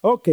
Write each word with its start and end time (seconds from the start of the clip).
Ok, 0.00 0.28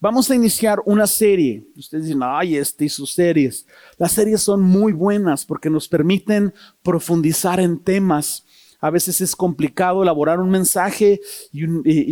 vamos 0.00 0.30
a 0.30 0.34
iniciar 0.34 0.80
una 0.86 1.06
serie. 1.06 1.68
Ustedes 1.76 2.06
dicen, 2.06 2.22
ay, 2.24 2.56
este 2.56 2.86
y 2.86 2.88
sus 2.88 3.12
series. 3.12 3.66
Las 3.98 4.12
series 4.12 4.40
son 4.40 4.62
muy 4.62 4.94
buenas 4.94 5.44
porque 5.44 5.68
nos 5.68 5.88
permiten 5.88 6.54
profundizar 6.82 7.60
en 7.60 7.78
temas. 7.80 8.46
A 8.80 8.88
veces 8.88 9.20
es 9.20 9.36
complicado 9.36 10.02
elaborar 10.02 10.40
un 10.40 10.48
mensaje 10.48 11.20
y 11.52 11.64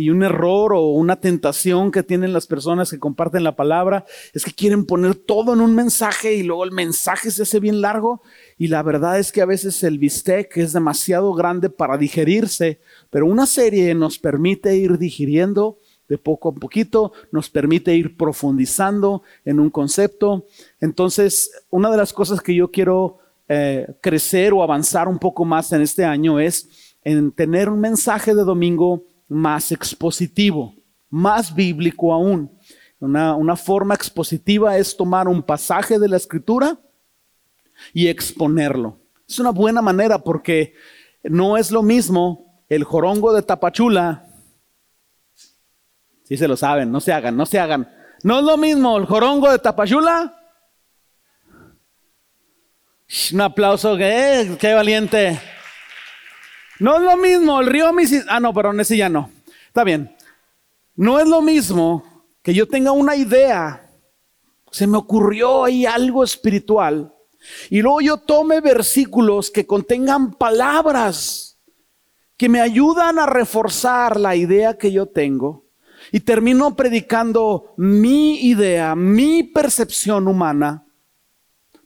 un, 0.09 0.23
error 0.23 0.73
o 0.73 0.89
una 0.89 1.19
tentación 1.19 1.91
que 1.91 2.03
tienen 2.03 2.31
las 2.31 2.45
personas 2.45 2.91
que 2.91 2.99
comparten 2.99 3.43
la 3.43 3.55
palabra 3.55 4.05
es 4.33 4.43
que 4.43 4.53
quieren 4.53 4.85
poner 4.85 5.15
todo 5.15 5.53
en 5.53 5.61
un 5.61 5.75
mensaje 5.75 6.33
y 6.33 6.43
luego 6.43 6.63
el 6.63 6.71
mensaje 6.71 7.29
se 7.29 7.43
hace 7.43 7.59
bien 7.59 7.81
largo 7.81 8.23
y 8.57 8.69
la 8.69 8.81
verdad 8.81 9.19
es 9.19 9.31
que 9.31 9.41
a 9.41 9.45
veces 9.45 9.83
el 9.83 9.99
bistec 9.99 10.57
es 10.57 10.73
demasiado 10.73 11.33
grande 11.33 11.69
para 11.69 11.97
digerirse, 11.97 12.79
pero 13.11 13.27
una 13.27 13.45
serie 13.45 13.93
nos 13.93 14.17
permite 14.17 14.75
ir 14.75 14.97
digiriendo 14.97 15.77
de 16.13 16.19
poco 16.19 16.49
a 16.49 16.53
poquito, 16.53 17.11
nos 17.31 17.49
permite 17.49 17.95
ir 17.95 18.15
profundizando 18.15 19.23
en 19.45 19.59
un 19.59 19.71
concepto. 19.71 20.45
Entonces, 20.79 21.51
una 21.71 21.89
de 21.89 21.97
las 21.97 22.13
cosas 22.13 22.39
que 22.39 22.53
yo 22.53 22.69
quiero 22.69 23.17
eh, 23.49 23.87
crecer 23.99 24.53
o 24.53 24.61
avanzar 24.61 25.07
un 25.07 25.17
poco 25.17 25.43
más 25.43 25.71
en 25.71 25.81
este 25.81 26.05
año 26.05 26.39
es 26.39 26.69
en 27.03 27.31
tener 27.31 27.67
un 27.67 27.79
mensaje 27.79 28.35
de 28.35 28.43
domingo 28.43 29.05
más 29.27 29.71
expositivo, 29.71 30.75
más 31.09 31.55
bíblico 31.55 32.13
aún. 32.13 32.51
Una, 32.99 33.35
una 33.35 33.55
forma 33.55 33.95
expositiva 33.95 34.77
es 34.77 34.95
tomar 34.95 35.27
un 35.27 35.41
pasaje 35.41 35.97
de 35.97 36.09
la 36.09 36.17
escritura 36.17 36.77
y 37.91 38.07
exponerlo. 38.07 38.99
Es 39.27 39.39
una 39.39 39.49
buena 39.49 39.81
manera 39.81 40.19
porque 40.19 40.75
no 41.23 41.57
es 41.57 41.71
lo 41.71 41.81
mismo 41.81 42.61
el 42.69 42.83
jorongo 42.83 43.33
de 43.33 43.41
Tapachula 43.41 44.27
Sí 46.33 46.37
se 46.37 46.47
lo 46.47 46.57
saben, 46.57 46.91
no 46.91 46.99
se 46.99 47.13
hagan, 47.13 47.37
no 47.37 47.45
se 47.45 47.59
hagan. 47.59 47.87
No 48.23 48.39
es 48.39 48.43
lo 48.43 48.57
mismo 48.57 48.97
el 48.97 49.05
jorongo 49.05 49.51
de 49.51 49.59
Tapachula. 49.59 50.35
Un 53.33 53.41
aplauso, 53.41 53.95
que 53.95 54.57
qué 54.59 54.73
valiente. 54.73 55.39
No 56.79 56.95
es 56.95 57.03
lo 57.03 57.17
mismo 57.17 57.61
el 57.61 57.67
río 57.67 57.93
Mississippi. 57.93 58.25
Ah, 58.31 58.39
no, 58.39 58.51
pero 58.51 58.71
ese 58.81 58.97
ya 58.97 59.09
no. 59.09 59.29
Está 59.67 59.83
bien. 59.83 60.17
No 60.95 61.19
es 61.19 61.27
lo 61.27 61.43
mismo 61.43 62.25
que 62.41 62.55
yo 62.55 62.67
tenga 62.67 62.91
una 62.93 63.15
idea. 63.15 63.87
Se 64.71 64.87
me 64.87 64.97
ocurrió 64.97 65.65
ahí 65.65 65.85
algo 65.85 66.23
espiritual. 66.23 67.13
Y 67.69 67.83
luego 67.83 68.01
yo 68.01 68.17
tome 68.17 68.59
versículos 68.59 69.51
que 69.51 69.67
contengan 69.67 70.31
palabras 70.31 71.59
que 72.37 72.49
me 72.49 72.59
ayudan 72.59 73.19
a 73.19 73.27
reforzar 73.27 74.19
la 74.19 74.35
idea 74.35 74.79
que 74.79 74.91
yo 74.91 75.05
tengo 75.05 75.62
y 76.13 76.19
termino 76.19 76.75
predicando 76.75 77.73
mi 77.75 78.35
idea, 78.45 78.93
mi 78.95 79.41
percepción 79.41 80.27
humana, 80.27 80.85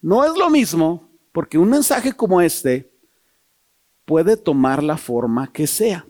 no 0.01 0.25
es 0.25 0.35
lo 0.37 0.49
mismo 0.49 1.09
porque 1.31 1.57
un 1.57 1.69
mensaje 1.69 2.11
como 2.11 2.41
este 2.41 2.91
puede 4.03 4.35
tomar 4.35 4.83
la 4.83 4.97
forma 4.97 5.49
que 5.53 5.65
sea. 5.65 6.05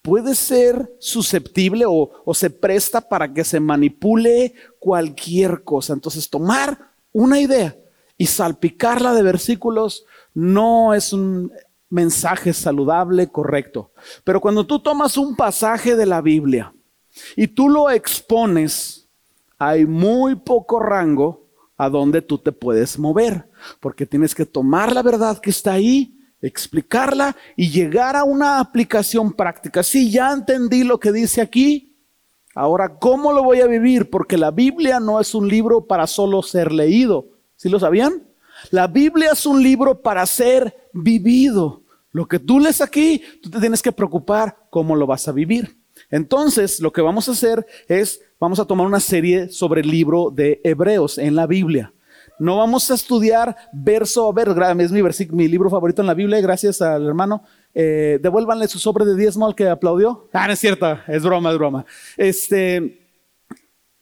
Puede 0.00 0.34
ser 0.34 0.90
susceptible 0.98 1.84
o, 1.86 2.10
o 2.24 2.32
se 2.32 2.48
presta 2.48 3.02
para 3.02 3.34
que 3.34 3.44
se 3.44 3.60
manipule 3.60 4.54
cualquier 4.78 5.62
cosa. 5.62 5.92
Entonces 5.92 6.30
tomar 6.30 6.92
una 7.12 7.38
idea 7.38 7.76
y 8.16 8.24
salpicarla 8.24 9.12
de 9.12 9.22
versículos 9.22 10.06
no 10.32 10.94
es 10.94 11.12
un 11.12 11.52
mensaje 11.90 12.54
saludable, 12.54 13.28
correcto. 13.28 13.92
Pero 14.24 14.40
cuando 14.40 14.66
tú 14.66 14.80
tomas 14.80 15.18
un 15.18 15.36
pasaje 15.36 15.96
de 15.96 16.06
la 16.06 16.22
Biblia, 16.22 16.72
y 17.36 17.48
tú 17.48 17.68
lo 17.68 17.90
expones, 17.90 19.08
hay 19.58 19.86
muy 19.86 20.36
poco 20.36 20.80
rango 20.80 21.46
a 21.76 21.88
donde 21.88 22.22
tú 22.22 22.38
te 22.38 22.52
puedes 22.52 22.98
mover, 22.98 23.48
porque 23.80 24.06
tienes 24.06 24.34
que 24.34 24.46
tomar 24.46 24.92
la 24.92 25.02
verdad 25.02 25.38
que 25.38 25.50
está 25.50 25.72
ahí, 25.72 26.18
explicarla 26.40 27.36
y 27.56 27.70
llegar 27.70 28.16
a 28.16 28.24
una 28.24 28.60
aplicación 28.60 29.32
práctica. 29.32 29.82
Sí, 29.82 30.10
ya 30.10 30.32
entendí 30.32 30.84
lo 30.84 30.98
que 30.98 31.12
dice 31.12 31.40
aquí. 31.40 31.96
Ahora, 32.54 32.98
¿cómo 32.98 33.32
lo 33.32 33.44
voy 33.44 33.60
a 33.60 33.66
vivir? 33.66 34.10
Porque 34.10 34.36
la 34.36 34.50
Biblia 34.50 34.98
no 34.98 35.20
es 35.20 35.34
un 35.34 35.48
libro 35.48 35.86
para 35.86 36.06
solo 36.06 36.42
ser 36.42 36.72
leído. 36.72 37.28
¿Sí 37.56 37.68
lo 37.68 37.78
sabían? 37.78 38.24
La 38.70 38.86
Biblia 38.88 39.30
es 39.32 39.46
un 39.46 39.62
libro 39.62 40.00
para 40.00 40.26
ser 40.26 40.90
vivido. 40.92 41.82
Lo 42.10 42.26
que 42.26 42.38
tú 42.38 42.58
lees 42.58 42.80
aquí, 42.80 43.22
tú 43.42 43.50
te 43.50 43.60
tienes 43.60 43.82
que 43.82 43.92
preocupar 43.92 44.56
cómo 44.70 44.96
lo 44.96 45.06
vas 45.06 45.28
a 45.28 45.32
vivir. 45.32 45.78
Entonces, 46.10 46.80
lo 46.80 46.92
que 46.92 47.00
vamos 47.00 47.28
a 47.28 47.32
hacer 47.32 47.66
es, 47.86 48.20
vamos 48.40 48.58
a 48.58 48.64
tomar 48.64 48.86
una 48.86 49.00
serie 49.00 49.48
sobre 49.48 49.82
el 49.82 49.90
libro 49.90 50.30
de 50.30 50.60
Hebreos 50.64 51.18
en 51.18 51.34
la 51.34 51.46
Biblia. 51.46 51.92
No 52.38 52.58
vamos 52.58 52.90
a 52.90 52.94
estudiar 52.94 53.56
verso 53.72 54.28
a 54.28 54.32
verso, 54.32 54.54
es 54.78 54.92
mi, 54.92 55.02
mi 55.32 55.48
libro 55.48 55.68
favorito 55.68 56.02
en 56.02 56.06
la 56.06 56.14
Biblia, 56.14 56.40
gracias 56.40 56.80
al 56.80 57.06
hermano. 57.06 57.42
Eh, 57.74 58.18
devuélvanle 58.22 58.68
su 58.68 58.78
sobre 58.78 59.04
de 59.04 59.16
diezmo 59.16 59.46
al 59.46 59.54
que 59.54 59.68
aplaudió. 59.68 60.28
Ah, 60.32 60.46
no 60.46 60.52
es 60.52 60.58
cierto, 60.58 60.98
es 61.08 61.22
broma, 61.22 61.50
es 61.50 61.58
broma. 61.58 61.84
Este, 62.16 62.97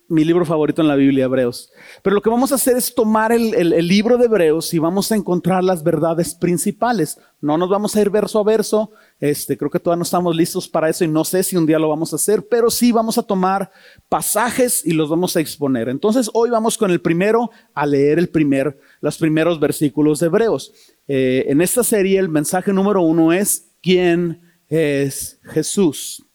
mi 0.09 0.25
libro 0.25 0.44
favorito 0.44 0.83
en 0.83 0.89
la 0.89 0.94
Biblia, 0.94 1.25
Hebreos. 1.25 1.71
Pero 2.03 2.15
lo 2.15 2.22
que 2.22 2.31
vamos 2.31 2.53
a 2.53 2.56
hacer 2.56 2.77
es 2.77 2.94
tomar 2.94 3.33
el, 3.33 3.50
libro 3.87 4.17
de 4.17 4.27
Hebreos 4.27 4.72
y 4.72 4.78
vamos 4.78 5.11
a 5.11 5.17
encontrar 5.17 5.65
las 5.65 5.83
verdades 5.83 6.34
principales. 6.34 7.19
No 7.41 7.59
nos 7.59 7.69
vamos 7.69 7.97
a 7.97 8.00
ir 8.00 8.11
verso 8.11 8.39
a 8.39 8.45
verso. 8.45 8.91
Este, 9.21 9.56
creo 9.56 9.71
que 9.71 9.81
todavía 9.81 9.99
no 9.99 10.05
estamos 10.05 10.37
listos 10.37 10.69
para 10.69 10.89
eso 10.89 11.05
y 11.05 11.09
no 11.09 11.25
sé 11.25 11.43
si 11.43 11.56
un 11.56 11.66
día 11.66 11.78
lo 11.78 11.89
vamos 11.89 12.12
a 12.12 12.16
hacer, 12.16 12.47
pero 12.49 12.71
sí 12.71 12.93
vamos 12.93 13.19
a 13.19 13.22
tomar 13.22 13.71
pasajes 14.09 14.84
y 14.87 14.93
los 14.93 15.09
vamos 15.09 15.37
a 15.37 15.41
exponer. 15.41 15.89
Entonces 15.89 16.31
hoy 16.33 16.50
vamos 16.50 16.78
con 16.78 16.91
el 16.91 17.00
primero 17.00 17.50
a 17.75 17.87
leer 17.87 18.19
el 18.19 18.28
primer, 18.28 18.78
los 19.00 19.19
primeros 19.19 19.59
versículos 19.59 20.21
de 20.21 20.27
Hebreos. 20.27 20.72
Eh, 21.09 21.47
en 21.49 21.61
esta 21.61 21.83
serie 21.83 22.19
el 22.19 22.28
mensaje 22.28 22.72
número 22.72 23.00
uno 23.03 23.33
es 23.33 23.71
¿quién 23.83 24.41
es 24.69 25.41
Jesús? 25.45 26.26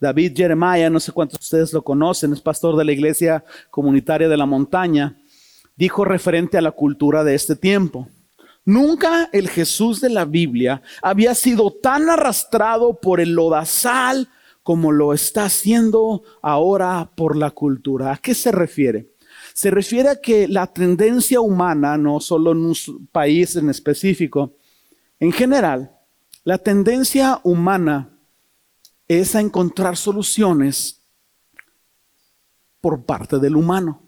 David 0.00 0.32
Jeremiah, 0.36 0.90
no 0.90 1.00
sé 1.00 1.12
cuántos 1.12 1.40
de 1.40 1.44
ustedes 1.44 1.72
lo 1.72 1.82
conocen, 1.82 2.32
es 2.32 2.40
pastor 2.40 2.76
de 2.76 2.84
la 2.84 2.92
iglesia 2.92 3.44
comunitaria 3.70 4.28
de 4.28 4.36
la 4.36 4.46
montaña, 4.46 5.18
dijo 5.76 6.04
referente 6.04 6.58
a 6.58 6.62
la 6.62 6.72
cultura 6.72 7.24
de 7.24 7.34
este 7.34 7.56
tiempo. 7.56 8.08
Nunca 8.64 9.28
el 9.32 9.48
Jesús 9.48 10.00
de 10.00 10.10
la 10.10 10.24
Biblia 10.24 10.82
había 11.00 11.34
sido 11.34 11.70
tan 11.70 12.10
arrastrado 12.10 13.00
por 13.00 13.20
el 13.20 13.32
lodazal 13.32 14.28
como 14.64 14.90
lo 14.90 15.14
está 15.14 15.44
haciendo 15.44 16.24
ahora 16.42 17.12
por 17.14 17.36
la 17.36 17.52
cultura. 17.52 18.10
¿A 18.10 18.16
qué 18.16 18.34
se 18.34 18.50
refiere? 18.50 19.12
Se 19.54 19.70
refiere 19.70 20.08
a 20.08 20.20
que 20.20 20.48
la 20.48 20.66
tendencia 20.66 21.40
humana, 21.40 21.96
no 21.96 22.18
solo 22.18 22.50
en 22.50 22.58
un 22.58 22.74
país 23.12 23.54
en 23.54 23.70
específico, 23.70 24.56
en 25.20 25.30
general, 25.30 25.92
la 26.42 26.58
tendencia 26.58 27.40
humana 27.44 28.15
es 29.08 29.34
a 29.34 29.40
encontrar 29.40 29.96
soluciones 29.96 31.02
por 32.80 33.04
parte 33.04 33.38
del 33.38 33.56
humano. 33.56 34.02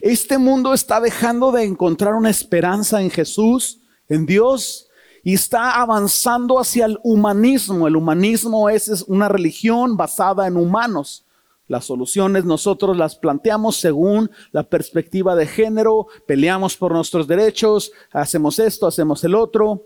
Este 0.00 0.38
mundo 0.38 0.74
está 0.74 1.00
dejando 1.00 1.52
de 1.52 1.64
encontrar 1.64 2.14
una 2.14 2.30
esperanza 2.30 3.00
en 3.00 3.10
Jesús, 3.10 3.80
en 4.08 4.26
Dios, 4.26 4.88
y 5.22 5.34
está 5.34 5.80
avanzando 5.80 6.58
hacia 6.58 6.86
el 6.86 6.98
humanismo. 7.02 7.86
El 7.86 7.96
humanismo 7.96 8.70
es, 8.70 9.04
una 9.08 9.28
religión 9.28 9.96
basada 9.96 10.46
en 10.46 10.56
humanos. 10.56 11.26
Las 11.66 11.84
soluciones 11.84 12.44
nosotros 12.44 12.96
las 12.96 13.16
planteamos 13.16 13.76
según 13.76 14.30
la 14.52 14.62
perspectiva 14.62 15.36
de 15.36 15.46
género, 15.46 16.06
peleamos 16.26 16.76
por 16.76 16.92
nuestros 16.92 17.26
derechos, 17.26 17.92
hacemos 18.10 18.58
esto, 18.58 18.86
hacemos 18.86 19.22
el 19.24 19.34
otro. 19.34 19.84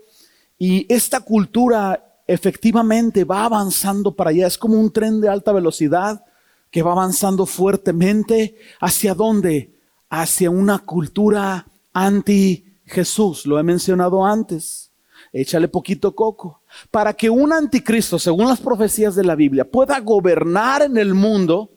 Y 0.57 0.85
esta 0.93 1.19
cultura 1.19 2.12
efectivamente 2.27 3.23
va 3.23 3.45
avanzando 3.45 4.15
para 4.15 4.29
allá. 4.29 4.47
Es 4.47 4.57
como 4.57 4.79
un 4.79 4.91
tren 4.91 5.21
de 5.21 5.29
alta 5.29 5.51
velocidad 5.51 6.23
que 6.71 6.81
va 6.81 6.91
avanzando 6.91 7.45
fuertemente. 7.45 8.55
¿Hacia 8.79 9.13
dónde? 9.13 9.75
Hacia 10.09 10.49
una 10.49 10.79
cultura 10.79 11.67
anti 11.93 12.65
Jesús. 12.85 13.45
Lo 13.45 13.59
he 13.59 13.63
mencionado 13.63 14.25
antes. 14.25 14.91
Échale 15.31 15.67
poquito 15.67 16.15
coco. 16.15 16.61
Para 16.91 17.13
que 17.13 17.29
un 17.29 17.51
anticristo, 17.53 18.19
según 18.19 18.47
las 18.47 18.59
profecías 18.59 19.15
de 19.15 19.23
la 19.23 19.35
Biblia, 19.35 19.69
pueda 19.69 19.99
gobernar 19.99 20.83
en 20.83 20.97
el 20.97 21.13
mundo, 21.13 21.71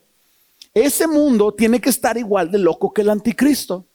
ese 0.74 1.06
mundo 1.06 1.54
tiene 1.54 1.80
que 1.80 1.88
estar 1.88 2.18
igual 2.18 2.50
de 2.50 2.58
loco 2.58 2.92
que 2.92 3.02
el 3.02 3.10
anticristo. 3.10 3.86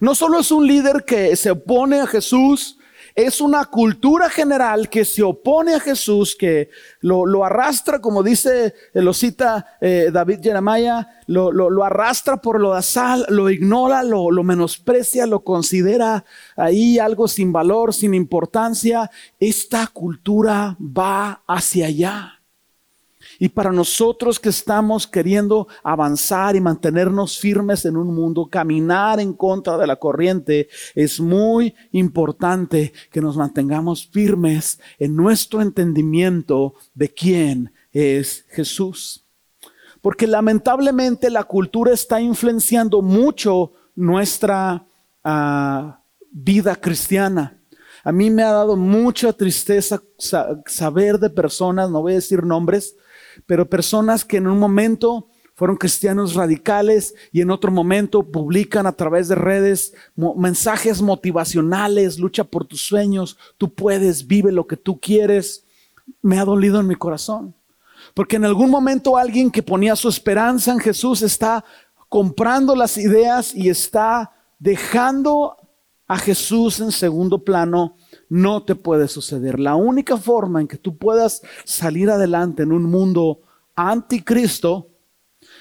No 0.00 0.14
solo 0.14 0.40
es 0.40 0.50
un 0.50 0.66
líder 0.66 1.04
que 1.04 1.36
se 1.36 1.50
opone 1.50 2.00
a 2.00 2.06
Jesús, 2.06 2.78
es 3.24 3.40
una 3.40 3.64
cultura 3.66 4.28
general 4.30 4.88
que 4.88 5.04
se 5.04 5.22
opone 5.22 5.74
a 5.74 5.80
Jesús, 5.80 6.36
que 6.36 6.70
lo, 7.00 7.44
arrastra, 7.44 8.00
como 8.00 8.22
dice, 8.22 8.74
eh, 8.94 9.02
lo 9.02 9.12
cita 9.12 9.78
eh, 9.80 10.10
David 10.12 10.40
Jeremiah, 10.42 11.06
lo, 11.26 11.84
arrastra 11.84 12.38
por 12.38 12.60
lo 12.60 12.80
sal, 12.82 13.26
lo 13.28 13.50
ignora, 13.50 14.02
lo 14.02 14.30
menosprecia, 14.42 15.26
lo 15.26 15.44
considera 15.44 16.24
ahí 16.56 16.98
algo 16.98 17.28
sin 17.28 17.52
valor, 17.52 17.94
sin 17.94 18.14
importancia. 18.14 19.10
Esta 19.38 19.86
cultura 19.86 20.76
va 20.80 21.42
hacia 21.46 21.86
allá. 21.86 22.39
Y 23.42 23.48
para 23.48 23.72
nosotros 23.72 24.38
que 24.38 24.50
estamos 24.50 25.06
queriendo 25.06 25.66
avanzar 25.82 26.56
y 26.56 26.60
mantenernos 26.60 27.38
firmes 27.38 27.86
en 27.86 27.96
un 27.96 28.14
mundo, 28.14 28.50
caminar 28.50 29.18
en 29.18 29.32
contra 29.32 29.78
de 29.78 29.86
la 29.86 29.96
corriente, 29.96 30.68
es 30.94 31.18
muy 31.18 31.74
importante 31.92 32.92
que 33.10 33.22
nos 33.22 33.38
mantengamos 33.38 34.06
firmes 34.06 34.78
en 34.98 35.16
nuestro 35.16 35.62
entendimiento 35.62 36.74
de 36.92 37.08
quién 37.14 37.72
es 37.92 38.44
Jesús. 38.50 39.24
Porque 40.02 40.26
lamentablemente 40.26 41.30
la 41.30 41.44
cultura 41.44 41.94
está 41.94 42.20
influenciando 42.20 43.00
mucho 43.00 43.72
nuestra 43.96 44.84
ah, 45.24 46.02
vida 46.30 46.76
cristiana. 46.76 47.56
A 48.04 48.12
mí 48.12 48.28
me 48.28 48.42
ha 48.42 48.52
dado 48.52 48.76
mucha 48.76 49.32
tristeza 49.32 50.02
saber 50.66 51.18
de 51.18 51.30
personas, 51.30 51.90
no 51.90 52.02
voy 52.02 52.12
a 52.12 52.16
decir 52.16 52.44
nombres, 52.44 52.96
pero 53.46 53.68
personas 53.68 54.24
que 54.24 54.38
en 54.38 54.46
un 54.46 54.58
momento 54.58 55.28
fueron 55.54 55.76
cristianos 55.76 56.34
radicales 56.34 57.14
y 57.32 57.42
en 57.42 57.50
otro 57.50 57.70
momento 57.70 58.22
publican 58.22 58.86
a 58.86 58.92
través 58.92 59.28
de 59.28 59.34
redes 59.34 59.92
mensajes 60.16 61.02
motivacionales, 61.02 62.18
lucha 62.18 62.44
por 62.44 62.64
tus 62.64 62.80
sueños, 62.80 63.36
tú 63.58 63.74
puedes, 63.74 64.26
vive 64.26 64.52
lo 64.52 64.66
que 64.66 64.78
tú 64.78 64.98
quieres. 64.98 65.66
Me 66.22 66.38
ha 66.38 66.46
dolido 66.46 66.80
en 66.80 66.86
mi 66.86 66.94
corazón. 66.94 67.54
Porque 68.14 68.36
en 68.36 68.46
algún 68.46 68.70
momento 68.70 69.18
alguien 69.18 69.50
que 69.50 69.62
ponía 69.62 69.96
su 69.96 70.08
esperanza 70.08 70.72
en 70.72 70.78
Jesús 70.78 71.20
está 71.20 71.62
comprando 72.08 72.74
las 72.74 72.96
ideas 72.96 73.54
y 73.54 73.68
está 73.68 74.32
dejando 74.58 75.56
a 76.06 76.16
Jesús 76.16 76.80
en 76.80 76.90
segundo 76.90 77.44
plano 77.44 77.96
no 78.30 78.62
te 78.62 78.74
puede 78.74 79.08
suceder. 79.08 79.60
La 79.60 79.74
única 79.74 80.16
forma 80.16 80.62
en 80.62 80.68
que 80.68 80.78
tú 80.78 80.96
puedas 80.96 81.42
salir 81.64 82.08
adelante 82.08 82.62
en 82.62 82.72
un 82.72 82.84
mundo 82.84 83.42
anticristo 83.74 84.88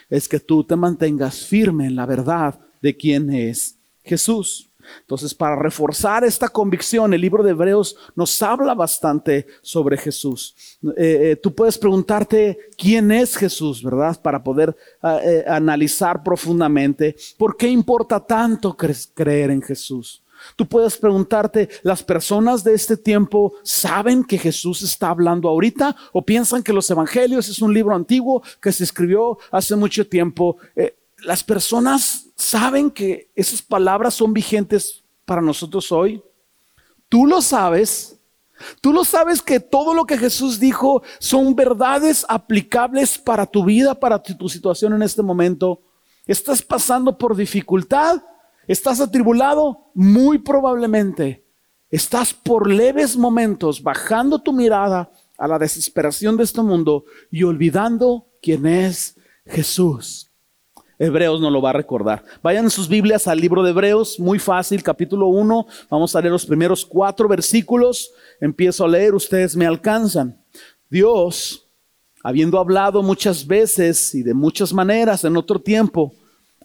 es 0.09 0.29
que 0.29 0.39
tú 0.39 0.63
te 0.63 0.75
mantengas 0.75 1.45
firme 1.45 1.87
en 1.87 1.95
la 1.95 2.05
verdad 2.05 2.59
de 2.81 2.95
quién 2.95 3.29
es 3.31 3.77
Jesús. 4.03 4.69
Entonces, 5.01 5.33
para 5.33 5.55
reforzar 5.55 6.23
esta 6.23 6.47
convicción, 6.47 7.13
el 7.13 7.21
libro 7.21 7.43
de 7.43 7.51
Hebreos 7.51 7.95
nos 8.15 8.41
habla 8.41 8.73
bastante 8.73 9.45
sobre 9.61 9.97
Jesús. 9.97 10.55
Eh, 10.97 11.31
eh, 11.31 11.35
tú 11.35 11.53
puedes 11.53 11.77
preguntarte 11.77 12.57
quién 12.77 13.11
es 13.11 13.35
Jesús, 13.35 13.83
¿verdad? 13.83 14.19
Para 14.21 14.43
poder 14.43 14.75
ah, 15.01 15.19
eh, 15.23 15.43
analizar 15.47 16.23
profundamente 16.23 17.15
por 17.37 17.57
qué 17.57 17.67
importa 17.67 18.19
tanto 18.19 18.75
creer 18.75 19.51
en 19.51 19.61
Jesús. 19.61 20.23
Tú 20.55 20.67
puedes 20.67 20.97
preguntarte, 20.97 21.69
¿las 21.83 22.03
personas 22.03 22.63
de 22.63 22.73
este 22.73 22.97
tiempo 22.97 23.53
saben 23.63 24.23
que 24.23 24.37
Jesús 24.37 24.81
está 24.81 25.09
hablando 25.09 25.49
ahorita 25.49 25.95
o 26.11 26.23
piensan 26.23 26.63
que 26.63 26.73
los 26.73 26.89
evangelios 26.89 27.47
es 27.49 27.61
un 27.61 27.73
libro 27.73 27.95
antiguo 27.95 28.41
que 28.61 28.71
se 28.71 28.83
escribió 28.83 29.37
hace 29.51 29.75
mucho 29.75 30.07
tiempo? 30.07 30.57
Eh, 30.75 30.95
¿Las 31.19 31.43
personas 31.43 32.27
saben 32.35 32.91
que 32.91 33.29
esas 33.35 33.61
palabras 33.61 34.13
son 34.13 34.33
vigentes 34.33 35.03
para 35.25 35.41
nosotros 35.41 35.91
hoy? 35.91 36.21
Tú 37.07 37.25
lo 37.25 37.41
sabes. 37.41 38.15
Tú 38.81 38.91
lo 38.91 39.05
sabes 39.05 39.41
que 39.41 39.59
todo 39.59 39.93
lo 39.93 40.05
que 40.05 40.17
Jesús 40.17 40.59
dijo 40.59 41.01
son 41.19 41.55
verdades 41.55 42.25
aplicables 42.27 43.17
para 43.17 43.45
tu 43.45 43.63
vida, 43.63 43.95
para 43.95 44.21
tu, 44.21 44.35
tu 44.35 44.49
situación 44.49 44.93
en 44.93 45.01
este 45.01 45.21
momento. 45.21 45.81
Estás 46.25 46.61
pasando 46.61 47.17
por 47.17 47.35
dificultad 47.35 48.21
¿Estás 48.69 49.01
atribulado? 49.01 49.89
Muy 49.95 50.37
probablemente. 50.37 51.43
Estás 51.89 52.35
por 52.35 52.69
leves 52.69 53.17
momentos 53.17 53.81
bajando 53.81 54.43
tu 54.43 54.53
mirada 54.53 55.11
a 55.39 55.47
la 55.47 55.57
desesperación 55.57 56.37
de 56.37 56.43
este 56.43 56.61
mundo 56.61 57.05
y 57.31 57.41
olvidando 57.41 58.27
quién 58.43 58.67
es 58.67 59.17
Jesús. 59.43 60.29
Hebreos 60.99 61.41
no 61.41 61.49
lo 61.49 61.63
va 61.63 61.71
a 61.71 61.73
recordar. 61.81 62.23
Vayan 62.43 62.69
sus 62.69 62.87
Biblias 62.87 63.27
al 63.27 63.39
libro 63.39 63.63
de 63.63 63.71
Hebreos, 63.71 64.19
muy 64.19 64.37
fácil, 64.37 64.83
capítulo 64.83 65.29
1. 65.29 65.65
Vamos 65.89 66.15
a 66.15 66.21
leer 66.21 66.33
los 66.33 66.45
primeros 66.45 66.85
cuatro 66.85 67.27
versículos. 67.27 68.11
Empiezo 68.39 68.85
a 68.85 68.87
leer, 68.87 69.15
ustedes 69.15 69.55
me 69.55 69.65
alcanzan. 69.65 70.39
Dios, 70.91 71.67
habiendo 72.23 72.59
hablado 72.59 73.01
muchas 73.01 73.47
veces 73.47 74.13
y 74.13 74.21
de 74.21 74.35
muchas 74.35 74.71
maneras 74.73 75.23
en 75.23 75.37
otro 75.37 75.59
tiempo, 75.59 76.13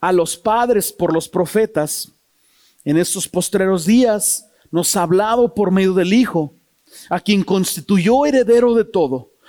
a 0.08 0.12
los 0.12 0.36
padres 0.36 0.92
por 0.92 1.14
los 1.14 1.30
profetas, 1.30 2.12
en 2.84 2.98
estos 2.98 3.26
postreros 3.26 3.86
días. 3.86 4.46
Nos 4.70 4.94
ha 4.96 5.02
hablado 5.02 5.54
por 5.54 5.70
medio 5.70 5.94
del 5.94 6.12
Hijo, 6.12 6.52
a 7.08 7.20
quien 7.20 7.42
constituyó 7.42 8.26
heredero 8.26 8.74
de 8.74 8.84
todo 8.84 9.33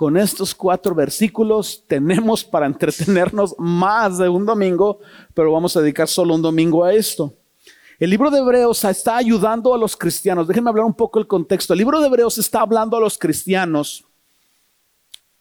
con 0.00 0.16
estos 0.16 0.54
cuatro 0.54 0.94
versículos 0.94 1.84
tenemos 1.86 2.42
para 2.42 2.64
entretenernos 2.64 3.54
más 3.58 4.16
de 4.16 4.30
un 4.30 4.46
domingo, 4.46 5.00
pero 5.34 5.52
vamos 5.52 5.76
a 5.76 5.82
dedicar 5.82 6.08
solo 6.08 6.34
un 6.34 6.40
domingo 6.40 6.82
a 6.82 6.94
esto. 6.94 7.34
El 7.98 8.08
libro 8.08 8.30
de 8.30 8.38
Hebreos 8.38 8.82
está 8.82 9.18
ayudando 9.18 9.74
a 9.74 9.76
los 9.76 9.94
cristianos. 9.94 10.48
Déjenme 10.48 10.70
hablar 10.70 10.86
un 10.86 10.94
poco 10.94 11.18
el 11.18 11.26
contexto. 11.26 11.74
El 11.74 11.80
libro 11.80 12.00
de 12.00 12.06
Hebreos 12.06 12.38
está 12.38 12.62
hablando 12.62 12.96
a 12.96 13.00
los 13.00 13.18
cristianos 13.18 14.06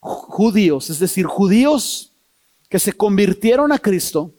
judíos, 0.02 0.90
es 0.90 1.00
decir, 1.00 1.26
judíos 1.26 2.12
que 2.68 2.80
se 2.80 2.92
convirtieron 2.92 3.72
a 3.72 3.80
Cristo. 3.80 4.34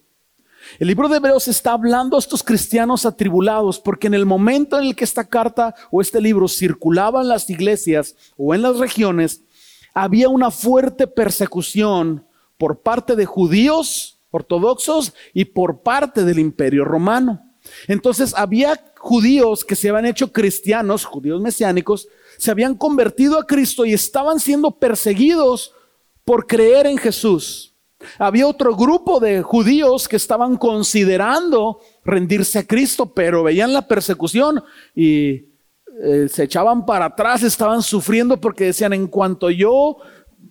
El 0.78 0.88
libro 0.88 1.08
de 1.08 1.16
Hebreos 1.16 1.48
está 1.48 1.72
hablando 1.72 2.16
a 2.16 2.20
estos 2.20 2.42
cristianos 2.42 3.06
atribulados 3.06 3.78
porque 3.78 4.08
en 4.08 4.12
el 4.12 4.26
momento 4.26 4.78
en 4.78 4.88
el 4.88 4.94
que 4.94 5.04
esta 5.04 5.26
carta 5.26 5.74
o 5.90 6.02
este 6.02 6.20
libro 6.20 6.46
circulaba 6.46 7.22
en 7.22 7.28
las 7.28 7.48
iglesias 7.48 8.14
o 8.36 8.54
en 8.54 8.60
las 8.60 8.76
regiones, 8.76 9.44
había 9.94 10.28
una 10.28 10.50
fuerte 10.50 11.06
persecución 11.06 12.26
por 12.58 12.80
parte 12.80 13.16
de 13.16 13.26
judíos 13.26 14.18
ortodoxos 14.30 15.12
y 15.34 15.46
por 15.46 15.82
parte 15.82 16.24
del 16.24 16.38
imperio 16.38 16.84
romano. 16.84 17.40
Entonces 17.88 18.34
había 18.36 18.80
judíos 18.96 19.64
que 19.64 19.76
se 19.76 19.88
habían 19.88 20.06
hecho 20.06 20.32
cristianos, 20.32 21.04
judíos 21.04 21.40
mesiánicos, 21.40 22.08
se 22.38 22.50
habían 22.50 22.74
convertido 22.74 23.38
a 23.38 23.46
Cristo 23.46 23.84
y 23.84 23.92
estaban 23.92 24.40
siendo 24.40 24.70
perseguidos 24.78 25.74
por 26.24 26.46
creer 26.46 26.86
en 26.86 26.96
Jesús. 26.96 27.74
Había 28.18 28.46
otro 28.46 28.74
grupo 28.74 29.20
de 29.20 29.42
judíos 29.42 30.08
que 30.08 30.16
estaban 30.16 30.56
considerando 30.56 31.80
rendirse 32.02 32.60
a 32.60 32.66
Cristo, 32.66 33.12
pero 33.12 33.42
veían 33.42 33.74
la 33.74 33.86
persecución 33.86 34.62
y 34.94 35.49
eh, 36.02 36.28
se 36.28 36.44
echaban 36.44 36.86
para 36.86 37.06
atrás, 37.06 37.42
estaban 37.42 37.82
sufriendo 37.82 38.40
porque 38.40 38.64
decían, 38.64 38.92
en 38.94 39.06
cuanto 39.06 39.50
yo 39.50 39.98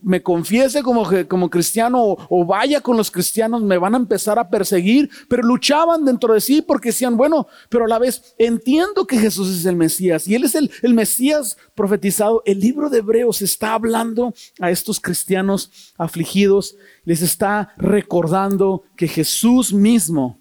me 0.01 0.21
confiese 0.21 0.83
como, 0.83 1.09
como 1.27 1.49
cristiano 1.49 2.03
o, 2.03 2.27
o, 2.29 2.45
vaya 2.45 2.81
con 2.81 2.95
los 2.95 3.09
cristianos, 3.09 3.63
me 3.63 3.77
van 3.77 3.95
a 3.95 3.97
empezar 3.97 4.37
a 4.37 4.49
perseguir, 4.49 5.09
pero 5.27 5.43
luchaban 5.43 6.05
dentro 6.05 6.33
de 6.33 6.41
sí 6.41 6.61
porque 6.61 6.89
decían, 6.89 7.17
bueno, 7.17 7.47
pero 7.69 7.85
a 7.85 7.87
la 7.87 7.99
vez 7.99 8.35
entiendo 8.37 9.05
que 9.07 9.17
Jesús 9.17 9.49
es 9.49 9.65
el 9.65 9.75
Mesías 9.75 10.27
y 10.27 10.35
Él 10.35 10.43
es 10.43 10.55
el, 10.55 10.71
el 10.83 10.93
Mesías 10.93 11.57
profetizado. 11.75 12.43
El 12.45 12.59
libro 12.59 12.89
de 12.89 12.99
Hebreos 12.99 13.41
está 13.41 13.73
hablando 13.73 14.33
a 14.59 14.71
estos 14.71 14.99
cristianos 14.99 15.93
afligidos, 15.97 16.75
les 17.03 17.21
está 17.21 17.73
recordando 17.77 18.83
que 18.95 19.07
Jesús 19.07 19.73
mismo 19.73 20.39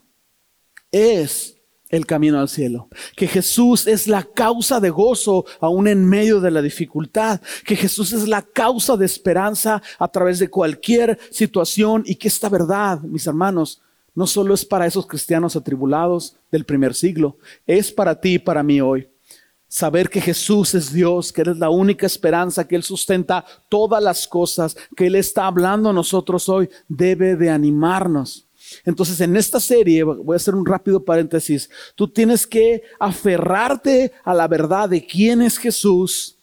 es 0.92 1.57
el 1.88 2.06
camino 2.06 2.38
al 2.38 2.48
cielo. 2.48 2.88
Que 3.16 3.26
Jesús 3.26 3.86
es 3.86 4.06
la 4.06 4.24
causa 4.24 4.80
de 4.80 4.90
gozo 4.90 5.44
aún 5.60 5.88
en 5.88 6.04
medio 6.04 6.40
de 6.40 6.50
la 6.50 6.62
dificultad. 6.62 7.40
Que 7.64 7.76
Jesús 7.76 8.12
es 8.12 8.28
la 8.28 8.42
causa 8.42 8.96
de 8.96 9.06
esperanza 9.06 9.82
a 9.98 10.08
través 10.08 10.38
de 10.38 10.50
cualquier 10.50 11.18
situación 11.30 12.02
y 12.06 12.16
que 12.16 12.28
esta 12.28 12.48
verdad, 12.48 13.00
mis 13.00 13.26
hermanos, 13.26 13.80
no 14.14 14.26
solo 14.26 14.52
es 14.54 14.64
para 14.64 14.86
esos 14.86 15.06
cristianos 15.06 15.54
atribulados 15.54 16.34
del 16.50 16.64
primer 16.64 16.94
siglo, 16.94 17.38
es 17.66 17.92
para 17.92 18.20
ti 18.20 18.34
y 18.34 18.38
para 18.38 18.64
mí 18.64 18.80
hoy. 18.80 19.08
Saber 19.68 20.08
que 20.08 20.20
Jesús 20.20 20.74
es 20.74 20.92
Dios, 20.92 21.32
que 21.32 21.42
Él 21.42 21.50
es 21.50 21.58
la 21.58 21.70
única 21.70 22.06
esperanza, 22.06 22.66
que 22.66 22.74
Él 22.74 22.82
sustenta 22.82 23.44
todas 23.68 24.02
las 24.02 24.26
cosas, 24.26 24.76
que 24.96 25.06
Él 25.06 25.14
está 25.14 25.46
hablando 25.46 25.90
a 25.90 25.92
nosotros 25.92 26.48
hoy, 26.48 26.68
debe 26.88 27.36
de 27.36 27.50
animarnos. 27.50 28.47
Entonces, 28.84 29.20
en 29.20 29.36
esta 29.36 29.60
serie, 29.60 30.02
voy 30.02 30.34
a 30.34 30.36
hacer 30.36 30.54
un 30.54 30.66
rápido 30.66 31.04
paréntesis, 31.04 31.70
tú 31.94 32.08
tienes 32.08 32.46
que 32.46 32.82
aferrarte 32.98 34.12
a 34.24 34.34
la 34.34 34.48
verdad 34.48 34.88
de 34.88 35.04
quién 35.04 35.42
es 35.42 35.58
Jesús 35.58 36.38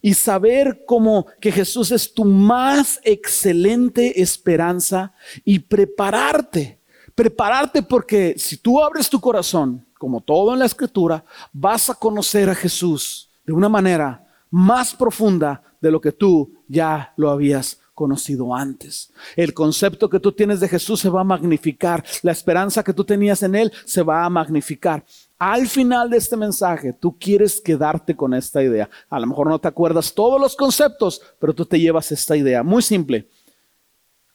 y 0.00 0.14
saber 0.14 0.84
como 0.86 1.26
que 1.40 1.52
Jesús 1.52 1.90
es 1.90 2.12
tu 2.12 2.24
más 2.24 3.00
excelente 3.02 4.20
esperanza 4.20 5.12
y 5.44 5.58
prepararte. 5.58 6.78
Prepararte 7.14 7.82
porque 7.82 8.34
si 8.38 8.58
tú 8.58 8.82
abres 8.82 9.08
tu 9.10 9.20
corazón, 9.20 9.84
como 9.98 10.20
todo 10.20 10.52
en 10.52 10.60
la 10.60 10.66
escritura, 10.66 11.24
vas 11.52 11.90
a 11.90 11.94
conocer 11.94 12.48
a 12.48 12.54
Jesús 12.54 13.30
de 13.44 13.52
una 13.52 13.68
manera 13.68 14.24
más 14.50 14.94
profunda 14.94 15.62
de 15.80 15.90
lo 15.90 16.00
que 16.00 16.12
tú 16.12 16.52
ya 16.68 17.12
lo 17.16 17.30
habías 17.30 17.80
conocido 17.98 18.54
antes. 18.54 19.12
El 19.34 19.52
concepto 19.52 20.08
que 20.08 20.20
tú 20.20 20.30
tienes 20.30 20.60
de 20.60 20.68
Jesús 20.68 21.00
se 21.00 21.08
va 21.08 21.22
a 21.22 21.24
magnificar. 21.24 22.04
La 22.22 22.30
esperanza 22.30 22.84
que 22.84 22.92
tú 22.92 23.02
tenías 23.02 23.42
en 23.42 23.56
Él 23.56 23.72
se 23.84 24.02
va 24.02 24.24
a 24.24 24.30
magnificar. 24.30 25.04
Al 25.36 25.66
final 25.66 26.08
de 26.08 26.18
este 26.18 26.36
mensaje, 26.36 26.92
tú 26.92 27.18
quieres 27.18 27.60
quedarte 27.60 28.14
con 28.14 28.34
esta 28.34 28.62
idea. 28.62 28.88
A 29.10 29.18
lo 29.18 29.26
mejor 29.26 29.48
no 29.48 29.58
te 29.58 29.66
acuerdas 29.66 30.14
todos 30.14 30.40
los 30.40 30.54
conceptos, 30.54 31.20
pero 31.40 31.52
tú 31.52 31.66
te 31.66 31.80
llevas 31.80 32.12
esta 32.12 32.36
idea. 32.36 32.62
Muy 32.62 32.82
simple. 32.82 33.28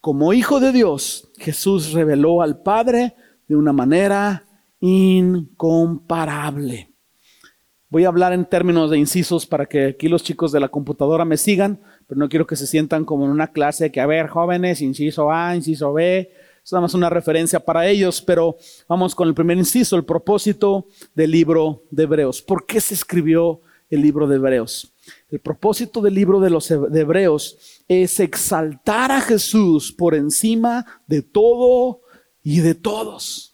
Como 0.02 0.34
hijo 0.34 0.60
de 0.60 0.74
Dios, 0.74 1.30
Jesús 1.38 1.94
reveló 1.94 2.42
al 2.42 2.62
Padre 2.64 3.16
de 3.48 3.56
una 3.56 3.72
manera 3.72 4.44
incomparable. 4.82 6.90
Voy 7.88 8.04
a 8.04 8.10
hablar 8.10 8.34
en 8.34 8.44
términos 8.44 8.92
de 8.92 8.98
incisos 8.98 9.46
para 9.46 9.68
que 9.68 9.86
aquí 9.86 10.10
los 10.10 10.22
chicos 10.22 10.52
de 10.52 10.60
la 10.60 10.68
computadora 10.68 11.24
me 11.24 11.38
sigan, 11.38 11.80
pero 12.08 12.20
no 12.20 12.30
quiero 12.30 12.48
que 12.48 12.56
se 12.56 12.68
sientan 12.68 13.06
como 13.06 13.26
en 13.26 13.32
una 13.32 13.52
clase 13.52 13.92
que, 13.92 14.02
a 14.02 14.06
ver, 14.06 14.28
jóvenes, 14.28 14.82
inciso 14.82 15.32
A, 15.32 15.56
inciso 15.56 15.94
B, 15.94 16.32
es 16.64 16.72
nada 16.72 16.82
más 16.84 16.94
una 16.94 17.10
referencia 17.10 17.60
para 17.60 17.88
ellos, 17.88 18.22
pero 18.22 18.58
vamos 18.88 19.16
con 19.16 19.28
el 19.28 19.34
primer 19.34 19.58
inciso, 19.58 19.98
el 19.98 20.06
propósito 20.06 20.88
del 21.14 21.32
libro 21.32 21.84
de 21.92 22.04
Hebreos. 22.04 22.42
¿Por 22.42 22.66
qué 22.66 22.80
se 22.80 22.94
escribió 22.94 23.60
el 23.90 24.02
libro 24.02 24.28
de 24.28 24.38
Hebreos? 24.38 24.94
El 25.30 25.40
propósito 25.40 26.02
del 26.02 26.14
libro 26.14 26.40
de 26.40 26.50
los 26.50 26.72
Hebreos 26.72 27.58
es 27.88 28.20
exaltar 28.22 29.12
a 29.12 29.20
Jesús 29.20 29.92
por 29.92 30.16
encima 30.16 31.02
de 31.06 31.22
todo 31.22 32.02
y 32.42 32.62
de 32.62 32.76
todos. 32.76 33.53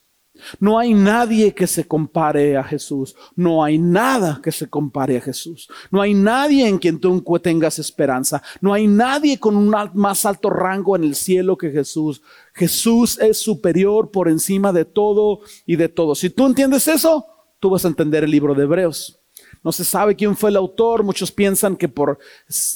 No 0.59 0.79
hay 0.79 0.93
nadie 0.93 1.53
que 1.53 1.67
se 1.67 1.87
compare 1.87 2.57
a 2.57 2.63
Jesús. 2.63 3.15
No 3.35 3.63
hay 3.63 3.77
nada 3.77 4.39
que 4.43 4.51
se 4.51 4.69
compare 4.69 5.17
a 5.17 5.21
Jesús. 5.21 5.69
No 5.91 6.01
hay 6.01 6.13
nadie 6.13 6.67
en 6.67 6.77
quien 6.77 6.99
tú 6.99 7.23
tengas 7.41 7.79
esperanza. 7.79 8.41
No 8.61 8.73
hay 8.73 8.87
nadie 8.87 9.39
con 9.39 9.55
un 9.55 9.73
más 9.93 10.25
alto 10.25 10.49
rango 10.49 10.95
en 10.95 11.03
el 11.03 11.15
cielo 11.15 11.57
que 11.57 11.71
Jesús. 11.71 12.21
Jesús 12.53 13.19
es 13.19 13.37
superior 13.37 14.11
por 14.11 14.27
encima 14.27 14.71
de 14.73 14.85
todo 14.85 15.41
y 15.65 15.75
de 15.75 15.89
todo. 15.89 16.15
Si 16.15 16.29
tú 16.29 16.45
entiendes 16.45 16.87
eso, 16.87 17.25
tú 17.59 17.69
vas 17.69 17.85
a 17.85 17.89
entender 17.89 18.23
el 18.23 18.31
libro 18.31 18.53
de 18.53 18.63
Hebreos. 18.63 19.19
No 19.63 19.71
se 19.71 19.83
sabe 19.83 20.15
quién 20.15 20.35
fue 20.35 20.49
el 20.49 20.55
autor. 20.55 21.03
Muchos 21.03 21.31
piensan 21.31 21.75
que 21.75 21.89
por 21.89 22.19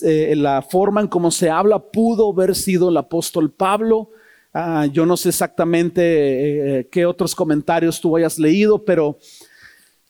eh, 0.01 0.33
la 0.35 0.61
forma 0.61 1.01
en 1.01 1.07
cómo 1.07 1.31
se 1.31 1.49
habla 1.49 1.79
pudo 1.79 2.31
haber 2.31 2.55
sido 2.55 2.89
el 2.89 2.97
apóstol 2.97 3.51
Pablo. 3.51 4.09
Ah, 4.53 4.85
yo 4.85 5.05
no 5.05 5.17
sé 5.17 5.29
exactamente 5.29 6.79
eh, 6.79 6.87
qué 6.91 7.05
otros 7.05 7.33
comentarios 7.33 7.99
tú 7.99 8.15
hayas 8.15 8.37
leído, 8.37 8.85
pero 8.85 9.17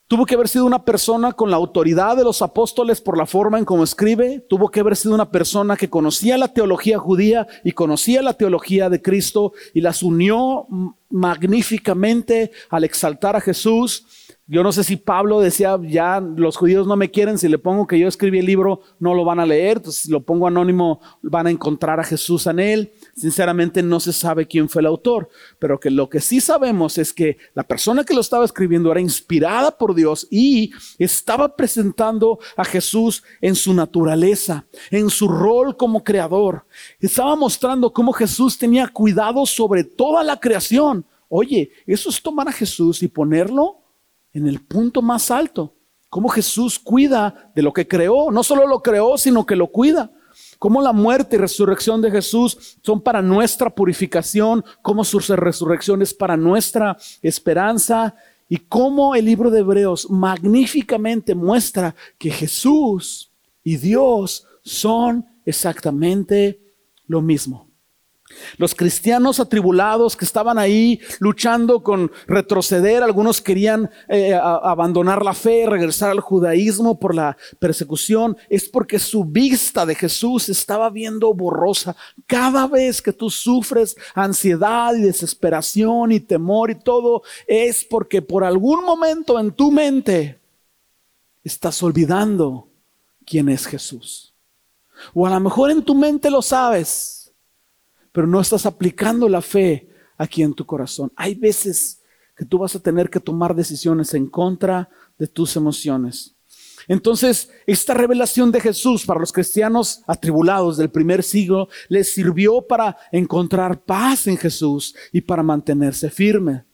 tuvo 0.07 0.25
que 0.25 0.35
haber 0.35 0.49
sido 0.49 0.65
una 0.65 0.83
persona 0.83 1.31
con 1.31 1.49
la 1.49 1.55
autoridad 1.55 2.17
de 2.17 2.25
los 2.25 2.41
apóstoles 2.41 2.99
por 2.99 3.17
la 3.17 3.25
forma 3.25 3.57
en 3.57 3.63
cómo 3.63 3.85
escribe, 3.85 4.45
tuvo 4.49 4.69
que 4.69 4.81
haber 4.81 4.97
sido 4.97 5.15
una 5.15 5.31
persona 5.31 5.77
que 5.77 5.89
conocía 5.89 6.37
la 6.37 6.49
teología 6.49 6.99
judía 6.99 7.47
y 7.63 7.71
conocía 7.71 8.21
la 8.21 8.33
teología 8.33 8.89
de 8.89 9.01
Cristo 9.01 9.53
y 9.73 9.79
las 9.79 10.03
unió 10.03 10.67
magníficamente 11.09 12.51
al 12.69 12.83
exaltar 12.83 13.37
a 13.37 13.41
Jesús 13.41 14.05
yo 14.45 14.61
no 14.61 14.73
sé 14.73 14.83
si 14.83 14.97
Pablo 14.97 15.39
decía, 15.39 15.79
ya 15.81 16.19
los 16.19 16.57
judíos 16.57 16.85
no 16.85 16.97
me 16.97 17.09
quieren, 17.09 17.37
si 17.37 17.47
le 17.47 17.57
pongo 17.57 17.87
que 17.87 17.97
yo 17.97 18.09
escribí 18.09 18.39
el 18.39 18.45
libro, 18.45 18.81
no 18.99 19.13
lo 19.13 19.23
van 19.23 19.39
a 19.39 19.45
leer, 19.45 19.77
entonces 19.77 20.01
si 20.01 20.11
lo 20.11 20.21
pongo 20.21 20.47
anónimo, 20.47 20.99
van 21.21 21.47
a 21.47 21.51
encontrar 21.51 22.01
a 22.01 22.03
Jesús 22.03 22.45
en 22.47 22.59
él. 22.59 22.91
Sinceramente 23.15 23.83
no 23.83 23.99
se 23.99 24.11
sabe 24.11 24.47
quién 24.47 24.67
fue 24.67 24.81
el 24.81 24.87
autor, 24.87 25.29
pero 25.59 25.79
que 25.79 25.91
lo 25.91 26.09
que 26.09 26.19
sí 26.19 26.41
sabemos 26.41 26.97
es 26.97 27.13
que 27.13 27.37
la 27.53 27.61
persona 27.63 28.03
que 28.03 28.15
lo 28.15 28.21
estaba 28.21 28.43
escribiendo 28.43 28.91
era 28.91 28.99
inspirada 29.01 29.77
por 29.77 29.93
Dios 29.93 30.27
y 30.31 30.71
estaba 30.97 31.55
presentando 31.55 32.39
a 32.57 32.65
Jesús 32.65 33.23
en 33.39 33.53
su 33.53 33.73
naturaleza, 33.75 34.65
en 34.89 35.11
su 35.11 35.27
rol 35.27 35.77
como 35.77 36.03
creador. 36.03 36.65
Estaba 36.99 37.35
mostrando 37.35 37.93
cómo 37.93 38.13
Jesús 38.13 38.57
tenía 38.57 38.87
cuidado 38.87 39.45
sobre 39.45 39.83
toda 39.83 40.23
la 40.23 40.39
creación. 40.39 41.05
Oye, 41.29 41.71
eso 41.85 42.09
es 42.09 42.19
tomar 42.19 42.47
a 42.47 42.51
Jesús 42.51 43.03
y 43.03 43.07
ponerlo 43.07 43.77
en 44.33 44.47
el 44.47 44.59
punto 44.59 45.03
más 45.03 45.29
alto. 45.29 45.75
Cómo 46.09 46.29
Jesús 46.29 46.79
cuida 46.79 47.51
de 47.55 47.61
lo 47.61 47.73
que 47.73 47.87
creó. 47.87 48.31
No 48.31 48.43
solo 48.43 48.67
lo 48.67 48.81
creó, 48.81 49.19
sino 49.19 49.45
que 49.45 49.55
lo 49.55 49.67
cuida. 49.67 50.11
Cómo 50.63 50.81
la 50.81 50.93
muerte 50.93 51.35
y 51.35 51.39
resurrección 51.39 52.01
de 52.01 52.09
Jesús 52.09 52.77
son 52.81 53.01
para 53.01 53.21
nuestra 53.21 53.69
purificación. 53.69 54.63
Cómo 54.81 55.03
su 55.03 55.19
resurrección 55.19 56.01
es 56.01 56.13
para 56.13 56.37
nuestra 56.37 56.95
esperanza. 57.21 58.15
Y 58.47 58.59
cómo 58.59 59.13
el 59.13 59.25
libro 59.25 59.51
de 59.51 59.59
Hebreos 59.59 60.09
magníficamente 60.09 61.35
muestra 61.35 61.93
que 62.17 62.31
Jesús 62.31 63.29
y 63.61 63.75
Dios 63.75 64.47
son 64.61 65.25
exactamente 65.45 66.61
lo 67.07 67.21
mismo. 67.21 67.67
Los 68.57 68.75
cristianos 68.75 69.39
atribulados 69.39 70.15
que 70.15 70.25
estaban 70.25 70.57
ahí 70.57 70.99
luchando 71.19 71.83
con 71.83 72.11
retroceder, 72.27 73.03
algunos 73.03 73.41
querían 73.41 73.89
eh, 74.07 74.33
abandonar 74.33 75.23
la 75.23 75.33
fe, 75.33 75.65
regresar 75.67 76.11
al 76.11 76.19
judaísmo 76.19 76.99
por 76.99 77.15
la 77.15 77.37
persecución, 77.59 78.37
es 78.49 78.69
porque 78.69 78.99
su 78.99 79.25
vista 79.25 79.85
de 79.85 79.95
Jesús 79.95 80.49
estaba 80.49 80.89
viendo 80.89 81.33
borrosa. 81.33 81.95
Cada 82.27 82.67
vez 82.67 83.01
que 83.01 83.13
tú 83.13 83.29
sufres 83.29 83.95
ansiedad 84.13 84.93
y 84.95 85.01
desesperación 85.01 86.11
y 86.11 86.19
temor 86.19 86.71
y 86.71 86.75
todo, 86.75 87.23
es 87.47 87.83
porque 87.83 88.21
por 88.21 88.43
algún 88.43 88.83
momento 88.83 89.39
en 89.39 89.51
tu 89.51 89.71
mente 89.71 90.39
estás 91.43 91.81
olvidando 91.83 92.67
quién 93.25 93.49
es 93.49 93.65
Jesús. 93.65 94.33
O 95.13 95.25
a 95.25 95.31
lo 95.31 95.39
mejor 95.39 95.71
en 95.71 95.83
tu 95.83 95.95
mente 95.95 96.29
lo 96.29 96.41
sabes 96.41 97.22
pero 98.13 98.27
no 98.27 98.39
estás 98.39 98.65
aplicando 98.65 99.27
la 99.27 99.41
fe 99.41 99.89
aquí 100.17 100.43
en 100.43 100.53
tu 100.53 100.65
corazón. 100.65 101.11
Hay 101.17 101.35
veces 101.35 102.01
que 102.37 102.45
tú 102.45 102.59
vas 102.59 102.75
a 102.75 102.79
tener 102.79 103.09
que 103.09 103.19
tomar 103.19 103.53
decisiones 103.53 104.13
en 104.13 104.27
contra 104.27 104.89
de 105.17 105.27
tus 105.27 105.57
emociones. 105.57 106.35
Entonces, 106.87 107.49
esta 107.65 107.93
revelación 107.93 108.51
de 108.51 108.61
Jesús 108.61 109.05
para 109.05 109.19
los 109.19 109.31
cristianos 109.31 110.03
atribulados 110.05 110.77
del 110.77 110.89
primer 110.89 111.23
siglo 111.23 111.69
les 111.89 112.13
sirvió 112.13 112.61
para 112.61 112.97
encontrar 113.11 113.83
paz 113.83 114.27
en 114.27 114.37
Jesús 114.37 114.95
y 115.11 115.21
para 115.21 115.43
mantenerse 115.43 116.09
firme. 116.09 116.65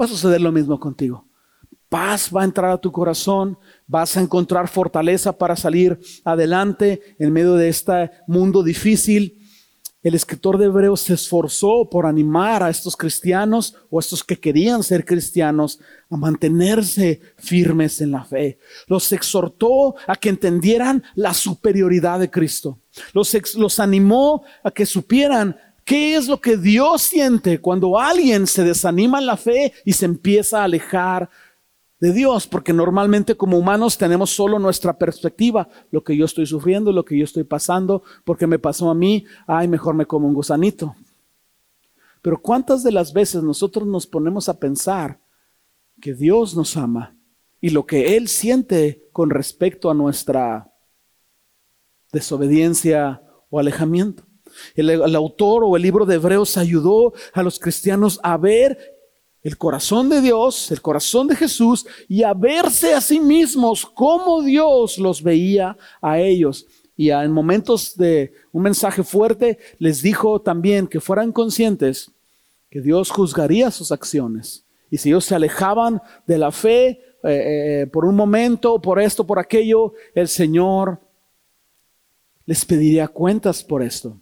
Va 0.00 0.06
a 0.06 0.08
suceder 0.08 0.40
lo 0.40 0.52
mismo 0.52 0.80
contigo. 0.80 1.28
Paz 1.88 2.30
va 2.34 2.40
a 2.40 2.46
entrar 2.46 2.70
a 2.70 2.80
tu 2.80 2.90
corazón, 2.90 3.58
vas 3.86 4.16
a 4.16 4.22
encontrar 4.22 4.66
fortaleza 4.66 5.36
para 5.36 5.54
salir 5.54 6.00
adelante 6.24 7.16
en 7.18 7.32
medio 7.32 7.54
de 7.54 7.68
este 7.68 8.10
mundo 8.26 8.62
difícil 8.62 9.41
el 10.02 10.14
escritor 10.14 10.58
de 10.58 10.66
Hebreos 10.66 11.00
se 11.00 11.14
esforzó 11.14 11.88
por 11.88 12.06
animar 12.06 12.62
a 12.62 12.70
estos 12.70 12.96
cristianos 12.96 13.76
o 13.88 13.98
a 13.98 14.00
estos 14.00 14.24
que 14.24 14.38
querían 14.38 14.82
ser 14.82 15.04
cristianos 15.04 15.78
a 16.10 16.16
mantenerse 16.16 17.20
firmes 17.36 18.00
en 18.00 18.10
la 18.10 18.24
fe. 18.24 18.58
Los 18.88 19.12
exhortó 19.12 19.94
a 20.06 20.16
que 20.16 20.28
entendieran 20.28 21.04
la 21.14 21.32
superioridad 21.32 22.18
de 22.18 22.30
Cristo. 22.30 22.80
Los, 23.12 23.32
los 23.54 23.78
animó 23.78 24.42
a 24.64 24.72
que 24.72 24.86
supieran 24.86 25.56
qué 25.84 26.16
es 26.16 26.26
lo 26.26 26.40
que 26.40 26.56
Dios 26.56 27.02
siente 27.02 27.60
cuando 27.60 27.98
alguien 27.98 28.48
se 28.48 28.64
desanima 28.64 29.20
en 29.20 29.26
la 29.26 29.36
fe 29.36 29.72
y 29.84 29.92
se 29.92 30.06
empieza 30.06 30.60
a 30.60 30.64
alejar 30.64 31.30
de 32.02 32.12
Dios, 32.12 32.48
porque 32.48 32.72
normalmente 32.72 33.36
como 33.36 33.56
humanos 33.56 33.96
tenemos 33.96 34.30
solo 34.30 34.58
nuestra 34.58 34.98
perspectiva, 34.98 35.68
lo 35.92 36.02
que 36.02 36.16
yo 36.16 36.24
estoy 36.24 36.46
sufriendo, 36.46 36.90
lo 36.90 37.04
que 37.04 37.16
yo 37.16 37.22
estoy 37.22 37.44
pasando, 37.44 38.02
porque 38.24 38.48
me 38.48 38.58
pasó 38.58 38.90
a 38.90 38.94
mí, 38.94 39.24
ay, 39.46 39.68
mejor 39.68 39.94
me 39.94 40.04
como 40.04 40.26
un 40.26 40.34
gusanito. 40.34 40.96
Pero 42.20 42.42
¿cuántas 42.42 42.82
de 42.82 42.90
las 42.90 43.12
veces 43.12 43.44
nosotros 43.44 43.86
nos 43.86 44.08
ponemos 44.08 44.48
a 44.48 44.58
pensar 44.58 45.20
que 46.00 46.12
Dios 46.12 46.56
nos 46.56 46.76
ama 46.76 47.16
y 47.60 47.70
lo 47.70 47.86
que 47.86 48.16
Él 48.16 48.26
siente 48.26 49.08
con 49.12 49.30
respecto 49.30 49.88
a 49.88 49.94
nuestra 49.94 50.72
desobediencia 52.10 53.22
o 53.48 53.60
alejamiento? 53.60 54.24
El, 54.74 54.90
el, 54.90 55.14
autor 55.14 55.62
o 55.62 55.76
el 55.76 55.82
libro 55.82 56.04
de 56.04 56.16
Hebreos 56.16 56.56
ayudó 56.56 57.12
a 57.32 57.44
los 57.44 57.60
cristianos 57.60 58.18
a 58.24 58.36
ver 58.38 58.76
el 59.42 59.58
corazón 59.58 60.08
de 60.08 60.20
Dios, 60.20 60.70
el 60.70 60.80
corazón 60.80 61.26
de 61.26 61.36
Jesús, 61.36 61.84
y 62.08 62.22
a 62.22 62.32
verse 62.32 62.94
a 62.94 63.00
sí 63.00 63.18
mismos 63.18 63.84
como 63.84 64.42
Dios 64.42 64.98
los 64.98 65.22
veía 65.22 65.76
a 66.00 66.18
ellos. 66.20 66.66
Y 66.96 67.10
en 67.10 67.32
momentos 67.32 67.96
de 67.96 68.32
un 68.52 68.62
mensaje 68.62 69.02
fuerte 69.02 69.58
les 69.78 70.02
dijo 70.02 70.40
también 70.40 70.86
que 70.86 71.00
fueran 71.00 71.32
conscientes 71.32 72.12
que 72.70 72.80
Dios 72.80 73.10
juzgaría 73.10 73.70
sus 73.70 73.90
acciones. 73.90 74.64
Y 74.90 74.98
si 74.98 75.08
ellos 75.08 75.24
se 75.24 75.34
alejaban 75.34 76.00
de 76.26 76.38
la 76.38 76.52
fe 76.52 77.00
eh, 77.24 77.82
eh, 77.82 77.86
por 77.86 78.04
un 78.04 78.14
momento, 78.14 78.80
por 78.80 79.00
esto, 79.00 79.26
por 79.26 79.38
aquello, 79.38 79.94
el 80.14 80.28
Señor 80.28 81.00
les 82.46 82.64
pediría 82.64 83.08
cuentas 83.08 83.64
por 83.64 83.82
esto. 83.82 84.20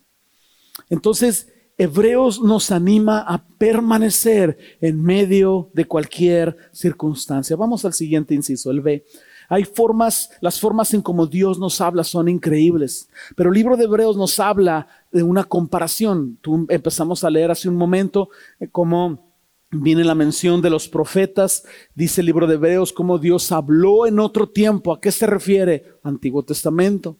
Entonces, 0.89 1.50
Hebreos 1.80 2.42
nos 2.42 2.72
anima 2.72 3.20
a 3.20 3.42
permanecer 3.42 4.58
en 4.82 5.02
medio 5.02 5.70
de 5.72 5.87
cualquier 5.87 6.54
circunstancia. 6.72 7.56
Vamos 7.56 7.87
al 7.87 7.94
siguiente 7.94 8.34
inciso, 8.34 8.70
el 8.70 8.82
B. 8.82 9.06
Hay 9.49 9.64
formas, 9.64 10.28
las 10.42 10.60
formas 10.60 10.92
en 10.92 11.00
como 11.00 11.26
Dios 11.26 11.58
nos 11.58 11.80
habla 11.80 12.04
son 12.04 12.28
increíbles, 12.28 13.08
pero 13.34 13.49
el 13.49 13.54
libro 13.54 13.78
de 13.78 13.84
Hebreos 13.84 14.18
nos 14.18 14.38
habla 14.38 14.88
de 15.10 15.22
una 15.22 15.44
comparación. 15.44 16.37
Tú 16.42 16.66
empezamos 16.68 17.25
a 17.25 17.30
leer 17.30 17.50
hace 17.50 17.70
un 17.70 17.76
momento 17.76 18.28
eh, 18.58 18.68
cómo 18.70 19.32
viene 19.70 20.04
la 20.04 20.14
mención 20.14 20.60
de 20.60 20.68
los 20.68 20.87
profetas, 20.87 21.64
dice 21.94 22.20
el 22.20 22.26
libro 22.26 22.46
de 22.46 22.56
Hebreos 22.56 22.92
cómo 22.92 23.18
Dios 23.18 23.52
habló 23.52 24.06
en 24.06 24.18
otro 24.18 24.50
tiempo. 24.50 24.92
¿A 24.92 25.00
qué 25.00 25.10
se 25.10 25.26
refiere? 25.26 25.94
Antiguo 26.02 26.42
Testamento. 26.42 27.16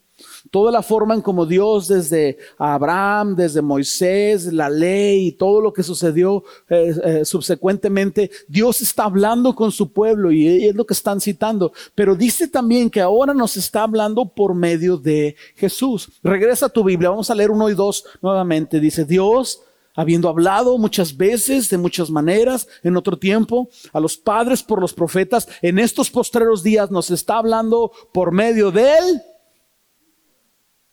Toda 0.51 0.73
la 0.73 0.83
forma 0.83 1.15
en 1.15 1.23
como 1.23 1.47
Dios 1.47 1.89
desde 1.89 2.39
Abraham, 2.59 3.37
desde 3.37 3.63
Moisés, 3.63 4.53
la 4.53 4.69
ley 4.69 5.29
y 5.29 5.33
todo 5.33 5.61
lo 5.61 5.73
que 5.73 5.83
sucedió 5.83 6.45
eh, 6.69 6.95
eh, 7.05 7.25
subsecuentemente, 7.25 8.31
Dios 8.49 8.81
está 8.81 9.05
hablando 9.05 9.55
con 9.55 9.73
su 9.73 9.93
pueblo 9.93 10.33
y 10.33 10.67
es 10.67 10.75
lo 10.75 10.87
que 10.87 10.95
están 10.95 11.21
citando. 11.21 11.73
Pero 11.95 12.15
dice 12.15 12.49
también 12.49 12.91
que 12.91 13.01
ahora 13.01 13.35
nos 13.35 13.57
está 13.57 13.83
hablando 13.83 14.27
por 14.27 14.55
medio 14.55 14.97
de 14.97 15.37
Jesús. 15.57 16.09
Regresa 16.23 16.67
a 16.67 16.71
tu 16.71 16.85
Biblia, 16.85 17.11
vamos 17.11 17.31
a 17.31 17.35
leer 17.35 17.51
uno 17.51 17.69
y 17.69 17.75
dos 17.75 18.05
nuevamente. 18.21 18.81
Dice, 18.81 19.05
Dios 19.05 19.63
habiendo 19.95 20.29
hablado 20.29 20.79
muchas 20.79 21.17
veces, 21.17 21.69
de 21.69 21.77
muchas 21.77 22.11
maneras, 22.11 22.69
en 22.83 22.97
otro 22.97 23.19
tiempo, 23.19 23.69
a 23.93 24.01
los 24.01 24.17
padres 24.17 24.63
por 24.63 24.81
los 24.81 24.95
profetas, 24.95 25.49
en 25.63 25.79
estos 25.79 26.11
postreros 26.11 26.63
días 26.63 26.91
nos 26.91 27.11
está 27.11 27.37
hablando 27.37 27.93
por 28.13 28.33
medio 28.33 28.71
de 28.71 28.99
él 28.99 29.23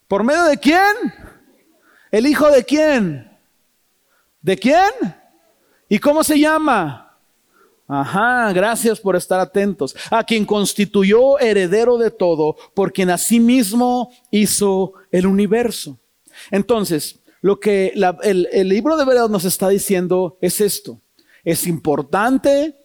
¿Por 0.08 0.24
medio 0.24 0.46
de 0.46 0.58
quién? 0.58 0.94
¿El 2.12 2.28
hijo 2.28 2.50
de 2.50 2.64
quién? 2.64 3.38
¿De 4.42 4.58
quién? 4.58 4.92
¿Y 5.90 6.00
cómo 6.00 6.24
se 6.24 6.40
llama? 6.40 7.18
Ajá, 7.88 8.52
gracias 8.52 9.00
por 9.00 9.16
estar 9.16 9.40
atentos. 9.40 9.96
A 10.12 10.24
quien 10.24 10.46
constituyó 10.46 11.40
heredero 11.40 11.98
de 11.98 12.12
todo, 12.12 12.58
por 12.74 12.92
quien 12.92 13.10
asimismo 13.10 14.12
hizo 14.30 14.94
el 15.12 15.26
universo. 15.26 15.98
Entonces, 16.52 17.20
lo 17.42 17.60
que 17.60 17.94
el, 18.24 18.70
libro 18.70 18.98
de 18.98 19.06
verdad 19.06 19.30
nos 19.30 19.46
está 19.46 19.70
diciendo 19.70 20.38
es 20.42 20.60
esto. 20.60 21.02
Es 21.44 21.66
importante 21.66 22.76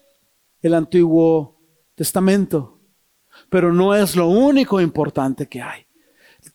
el 0.61 0.75
Antiguo 0.75 1.59
Testamento, 1.97 2.79
pero 3.51 3.73
no 3.73 3.95
es 3.95 4.15
lo 4.15 4.29
único 4.29 4.81
importante 4.81 5.49
que 5.49 5.63
hay. 5.63 5.85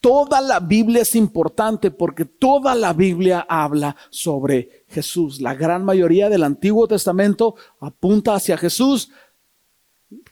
Toda 0.02 0.42
la 0.42 0.60
Biblia 0.60 1.02
es 1.02 1.16
importante 1.16 1.92
porque 1.92 2.26
toda 2.26 2.76
la 2.76 2.94
Biblia 2.94 3.46
habla 3.50 3.96
sobre 4.10 4.86
Jesús. 4.88 5.42
La 5.42 5.56
gran 5.56 5.84
mayoría 5.84 6.30
del 6.30 6.44
Antiguo 6.44 6.88
Testamento 6.88 7.56
apunta 7.80 8.36
hacia 8.36 8.58
Jesús, 8.58 9.10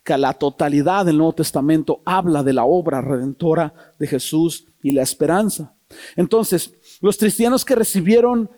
que 0.04 0.18
la 0.18 0.34
totalidad 0.34 1.06
del 1.06 1.18
Nuevo 1.18 1.34
Testamento 1.34 2.02
habla 2.06 2.44
de 2.44 2.54
la 2.54 2.64
obra 2.66 3.02
redentora 3.02 3.74
de 4.00 4.08
Jesús 4.08 4.68
y 4.82 4.92
la 4.92 5.02
esperanza. 5.02 5.74
Entonces, 6.16 6.74
los 7.02 7.18
cristianos 7.18 7.66
que 7.66 7.76
recibieron 7.76 8.50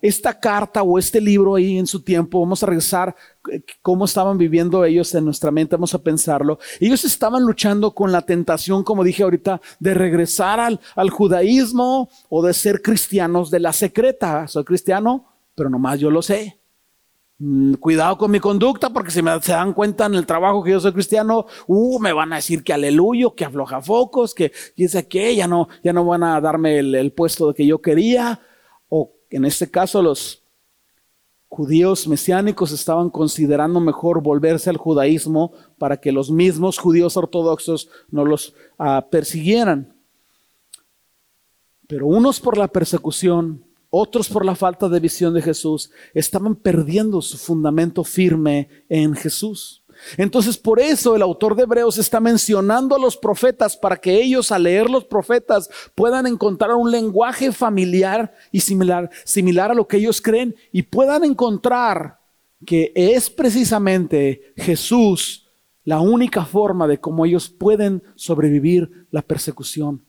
esta 0.00 0.40
carta 0.40 0.82
o 0.82 0.98
este 0.98 1.20
libro 1.20 1.54
ahí 1.54 1.78
en 1.78 1.86
su 1.86 2.02
tiempo, 2.02 2.40
vamos 2.40 2.64
a 2.64 2.66
regresar 2.66 3.14
eh, 3.52 3.62
cómo 3.80 4.04
estaban 4.04 4.36
viviendo 4.36 4.84
ellos 4.84 5.14
en 5.14 5.24
nuestra 5.24 5.52
mente, 5.52 5.76
vamos 5.76 5.94
a 5.94 6.02
pensarlo. 6.02 6.58
Ellos 6.80 7.04
estaban 7.04 7.44
luchando 7.44 7.94
con 7.94 8.10
la 8.10 8.22
tentación, 8.22 8.82
como 8.82 9.04
dije 9.04 9.22
ahorita, 9.22 9.60
de 9.78 9.94
regresar 9.94 10.58
al, 10.58 11.10
judaísmo 11.10 12.10
o 12.28 12.42
de 12.44 12.52
ser 12.52 12.82
cristianos 12.82 13.50
de 13.52 13.60
la 13.60 13.72
secreta. 13.72 14.48
Soy 14.48 14.64
cristiano, 14.64 15.26
pero 15.54 15.70
nomás 15.70 16.00
yo 16.00 16.10
lo 16.10 16.22
sé. 16.22 16.58
Mm, 17.38 17.74
cuidado 17.74 18.18
con 18.18 18.32
mi 18.32 18.40
conducta, 18.40 18.90
porque 18.90 19.12
si 19.12 19.22
me 19.22 19.40
se 19.40 19.52
dan 19.52 19.72
cuenta 19.74 20.06
en 20.06 20.16
el 20.16 20.26
trabajo 20.26 20.64
que 20.64 20.72
yo 20.72 20.80
soy 20.80 20.92
cristiano, 20.92 21.46
uh, 21.68 22.00
me 22.00 22.12
van 22.12 22.32
a 22.32 22.36
decir 22.36 22.64
que 22.64 22.72
aleluya, 22.72 23.28
que 23.36 23.44
afloja 23.44 23.80
focos, 23.80 24.34
que 24.34 24.50
dice 24.76 25.06
que 25.06 25.36
ya 25.36 25.46
no, 25.46 25.68
ya 25.84 25.92
no 25.92 26.04
van 26.04 26.24
a 26.24 26.40
darme 26.40 26.80
el, 26.80 26.96
el 26.96 27.12
puesto 27.12 27.54
que 27.54 27.64
yo 27.64 27.80
quería, 27.80 28.40
en 29.30 29.44
este 29.44 29.70
caso 29.70 30.02
los 30.02 30.42
judíos 31.48 32.06
mesiánicos 32.06 32.70
estaban 32.70 33.10
considerando 33.10 33.80
mejor 33.80 34.22
volverse 34.22 34.70
al 34.70 34.76
judaísmo 34.76 35.52
para 35.78 35.96
que 35.96 36.12
los 36.12 36.30
mismos 36.30 36.78
judíos 36.78 37.16
ortodoxos 37.16 37.88
no 38.10 38.24
los 38.24 38.54
ah, 38.78 39.08
persiguieran. 39.10 39.92
Pero 41.88 42.06
unos 42.06 42.38
por 42.38 42.56
la 42.56 42.68
persecución, 42.68 43.64
otros 43.90 44.28
por 44.28 44.44
la 44.44 44.54
falta 44.54 44.88
de 44.88 45.00
visión 45.00 45.34
de 45.34 45.42
Jesús, 45.42 45.90
estaban 46.14 46.54
perdiendo 46.54 47.20
su 47.20 47.36
fundamento 47.36 48.04
firme 48.04 48.68
en 48.88 49.16
Jesús. 49.16 49.79
Entonces 50.16 50.56
por 50.56 50.80
eso 50.80 51.16
el 51.16 51.22
autor 51.22 51.54
de 51.54 51.62
Hebreos 51.62 51.98
está 51.98 52.20
mencionando 52.20 52.94
a 52.94 52.98
los 52.98 53.16
profetas 53.16 53.76
para 53.76 53.96
que 53.96 54.20
ellos 54.20 54.52
al 54.52 54.64
leer 54.64 54.88
los 54.88 55.04
profetas 55.04 55.68
puedan 55.94 56.26
encontrar 56.26 56.74
un 56.74 56.90
lenguaje 56.90 57.52
familiar 57.52 58.32
y 58.50 58.60
similar, 58.60 59.10
similar 59.24 59.70
a 59.70 59.74
lo 59.74 59.86
que 59.86 59.98
ellos 59.98 60.20
creen 60.20 60.54
y 60.72 60.82
puedan 60.82 61.24
encontrar 61.24 62.20
que 62.64 62.92
es 62.94 63.30
precisamente 63.30 64.52
Jesús 64.56 65.48
la 65.84 66.00
única 66.00 66.44
forma 66.44 66.86
de 66.86 67.00
cómo 67.00 67.24
ellos 67.24 67.48
pueden 67.48 68.02
sobrevivir 68.14 69.06
la 69.10 69.22
persecución. 69.22 70.04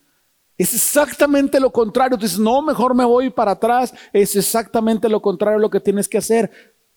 Es 0.57 0.75
exactamente 0.75 1.59
lo 1.59 1.71
contrario. 1.71 2.17
Tú 2.17 2.25
dices, 2.25 2.37
no, 2.37 2.61
mejor 2.61 2.93
me 2.93 3.05
voy 3.05 3.29
para 3.31 3.51
atrás. 3.51 3.93
Es 4.13 4.35
exactamente 4.35 5.09
lo 5.09 5.21
contrario 5.21 5.57
lo 5.57 5.69
que 5.69 5.79
tienes 5.79 6.07
que 6.07 6.19
hacer. 6.19 6.51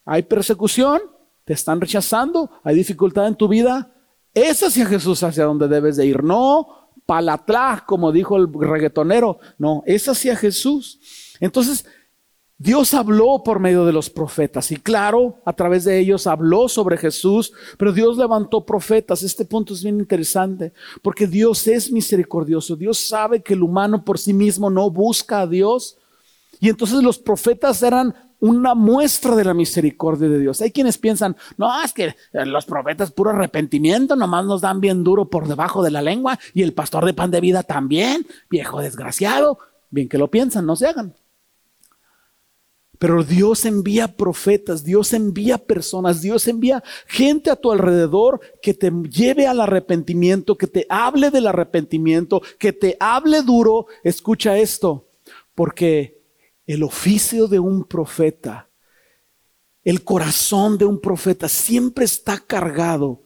Hay 0.05 0.23
persecución, 0.25 1.01
te 1.45 1.53
están 1.53 1.81
rechazando, 1.81 2.51
hay 2.63 2.75
dificultad 2.75 3.27
en 3.27 3.37
tu 3.37 3.49
vida, 3.49 3.93
es 4.33 4.63
hacia 4.63 4.87
Jesús 4.87 5.23
hacia 5.23 5.45
donde 5.45 5.69
debes 5.69 5.97
de 5.97 6.07
ir, 6.07 6.25
no 6.25 6.85
palatlá, 7.07 7.85
como 7.87 8.13
dijo 8.13 8.37
el 8.37 8.49
reggaetonero, 8.53 9.39
no, 9.59 9.83
es 9.87 10.09
hacia 10.09 10.37
Jesús. 10.37 11.01
Entonces, 11.41 11.85
Dios 12.57 12.95
habló 12.95 13.43
por 13.45 13.59
medio 13.59 13.85
de 13.85 13.93
los 13.93 14.09
profetas 14.09 14.71
y 14.71 14.77
claro, 14.77 15.43
a 15.45 15.53
través 15.53 15.85
de 15.85 15.99
ellos 15.99 16.27
habló 16.27 16.69
sobre 16.69 16.97
Jesús, 16.97 17.53
pero 17.77 17.93
Dios 17.93 18.17
levantó 18.17 18.65
profetas. 18.65 19.23
Este 19.23 19.45
punto 19.45 19.75
es 19.75 19.83
bien 19.83 19.99
interesante 19.99 20.73
porque 21.03 21.27
Dios 21.27 21.67
es 21.67 21.91
misericordioso. 21.91 22.77
Dios 22.77 22.99
sabe 22.99 23.43
que 23.43 23.55
el 23.55 23.63
humano 23.63 24.05
por 24.05 24.19
sí 24.19 24.33
mismo 24.33 24.71
no 24.71 24.89
busca 24.89 25.41
a 25.41 25.47
Dios. 25.47 25.99
Y 26.61 26.69
entonces 26.69 27.03
los 27.03 27.19
profetas 27.19 27.83
eran 27.83 28.15
una 28.41 28.75
muestra 28.75 29.35
de 29.37 29.45
la 29.45 29.55
misericordia 29.55 30.29
de 30.29 30.39
Dios. 30.39 30.61
Hay 30.61 30.71
quienes 30.71 30.99
piensan, 30.99 31.37
no, 31.57 31.83
es 31.83 31.93
que 31.93 32.15
los 32.33 32.67
profetas 32.67 33.11
puro 33.11 33.31
arrepentimiento, 33.31 34.17
nomás 34.17 34.45
nos 34.45 34.61
dan 34.61 34.81
bien 34.81 35.05
duro 35.05 35.29
por 35.31 35.49
debajo 35.49 35.83
de 35.83 35.91
la 35.91 36.03
lengua 36.03 36.39
y 36.53 36.63
el 36.63 36.73
pastor 36.73 37.05
de 37.05 37.15
pan 37.15 37.31
de 37.31 37.41
vida 37.41 37.63
también, 37.63 38.27
viejo 38.51 38.81
desgraciado. 38.81 39.59
Bien 39.91 40.09
que 40.09 40.19
lo 40.19 40.31
piensan, 40.31 40.67
no 40.67 40.75
se 40.75 40.89
hagan. 40.89 41.15
Pero 42.99 43.23
Dios 43.23 43.65
envía 43.65 44.17
profetas, 44.17 44.83
Dios 44.83 45.13
envía 45.13 45.59
personas, 45.59 46.23
Dios 46.23 46.49
envía 46.49 46.83
gente 47.07 47.51
a 47.51 47.57
tu 47.57 47.71
alrededor 47.71 48.41
que 48.63 48.73
te 48.73 48.91
lleve 49.11 49.47
al 49.47 49.61
arrepentimiento, 49.61 50.57
que 50.57 50.67
te 50.67 50.87
hable 50.89 51.31
del 51.31 51.47
arrepentimiento, 51.47 52.41
que 52.59 52.73
te 52.73 52.97
hable 52.99 53.43
duro. 53.43 53.87
Escucha 54.05 54.57
esto, 54.59 55.09
porque 55.55 56.24
el 56.67 56.83
oficio 56.83 57.47
de 57.47 57.59
un 57.59 57.85
profeta, 57.85 58.69
el 59.83 60.03
corazón 60.03 60.79
de 60.79 60.87
un 60.87 61.01
profeta 61.01 61.49
siempre 61.49 62.05
está 62.05 62.39
cargado 62.39 63.23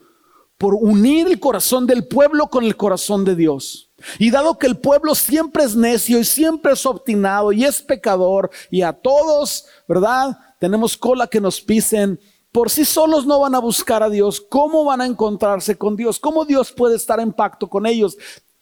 por 0.58 0.74
unir 0.74 1.28
el 1.28 1.38
corazón 1.38 1.86
del 1.86 2.08
pueblo 2.08 2.48
con 2.48 2.64
el 2.64 2.76
corazón 2.76 3.24
de 3.24 3.36
Dios. 3.36 3.92
Y 4.18 4.30
dado 4.30 4.58
que 4.58 4.66
el 4.66 4.76
pueblo 4.76 5.14
siempre 5.14 5.64
es 5.64 5.76
necio 5.76 6.18
y 6.18 6.24
siempre 6.24 6.72
es 6.72 6.84
obstinado 6.84 7.52
y 7.52 7.64
es 7.64 7.80
pecador 7.80 8.50
y 8.70 8.82
a 8.82 8.92
todos, 8.92 9.66
¿verdad? 9.86 10.36
Tenemos 10.58 10.96
cola 10.96 11.28
que 11.28 11.40
nos 11.40 11.60
pisen. 11.60 12.18
Por 12.50 12.70
sí 12.70 12.84
solos 12.84 13.24
no 13.24 13.38
van 13.40 13.54
a 13.54 13.60
buscar 13.60 14.02
a 14.02 14.10
Dios. 14.10 14.40
¿Cómo 14.40 14.84
van 14.84 15.00
a 15.00 15.06
encontrarse 15.06 15.76
con 15.76 15.94
Dios? 15.94 16.18
¿Cómo 16.18 16.44
Dios 16.44 16.72
puede 16.72 16.96
estar 16.96 17.20
en 17.20 17.32
pacto 17.32 17.68
con 17.68 17.86
ellos? 17.86 18.16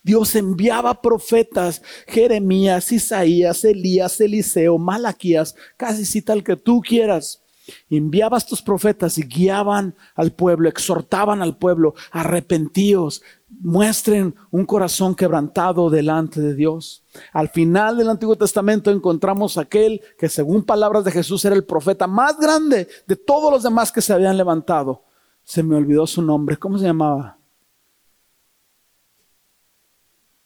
Dios 0.07 0.37
enviaba 0.37 1.03
profetas, 1.03 1.83
Jeremías, 2.07 2.93
Isaías, 2.93 3.65
Elías, 3.65 4.21
Eliseo, 4.21 4.79
Malaquías, 4.79 5.57
casi 5.77 6.05
cita 6.05 6.33
el 6.33 6.45
que 6.45 6.55
tú 6.55 6.81
quieras. 6.81 7.43
Enviaba 7.91 8.37
a 8.37 8.39
estos 8.39 8.63
profetas 8.63 9.19
y 9.19 9.25
guiaban 9.25 9.97
al 10.15 10.31
pueblo, 10.31 10.69
exhortaban 10.69 11.43
al 11.43 11.57
pueblo, 11.59 11.97
arrepentíos, 12.13 13.21
muestren 13.49 14.37
un 14.53 14.65
corazón 14.65 15.17
quebrantado 15.17 15.91
delante 15.91 16.41
de 16.41 16.55
Dios. 16.55 17.03
Al 17.33 17.49
final 17.49 17.97
del 17.97 18.09
Antiguo 18.09 18.37
Testamento 18.37 18.93
encontramos 18.93 19.59
aquel 19.59 20.01
que 20.17 20.29
según 20.29 20.63
palabras 20.63 21.03
de 21.03 21.11
Jesús 21.11 21.45
era 21.45 21.57
el 21.57 21.65
profeta 21.65 22.07
más 22.07 22.39
grande 22.39 22.87
de 23.09 23.17
todos 23.17 23.51
los 23.51 23.65
demás 23.65 23.91
que 23.91 24.03
se 24.03 24.13
habían 24.13 24.37
levantado. 24.37 25.03
Se 25.43 25.65
me 25.65 25.75
olvidó 25.75 26.07
su 26.07 26.23
nombre, 26.23 26.57
¿cómo 26.59 26.79
se 26.79 26.85
llamaba? 26.85 27.36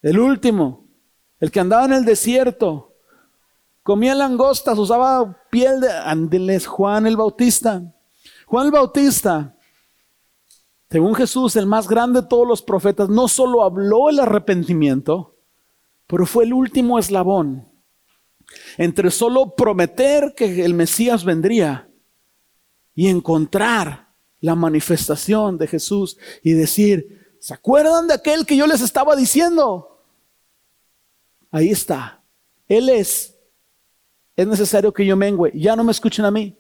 El 0.03 0.19
último, 0.19 0.87
el 1.39 1.51
que 1.51 1.61
andaba 1.61 1.85
en 1.85 1.93
el 1.93 2.05
desierto, 2.05 2.95
comía 3.83 4.15
langostas, 4.15 4.79
usaba 4.79 5.39
piel 5.51 5.81
de 5.81 5.91
ándeles, 5.91 6.67
Juan 6.67 7.07
el 7.07 7.17
Bautista. 7.17 7.83
Juan 8.47 8.67
el 8.67 8.73
Bautista, 8.73 9.57
según 10.91 11.15
Jesús, 11.15 11.55
el 11.57 11.67
más 11.67 11.87
grande 11.87 12.23
de 12.23 12.27
todos 12.27 12.47
los 12.47 12.63
profetas, 12.63 13.09
no 13.09 13.29
solo 13.29 13.63
habló 13.63 14.09
el 14.09 14.19
arrepentimiento, 14.19 15.37
pero 16.07 16.27
fue 16.27 16.45
el 16.45 16.53
último 16.53 16.99
eslabón 16.99 17.71
entre 18.77 19.11
solo 19.11 19.55
prometer 19.55 20.35
que 20.37 20.65
el 20.65 20.75
Mesías 20.75 21.25
vendría 21.25 21.89
y 22.95 23.09
encontrar 23.09 24.09
la 24.41 24.55
manifestación 24.55 25.59
de 25.59 25.67
Jesús 25.67 26.17
y 26.43 26.53
decir, 26.53 27.37
¿se 27.41 27.55
acuerdan 27.55 28.09
de 28.09 28.15
aquel 28.15 28.47
que 28.47 28.57
yo 28.57 28.67
les 28.67 28.81
estaba 28.81 29.15
diciendo? 29.15 29.90
Ahí 31.51 31.71
está. 31.71 32.23
Él 32.69 32.89
es. 32.89 33.37
Es 34.37 34.47
necesario 34.47 34.93
que 34.93 35.05
yo 35.05 35.17
mengüe. 35.17 35.53
Ya 35.55 35.77
no 35.77 35.85
me 35.85 35.93
escuchen 35.93 36.25
a 36.25 36.31
mí. 36.31 36.57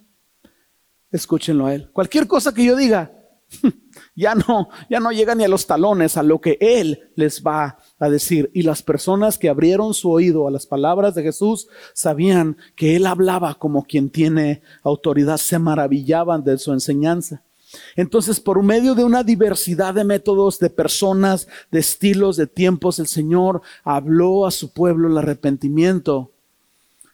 Escúchenlo 1.11 1.66
a 1.66 1.74
Él. 1.74 1.90
Cualquier 1.92 2.26
cosa 2.26 2.53
que 2.53 2.64
yo 2.64 2.76
diga, 2.76 3.12
ya 4.14 4.35
no, 4.35 4.68
ya 4.88 5.00
no 5.00 5.11
llega 5.11 5.35
ni 5.35 5.44
a 5.44 5.48
los 5.48 5.66
talones 5.66 6.16
a 6.16 6.22
lo 6.22 6.40
que 6.40 6.57
Él 6.61 7.11
les 7.14 7.42
va 7.42 7.79
a 7.98 8.09
decir. 8.09 8.50
Y 8.55 8.62
las 8.62 8.83
personas 8.83 9.38
que 9.38 9.48
abrieron 9.48 9.94
su 9.94 10.11
oído 10.11 10.46
a 10.46 10.50
las 10.50 10.66
palabras 10.66 11.14
de 11.14 11.22
Jesús 11.22 11.68
sabían 11.94 12.57
que 12.76 12.96
Él 12.96 13.07
hablaba 13.07 13.55
como 13.55 13.85
quien 13.85 14.11
tiene 14.11 14.62
autoridad, 14.83 15.37
se 15.38 15.59
maravillaban 15.59 16.44
de 16.44 16.59
su 16.59 16.72
enseñanza. 16.72 17.42
Entonces, 17.96 18.40
por 18.40 18.62
medio 18.62 18.94
de 18.94 19.04
una 19.04 19.22
diversidad 19.22 19.94
de 19.94 20.04
métodos, 20.04 20.59
de 20.59 20.70
personas, 20.70 21.48
de 21.70 21.80
estilos, 21.80 22.37
de 22.37 22.46
tiempos, 22.46 22.98
el 22.98 23.06
Señor 23.06 23.62
habló 23.85 24.46
a 24.46 24.50
su 24.50 24.72
pueblo 24.72 25.09
el 25.09 25.18
arrepentimiento. 25.18 26.33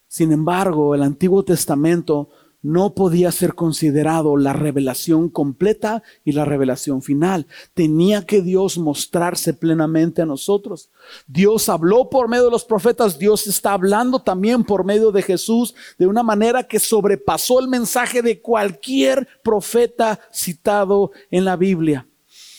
Sin 0.09 0.33
embargo, 0.33 0.95
el 0.95 1.03
Antiguo 1.03 1.45
Testamento 1.45 2.31
no 2.67 2.95
podía 2.95 3.31
ser 3.31 3.55
considerado 3.55 4.37
la 4.37 4.53
revelación 4.53 5.29
completa 5.29 6.03
y 6.25 6.33
la 6.33 6.45
revelación 6.45 7.01
final. 7.01 7.47
Tenía 7.75 8.27
que 8.27 8.43
Dios 8.43 8.77
mostrarse 8.77 9.55
plenamente 9.55 10.23
a 10.23 10.27
nosotros. 10.27 10.91
Dios 11.29 11.69
habló 11.69 12.11
por 12.11 12.29
medio 12.29 12.47
de 12.47 12.51
los 12.51 12.65
profetas, 12.65 13.21
Dios 13.21 13.47
está 13.47 13.73
hablando 13.73 14.19
también 14.19 14.65
por 14.65 14.85
medio 14.85 15.13
de 15.13 15.23
Jesús 15.23 15.77
de 15.97 16.09
una 16.09 16.25
manera 16.25 16.65
que 16.65 16.81
sobrepasó 16.81 17.61
el 17.61 17.69
mensaje 17.69 18.21
de 18.21 18.41
cualquier 18.41 19.29
profeta 19.45 20.19
citado 20.33 21.13
en 21.31 21.45
la 21.45 21.55
Biblia. 21.55 22.09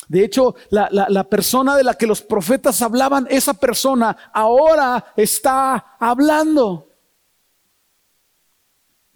De 0.08 0.24
hecho, 0.24 0.56
la, 0.70 0.88
la, 0.90 1.24
persona 1.26 1.76
de 1.76 1.84
la 1.84 1.96
que 1.96 2.08
los 2.08 2.22
profetas 2.22 2.82
hablaban, 2.82 3.28
esa 3.30 3.54
persona 3.56 4.16
ahora 4.32 5.14
está 5.18 5.98
hablando. 6.00 6.87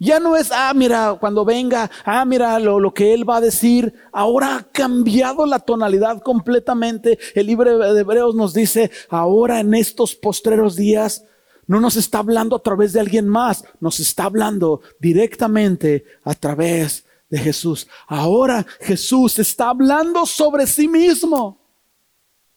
Ya 0.02 0.18
no 0.18 0.34
es, 0.34 0.50
ah, 0.50 0.72
mira, 0.74 1.16
cuando 1.20 1.44
venga, 1.44 1.88
ah, 2.04 2.24
mira 2.24 2.58
lo, 2.58 2.80
lo, 2.80 2.92
que 2.92 3.14
él 3.14 3.28
va 3.28 3.36
a 3.36 3.40
decir. 3.40 3.94
Ahora 4.12 4.56
ha 4.56 4.62
cambiado 4.64 5.46
la 5.46 5.60
tonalidad 5.60 6.20
completamente. 6.22 7.20
El 7.36 7.46
libro 7.46 7.78
de 7.78 8.00
Hebreos 8.00 8.34
nos 8.34 8.52
dice, 8.52 8.90
ahora 9.08 9.60
en 9.60 9.74
estos 9.74 10.16
postreros 10.16 10.74
días, 10.74 11.24
no 11.68 11.78
nos 11.78 11.94
está 11.94 12.18
hablando 12.18 12.56
a 12.56 12.62
través 12.64 12.92
de 12.92 12.98
alguien 12.98 13.28
más, 13.28 13.64
nos 13.78 14.00
está 14.00 14.24
hablando 14.24 14.80
directamente 14.98 16.04
a 16.24 16.34
través 16.34 17.04
de 17.30 17.38
Jesús. 17.38 17.86
Ahora 18.08 18.66
Jesús 18.80 19.38
está 19.38 19.68
hablando 19.68 20.26
sobre 20.26 20.66
sí 20.66 20.88
mismo. 20.88 21.60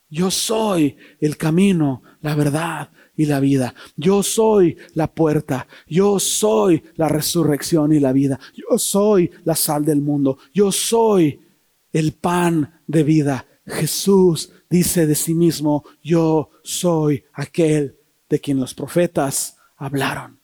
Yo 0.10 0.32
soy 0.32 0.98
el 1.20 1.38
camino, 1.38 2.02
la 2.22 2.34
verdad 2.34 2.90
y 3.18 3.26
la 3.26 3.40
vida. 3.40 3.74
Yo 3.96 4.24
soy 4.24 4.78
la 4.94 5.08
puerta. 5.08 5.68
Yo 5.88 6.20
soy 6.20 6.84
la 6.96 7.08
resurrección 7.08 7.94
y 7.94 8.00
la 8.00 8.12
vida. 8.12 8.40
Yo 8.54 8.78
soy 8.78 9.32
la 9.44 9.56
sal 9.56 9.86
del 9.86 10.02
mundo. 10.02 10.38
Yo 10.54 10.72
soy 10.72 11.40
el 11.94 12.14
pan 12.14 12.82
de 12.88 13.04
vida. 13.04 13.46
Jesús 13.66 14.52
dice 14.70 15.08
de 15.08 15.16
sí 15.16 15.34
mismo, 15.34 15.84
yo 16.04 16.50
soy 16.64 17.24
aquel 17.34 17.98
de 18.30 18.40
quien 18.40 18.60
los 18.60 18.74
profetas 18.74 19.58
hablaron. 19.78 20.40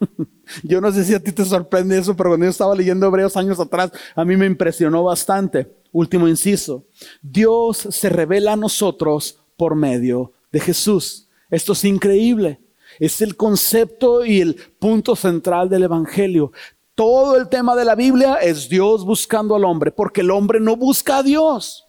yo 0.62 0.80
no 0.80 0.92
sé 0.92 1.04
si 1.04 1.14
a 1.14 1.22
ti 1.22 1.32
te 1.32 1.44
sorprende 1.44 1.98
eso, 1.98 2.16
pero 2.16 2.30
cuando 2.30 2.46
yo 2.46 2.50
estaba 2.50 2.74
leyendo 2.74 3.06
Hebreos 3.06 3.36
años 3.36 3.58
atrás, 3.60 3.92
a 4.14 4.24
mí 4.24 4.36
me 4.36 4.46
impresionó 4.46 5.04
bastante. 5.04 5.76
Último 5.90 6.28
inciso, 6.28 6.84
Dios 7.22 7.78
se 7.90 8.10
revela 8.10 8.52
a 8.52 8.56
nosotros 8.56 9.40
por 9.56 9.74
medio 9.74 10.32
de 10.50 10.60
Jesús. 10.60 11.28
Esto 11.50 11.72
es 11.72 11.84
increíble. 11.84 12.60
Es 12.98 13.20
el 13.20 13.36
concepto 13.36 14.24
y 14.24 14.40
el 14.40 14.54
punto 14.54 15.14
central 15.14 15.68
del 15.68 15.84
Evangelio. 15.84 16.52
Todo 16.94 17.36
el 17.36 17.48
tema 17.48 17.76
de 17.76 17.84
la 17.84 17.94
Biblia 17.94 18.36
es 18.36 18.68
Dios 18.68 19.04
buscando 19.04 19.54
al 19.54 19.64
hombre, 19.64 19.92
porque 19.92 20.22
el 20.22 20.30
hombre 20.30 20.58
no 20.58 20.76
busca 20.76 21.18
a 21.18 21.22
Dios. 21.22 21.84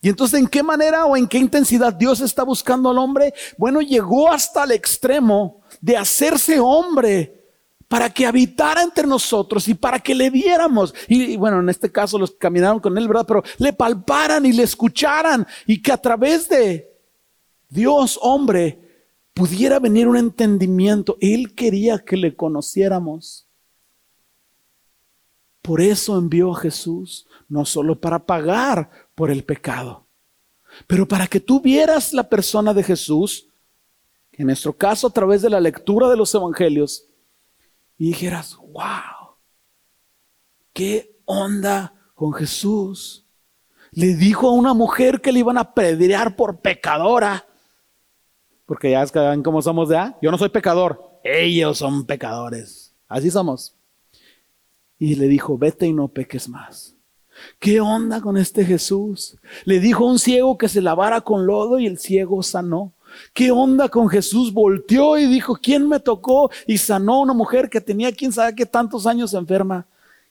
Y 0.00 0.08
entonces, 0.08 0.40
¿en 0.40 0.48
qué 0.48 0.64
manera 0.64 1.04
o 1.06 1.16
en 1.16 1.28
qué 1.28 1.38
intensidad 1.38 1.92
Dios 1.92 2.20
está 2.20 2.42
buscando 2.42 2.90
al 2.90 2.98
hombre? 2.98 3.32
Bueno, 3.56 3.80
llegó 3.80 4.32
hasta 4.32 4.64
el 4.64 4.72
extremo 4.72 5.62
de 5.80 5.96
hacerse 5.96 6.58
hombre 6.58 7.40
para 7.86 8.10
que 8.10 8.26
habitara 8.26 8.82
entre 8.82 9.06
nosotros 9.06 9.68
y 9.68 9.74
para 9.74 10.00
que 10.00 10.14
le 10.14 10.28
viéramos. 10.28 10.92
Y, 11.06 11.36
bueno, 11.36 11.60
en 11.60 11.68
este 11.68 11.92
caso 11.92 12.18
los 12.18 12.32
que 12.32 12.38
caminaron 12.38 12.80
con 12.80 12.98
él, 12.98 13.06
¿verdad? 13.06 13.26
Pero 13.28 13.44
le 13.58 13.72
palparan 13.72 14.44
y 14.44 14.52
le 14.52 14.64
escucharan 14.64 15.46
y 15.66 15.80
que 15.80 15.92
a 15.92 15.98
través 15.98 16.48
de 16.48 16.91
Dios, 17.72 18.18
hombre, 18.20 19.06
pudiera 19.32 19.78
venir 19.78 20.06
un 20.06 20.18
entendimiento. 20.18 21.16
Él 21.22 21.54
quería 21.54 21.98
que 22.00 22.18
le 22.18 22.36
conociéramos. 22.36 23.46
Por 25.62 25.80
eso 25.80 26.18
envió 26.18 26.52
a 26.52 26.60
Jesús, 26.60 27.26
no 27.48 27.64
solo 27.64 27.98
para 27.98 28.26
pagar 28.26 28.90
por 29.14 29.30
el 29.30 29.42
pecado, 29.42 30.06
pero 30.86 31.08
para 31.08 31.26
que 31.26 31.40
tú 31.40 31.62
vieras 31.62 32.12
la 32.12 32.28
persona 32.28 32.74
de 32.74 32.82
Jesús, 32.82 33.48
en 34.32 34.48
nuestro 34.48 34.74
caso 34.74 35.06
a 35.06 35.10
través 35.10 35.40
de 35.40 35.48
la 35.48 35.60
lectura 35.60 36.10
de 36.10 36.16
los 36.18 36.34
evangelios, 36.34 37.06
y 37.96 38.08
dijeras, 38.08 38.54
wow, 38.56 39.36
qué 40.74 41.16
onda 41.24 41.94
con 42.14 42.34
Jesús. 42.34 43.24
Le 43.92 44.14
dijo 44.14 44.48
a 44.48 44.52
una 44.52 44.74
mujer 44.74 45.22
que 45.22 45.32
le 45.32 45.38
iban 45.38 45.56
a 45.56 45.72
pedrear 45.72 46.36
por 46.36 46.60
pecadora 46.60 47.46
porque 48.66 48.90
ya 48.90 49.04
ven 49.04 49.42
cómo 49.42 49.62
somos 49.62 49.88
ya. 49.88 50.16
Yo 50.22 50.30
no 50.30 50.38
soy 50.38 50.48
pecador, 50.48 51.00
ellos 51.24 51.78
son 51.78 52.04
pecadores. 52.06 52.94
Así 53.08 53.30
somos. 53.30 53.76
Y 54.98 55.16
le 55.16 55.28
dijo, 55.28 55.58
vete 55.58 55.86
y 55.86 55.92
no 55.92 56.08
peques 56.08 56.48
más. 56.48 56.94
¿Qué 57.58 57.80
onda 57.80 58.20
con 58.20 58.36
este 58.36 58.64
Jesús? 58.64 59.36
Le 59.64 59.80
dijo 59.80 60.04
a 60.04 60.12
un 60.12 60.18
ciego 60.18 60.58
que 60.58 60.68
se 60.68 60.80
lavara 60.80 61.20
con 61.20 61.46
lodo 61.46 61.78
y 61.78 61.86
el 61.86 61.98
ciego 61.98 62.42
sanó. 62.42 62.92
¿Qué 63.32 63.50
onda 63.50 63.88
con 63.88 64.08
Jesús? 64.08 64.52
Volteó 64.52 65.18
y 65.18 65.26
dijo, 65.26 65.58
¿quién 65.60 65.88
me 65.88 66.00
tocó? 66.00 66.50
Y 66.66 66.78
sanó 66.78 67.14
a 67.14 67.20
una 67.20 67.34
mujer 67.34 67.68
que 67.68 67.80
tenía 67.80 68.12
quién 68.12 68.32
sabe 68.32 68.54
qué 68.54 68.66
tantos 68.66 69.06
años 69.06 69.34
enferma. 69.34 69.86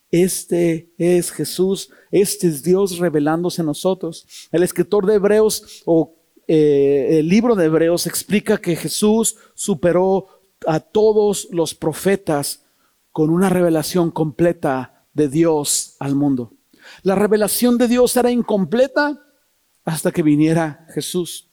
Este 0.10 0.90
es 0.98 1.32
Jesús, 1.32 1.90
este 2.12 2.48
es 2.48 2.64
Dios 2.64 2.98
revelándose 2.98 3.62
a 3.62 3.66
nosotros. 3.66 4.28
El 4.52 4.64
escritor 4.64 5.06
de 5.06 5.16
Hebreos 5.16 5.84
o 5.86 6.14
eh, 6.54 7.20
el 7.20 7.30
libro 7.30 7.56
de 7.56 7.68
Hebreos 7.68 8.08
explica 8.08 8.58
que 8.58 8.76
Jesús 8.76 9.38
superó 9.54 10.28
a 10.68 10.82
todos 10.82 11.48
los 11.50 11.74
profetas 11.74 12.66
con 13.14 13.30
una 13.30 13.48
revelación 13.48 14.12
completa 14.12 15.06
de 15.14 15.30
Dios 15.30 15.96
al 15.98 16.16
mundo. 16.16 16.52
La 17.04 17.16
revelación 17.16 17.78
de 17.78 17.88
Dios 17.88 18.18
era 18.18 18.32
incompleta 18.32 19.24
hasta 19.86 20.12
que 20.12 20.24
viniera 20.24 20.86
Jesús. 20.94 21.50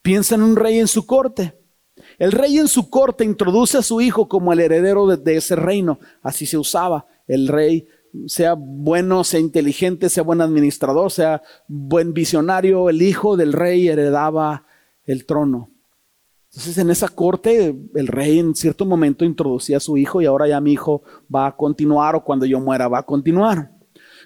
Piensa 0.00 0.36
en 0.36 0.44
un 0.44 0.56
rey 0.56 0.78
en 0.78 0.88
su 0.88 1.04
corte. 1.04 1.60
El 2.18 2.32
rey 2.32 2.56
en 2.56 2.68
su 2.68 2.88
corte 2.88 3.22
introduce 3.22 3.76
a 3.76 3.82
su 3.82 4.00
hijo 4.00 4.30
como 4.30 4.54
el 4.54 4.60
heredero 4.60 5.06
de, 5.06 5.18
de 5.18 5.36
ese 5.36 5.56
reino. 5.56 5.98
Así 6.22 6.46
se 6.46 6.56
usaba. 6.56 7.06
El 7.26 7.48
rey 7.48 7.86
sea 8.26 8.54
bueno, 8.54 9.24
sea 9.24 9.40
inteligente, 9.40 10.08
sea 10.08 10.22
buen 10.22 10.40
administrador, 10.40 11.10
sea 11.10 11.42
buen 11.68 12.14
visionario, 12.14 12.88
el 12.88 13.02
hijo 13.02 13.36
del 13.36 13.52
rey 13.52 13.88
heredaba 13.88 14.66
el 15.04 15.26
trono. 15.26 15.70
Entonces 16.50 16.78
en 16.78 16.90
esa 16.90 17.08
corte 17.08 17.74
el 17.94 18.06
rey 18.06 18.38
en 18.38 18.54
cierto 18.54 18.86
momento 18.86 19.24
introducía 19.24 19.78
a 19.78 19.80
su 19.80 19.96
hijo 19.96 20.22
y 20.22 20.26
ahora 20.26 20.46
ya 20.46 20.60
mi 20.60 20.72
hijo 20.72 21.02
va 21.34 21.48
a 21.48 21.56
continuar 21.56 22.14
o 22.14 22.22
cuando 22.22 22.46
yo 22.46 22.60
muera 22.60 22.86
va 22.86 23.00
a 23.00 23.06
continuar. 23.06 23.72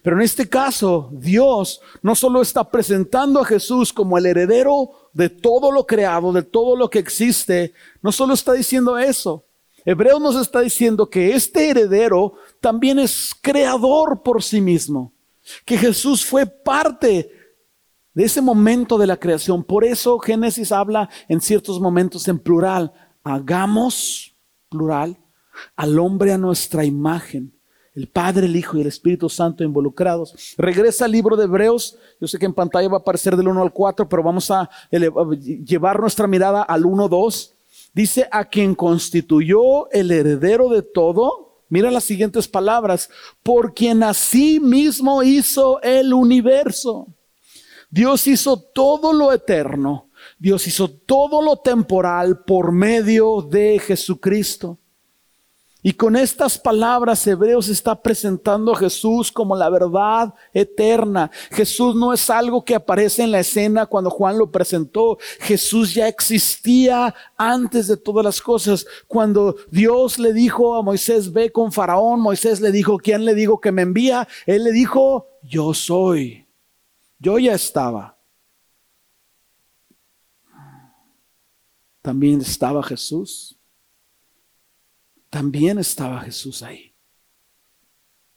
Pero 0.03 0.16
en 0.16 0.22
este 0.22 0.48
caso 0.48 1.11
Dios 1.12 1.81
no 2.03 2.14
solo 2.14 2.42
está 2.42 2.70
presentando 2.70 3.40
a 3.40 3.46
Jesús 3.46 3.92
como 3.92 4.18
el 4.18 4.27
heredero 4.27 5.11
de 5.14 5.31
todo 5.31 5.72
lo 5.72 5.87
creado, 5.87 6.33
de 6.33 6.42
todo 6.42 6.77
lo 6.77 6.90
que 6.90 6.98
existe, 6.98 7.72
no 8.03 8.12
solo 8.12 8.35
está 8.35 8.53
diciendo 8.53 8.98
eso, 8.98 9.48
Hebreo 9.88 10.20
nos 10.20 10.37
está 10.37 10.61
diciendo 10.61 11.09
que 11.09 11.35
este 11.35 11.70
heredero 11.70 12.35
también 12.61 12.98
es 12.98 13.35
creador 13.40 14.22
por 14.22 14.42
sí 14.42 14.61
mismo, 14.61 15.14
que 15.64 15.79
Jesús 15.79 16.27
fue 16.27 16.44
parte 16.44 17.31
de 18.12 18.22
ese 18.22 18.42
momento 18.42 18.98
de 18.98 19.07
la 19.07 19.16
creación. 19.16 19.64
Por 19.64 19.87
eso 19.87 20.18
Génesis 20.18 20.72
habla 20.72 21.09
en 21.27 21.40
ciertos 21.40 21.81
momentos 21.81 22.29
en 22.29 22.38
plural. 22.38 22.92
Hagamos, 23.24 24.37
plural, 24.68 25.16
al 25.74 25.98
hombre 25.98 26.35
a 26.35 26.38
nuestra 26.38 26.85
imagen. 26.85 27.59
El 27.94 28.09
Padre, 28.09 28.44
el 28.44 28.57
Hijo 28.57 28.77
y 28.77 28.83
el 28.83 28.88
Espíritu 28.88 29.31
Santo 29.31 29.64
involucrados. 29.64 30.55
Regresa 30.59 31.07
al 31.07 31.12
libro 31.12 31.35
de 31.35 31.44
Hebreos. 31.44 31.96
Yo 32.20 32.29
sé 32.29 32.38
que 32.38 32.44
en 32.44 32.53
pantalla 32.53 32.90
va 32.90 32.98
a 32.98 33.01
aparecer 33.01 33.35
del 33.38 33.48
1 33.48 33.62
al 33.62 33.72
4, 33.72 34.07
pero 34.07 34.22
vamos 34.22 34.51
a 34.51 34.68
llevar 34.90 35.98
nuestra 35.98 36.27
mirada 36.27 36.61
al 36.61 36.85
1, 36.85 37.09
2. 37.09 37.55
Dice, 37.92 38.29
a 38.31 38.44
quien 38.44 38.74
constituyó 38.74 39.90
el 39.90 40.11
heredero 40.11 40.68
de 40.68 40.83
todo. 40.83 41.62
Mira 41.68 41.90
las 41.90 42.05
siguientes 42.05 42.48
palabras. 42.48 43.11
Por 43.42 43.74
quien 43.74 44.03
así 44.03 44.61
mismo 44.61 45.22
hizo 45.22 45.81
el 45.83 46.14
universo 46.14 47.09
Dios 47.90 48.27
hizo 48.27 48.61
todo 48.61 49.12
lo 49.12 49.33
eterno, 49.33 50.11
Dios 50.38 50.66
hizo 50.66 50.88
todo 50.90 51.40
lo 51.40 51.57
temporal 51.57 52.44
por 52.44 52.70
medio 52.70 53.40
de 53.40 53.79
Jesucristo. 53.79 54.79
Y 55.88 55.94
con 55.94 56.16
estas 56.16 56.59
palabras 56.59 57.27
Hebreos 57.27 57.70
está 57.70 58.03
presentando 58.03 58.72
a 58.72 58.77
Jesús 58.77 59.33
como 59.33 59.57
la 59.57 59.70
verdad 59.70 60.35
eterna. 60.53 61.31
Jesús 61.51 61.94
no 61.96 62.12
es 62.12 62.29
algo 62.29 62.62
que 62.62 62.74
aparece 62.74 63.22
en 63.22 63.31
la 63.31 63.40
escena 63.40 63.87
cuando 63.87 64.11
Juan 64.11 64.37
lo 64.37 64.51
presentó. 64.53 65.16
Jesús 65.40 65.94
ya 65.94 66.07
existía 66.07 67.14
antes 67.38 67.87
de 67.87 67.96
todas 67.96 68.22
las 68.22 68.42
cosas. 68.42 68.85
Cuando 69.07 69.57
Dios 69.70 70.18
le 70.18 70.35
dijo 70.35 70.74
a 70.74 70.83
Moisés, 70.83 71.33
ve 71.33 71.51
con 71.51 71.72
Faraón, 71.72 72.20
Moisés 72.20 72.61
le 72.61 72.70
dijo, 72.70 72.98
¿quién 72.98 73.24
le 73.24 73.35
digo 73.35 73.59
que 73.59 73.72
me 73.72 73.81
envía? 73.81 74.29
Él 74.44 74.64
le 74.64 74.72
dijo, 74.72 75.27
yo 75.42 75.72
soy. 75.72 76.46
Yo 77.18 77.38
ya 77.38 77.55
estaba. 77.55 78.18
También 82.03 82.42
estaba 82.42 82.83
Jesús. 82.83 83.58
También 85.31 85.79
estaba 85.79 86.21
Jesús 86.21 86.62
ahí. 86.62 86.95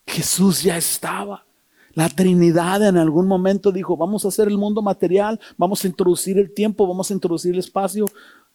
Jesús 0.06 0.64
ya 0.64 0.78
estaba. 0.78 1.46
La 1.94 2.10
Trinidad 2.10 2.88
en 2.88 2.98
algún 2.98 3.28
momento 3.28 3.72
dijo, 3.72 3.98
vamos 3.98 4.24
a 4.24 4.30
hacer 4.30 4.48
el 4.48 4.58
mundo 4.58 4.82
material, 4.82 5.40
vamos 5.58 5.84
a 5.84 5.88
introducir 5.88 6.38
el 6.38 6.54
tiempo, 6.54 6.88
vamos 6.88 7.12
a 7.12 7.14
introducir 7.14 7.54
el 7.54 7.60
espacio. 7.60 8.06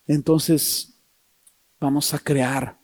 Entonces, 0.07 0.99
vamos 1.81 2.13
a 2.15 2.19
crear 2.19 2.79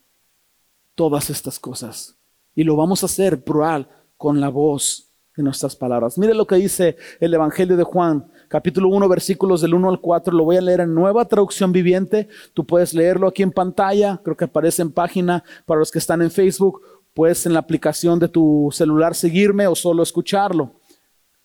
todas 0.94 1.30
estas 1.30 1.58
cosas. 1.58 2.16
Y 2.54 2.64
lo 2.64 2.76
vamos 2.76 3.02
a 3.02 3.06
hacer 3.06 3.42
plural 3.42 3.88
con 4.16 4.40
la 4.40 4.48
voz 4.48 5.10
de 5.36 5.42
nuestras 5.42 5.74
palabras. 5.74 6.18
Mire 6.18 6.34
lo 6.34 6.46
que 6.46 6.56
dice 6.56 6.96
el 7.20 7.32
Evangelio 7.32 7.76
de 7.76 7.84
Juan, 7.84 8.30
capítulo 8.52 8.88
1, 8.88 9.08
versículos 9.08 9.62
del 9.62 9.72
1 9.72 9.88
al 9.88 9.98
4. 9.98 10.34
Lo 10.34 10.44
voy 10.44 10.58
a 10.58 10.60
leer 10.60 10.80
en 10.80 10.94
nueva 10.94 11.24
traducción 11.24 11.72
viviente. 11.72 12.28
Tú 12.52 12.66
puedes 12.66 12.92
leerlo 12.92 13.26
aquí 13.26 13.42
en 13.42 13.50
pantalla, 13.50 14.20
creo 14.22 14.36
que 14.36 14.44
aparece 14.44 14.82
en 14.82 14.92
página 14.92 15.42
para 15.64 15.78
los 15.78 15.90
que 15.90 15.98
están 15.98 16.20
en 16.20 16.30
Facebook. 16.30 16.82
Puedes 17.14 17.46
en 17.46 17.54
la 17.54 17.60
aplicación 17.60 18.18
de 18.18 18.28
tu 18.28 18.68
celular 18.70 19.14
seguirme 19.14 19.66
o 19.66 19.74
solo 19.74 20.02
escucharlo. 20.02 20.74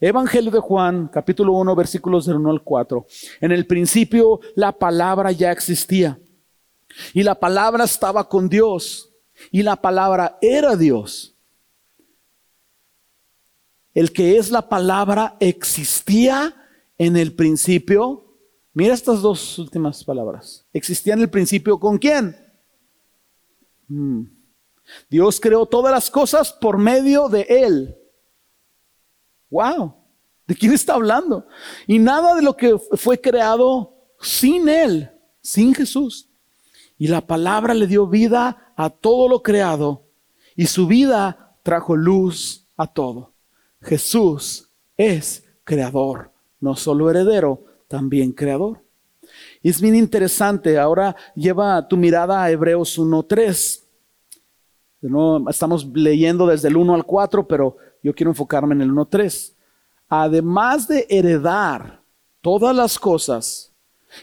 Evangelio 0.02 0.52
de 0.52 0.60
Juan, 0.60 1.08
capítulo 1.08 1.54
1, 1.54 1.76
versículos 1.78 2.26
del 2.26 2.36
1 2.36 2.52
al 2.52 2.62
4. 2.62 3.06
En 3.40 3.54
el 3.54 3.66
principio 3.66 4.42
la 4.56 4.74
palabra 4.74 5.32
ya 5.32 5.54
existía 5.54 6.20
y 7.14 7.24
la 7.24 7.36
palabra 7.36 7.86
estaba 7.86 8.28
con 8.28 8.50
Dios 8.50 9.14
y 9.50 9.64
la 9.64 9.78
palabra 9.78 10.38
era 10.42 10.76
Dios. 10.76 11.38
El 13.94 14.12
que 14.12 14.38
es 14.38 14.52
la 14.52 14.68
palabra 14.68 15.38
existía 15.40 16.54
en 16.98 17.18
el 17.18 17.34
principio. 17.34 18.24
Mira 18.74 18.94
estas 18.94 19.22
dos 19.22 19.58
últimas 19.60 20.04
palabras. 20.04 20.66
Existía 20.74 21.14
en 21.14 21.22
el 21.22 21.30
principio 21.30 21.80
con 21.80 21.98
quién? 21.98 22.36
Mm. 23.88 24.24
Dios 25.10 25.40
creó 25.40 25.66
todas 25.66 25.92
las 25.92 26.10
cosas 26.10 26.54
por 26.54 26.78
medio 26.78 27.28
de 27.30 27.42
Él. 27.50 27.98
Wow. 29.50 29.96
¿De 30.46 30.56
quién 30.56 30.74
está 30.74 30.94
hablando? 30.94 31.46
Y 31.88 32.00
nada 32.00 32.36
de 32.36 32.42
lo 32.42 32.56
que 32.56 32.78
fue 32.78 33.20
creado 33.20 33.94
sin 34.20 34.70
Él, 34.70 35.12
sin 35.42 35.74
Jesús. 35.74 36.30
Y 36.98 37.08
la 37.08 37.22
palabra 37.22 37.74
le 37.74 37.86
dio 37.86 38.08
vida 38.08 38.74
a 38.76 38.90
todo 38.90 39.28
lo 39.28 39.44
creado. 39.44 40.08
Y 40.56 40.68
su 40.68 40.88
vida 40.88 41.58
trajo 41.64 41.96
luz 41.96 42.68
a 42.78 42.88
todo. 42.88 43.34
Jesús 43.82 44.72
es 44.96 45.44
creador, 45.64 46.32
no 46.60 46.76
solo 46.76 47.10
heredero, 47.10 47.64
también 47.88 48.32
creador. 48.32 48.82
Y 49.62 49.70
es 49.70 49.82
bien 49.82 49.96
interesante, 49.96 50.78
ahora 50.78 51.16
lleva 51.36 51.88
tu 51.88 51.98
mirada 51.98 52.44
a 52.44 52.52
Hebreos 52.52 52.98
1.3. 52.98 53.84
No, 55.02 55.50
estamos 55.50 55.86
leyendo 55.94 56.48
desde 56.48 56.70
el 56.70 56.78
1 56.78 56.94
al 56.94 57.06
4, 57.06 57.48
pero 57.48 57.78
yo 58.02 58.14
quiero 58.14 58.32
enfocarme 58.32 58.76
en 58.76 58.82
el 58.82 58.92
1.3. 58.92 59.54
Además 60.10 60.88
de 60.88 61.06
heredar 61.10 62.02
todas 62.42 62.76
las 62.76 62.98
cosas 62.98 63.74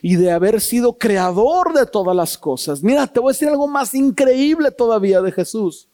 y 0.00 0.16
de 0.16 0.32
haber 0.32 0.60
sido 0.60 0.96
creador 0.96 1.74
de 1.74 1.86
todas 1.86 2.16
las 2.16 2.38
cosas, 2.38 2.82
mira, 2.82 3.06
te 3.06 3.20
voy 3.20 3.30
a 3.30 3.34
decir 3.34 3.48
algo 3.48 3.68
más 3.68 3.94
increíble 3.94 4.70
todavía 4.70 5.20
de 5.20 5.30
Jesús. 5.30 5.88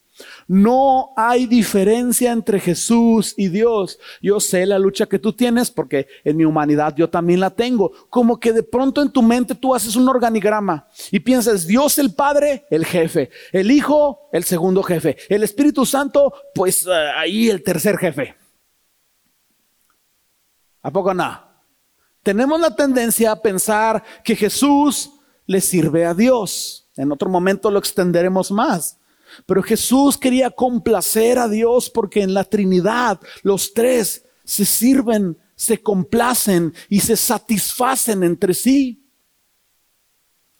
No 0.47 1.13
hay 1.15 1.45
diferencia 1.45 2.31
entre 2.31 2.59
Jesús 2.59 3.33
y 3.37 3.47
Dios. 3.47 3.99
Yo 4.21 4.39
sé 4.39 4.65
la 4.65 4.79
lucha 4.79 5.05
que 5.05 5.19
tú 5.19 5.33
tienes 5.33 5.71
porque 5.71 6.07
en 6.23 6.37
mi 6.37 6.45
humanidad 6.45 6.95
yo 6.95 7.09
también 7.09 7.39
la 7.39 7.49
tengo. 7.49 7.91
Como 8.09 8.39
que 8.39 8.53
de 8.53 8.63
pronto 8.63 9.01
en 9.01 9.11
tu 9.11 9.21
mente 9.21 9.55
tú 9.55 9.73
haces 9.75 9.95
un 9.95 10.07
organigrama 10.07 10.87
y 11.11 11.19
piensas, 11.19 11.67
Dios 11.67 11.97
el 11.97 12.13
Padre, 12.13 12.65
el 12.69 12.85
jefe, 12.85 13.29
el 13.51 13.71
Hijo, 13.71 14.29
el 14.31 14.43
segundo 14.43 14.83
jefe, 14.83 15.17
el 15.29 15.43
Espíritu 15.43 15.85
Santo, 15.85 16.33
pues 16.53 16.85
eh, 16.85 16.91
ahí 16.91 17.49
el 17.49 17.63
tercer 17.63 17.97
jefe. 17.97 18.35
¿A 20.81 20.91
poco 20.91 21.13
no? 21.13 21.51
Tenemos 22.23 22.59
la 22.59 22.75
tendencia 22.75 23.31
a 23.31 23.41
pensar 23.41 24.03
que 24.23 24.35
Jesús 24.35 25.11
le 25.45 25.61
sirve 25.61 26.05
a 26.05 26.13
Dios. 26.13 26.89
En 26.95 27.11
otro 27.11 27.29
momento 27.29 27.71
lo 27.71 27.79
extenderemos 27.79 28.51
más. 28.51 28.97
Pero 29.45 29.63
Jesús 29.63 30.17
quería 30.17 30.49
complacer 30.49 31.39
a 31.39 31.47
Dios 31.47 31.89
porque 31.89 32.21
en 32.21 32.33
la 32.33 32.43
Trinidad 32.43 33.19
los 33.43 33.73
tres 33.73 34.25
se 34.43 34.65
sirven, 34.65 35.37
se 35.55 35.81
complacen 35.81 36.73
y 36.89 36.99
se 36.99 37.15
satisfacen 37.15 38.23
entre 38.23 38.53
sí. 38.53 39.01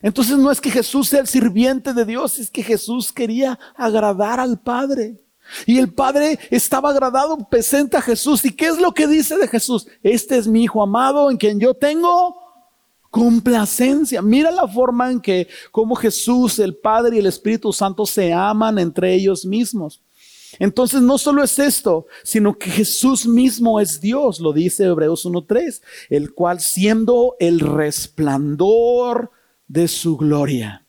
Entonces 0.02 0.38
no 0.38 0.52
es 0.52 0.60
que 0.60 0.72
Jesús 0.72 1.10
sea 1.10 1.22
el 1.22 1.28
sirviente 1.28 1.94
de 1.94 2.06
Dios, 2.06 2.40
es 2.40 2.50
que 2.50 2.64
Jesús 2.64 3.12
quería 3.12 3.60
agradar 3.76 4.40
al 4.40 4.60
Padre. 4.60 5.22
Y 5.66 5.78
el 5.78 5.94
Padre 5.94 6.40
estaba 6.50 6.90
agradado, 6.90 7.38
presenta 7.50 8.00
a 8.00 8.02
Jesús. 8.02 8.44
¿Y 8.46 8.56
qué 8.56 8.68
es 8.68 8.80
lo 8.80 8.94
que 8.94 9.08
dice 9.08 9.38
de 9.38 9.48
Jesús? 9.48 9.88
Este 10.02 10.38
es 10.38 10.48
mi 10.48 10.64
Hijo 10.64 10.82
amado 10.82 11.30
en 11.30 11.38
quien 11.38 11.60
yo 11.60 11.74
tengo 11.74 12.41
complacencia. 13.12 14.22
Mira 14.22 14.50
la 14.50 14.68
forma 14.68 15.12
en 15.12 15.20
que 15.20 15.48
como 15.70 15.96
Jesús, 15.96 16.58
el 16.58 16.76
Padre 16.76 17.18
y 17.18 17.20
el 17.20 17.28
Espíritu 17.28 17.72
Santo 17.72 18.06
se 18.06 18.34
aman 18.34 18.80
entre 18.80 19.14
ellos 19.14 19.46
mismos. 19.46 20.02
Entonces 20.60 21.02
no 21.02 21.18
solo 21.18 21.44
es 21.44 21.60
esto, 21.60 22.08
sino 22.24 22.58
que 22.58 22.70
Jesús 22.70 23.28
mismo 23.28 23.80
es 23.80 24.02
Dios, 24.02 24.40
lo 24.40 24.54
dice 24.54 24.86
Hebreos 24.86 25.26
1.3, 25.26 25.82
el 26.10 26.34
cual 26.34 26.60
siendo 26.60 27.36
el 27.40 27.60
resplandor 27.60 29.32
de 29.68 29.88
su 29.88 30.18
gloria, 30.18 30.86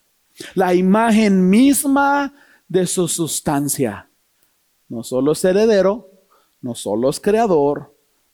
la 0.55 0.75
imagen 0.75 1.49
misma 1.49 2.35
de 2.69 2.87
su 2.87 3.07
sustancia. 3.07 4.09
No 4.89 5.05
solo 5.05 5.33
es 5.33 5.45
heredero, 5.45 6.11
no 6.61 6.75
solo 6.75 7.09
es 7.09 7.21
creador, 7.21 7.92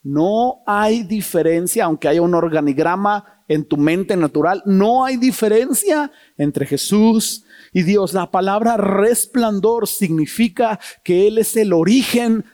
no 0.08 0.62
hay 0.66 1.02
diferencia, 1.02 1.84
aunque 1.84 2.08
haya 2.08 2.22
un 2.22 2.34
organigrama 2.34 3.42
en 3.46 3.66
tu 3.66 3.76
mente 3.76 4.16
natural. 4.16 4.62
No 4.64 5.04
hay 5.04 5.18
diferencia 5.18 6.10
entre 6.38 6.64
Jesús 6.64 7.44
y 7.74 7.82
Dios. 7.82 8.14
La 8.14 8.30
palabra 8.30 8.78
resplandor 8.78 9.86
significa 9.86 10.80
que 11.04 11.28
Él 11.28 11.36
es 11.36 11.54
el 11.58 11.74
origen 11.74 12.46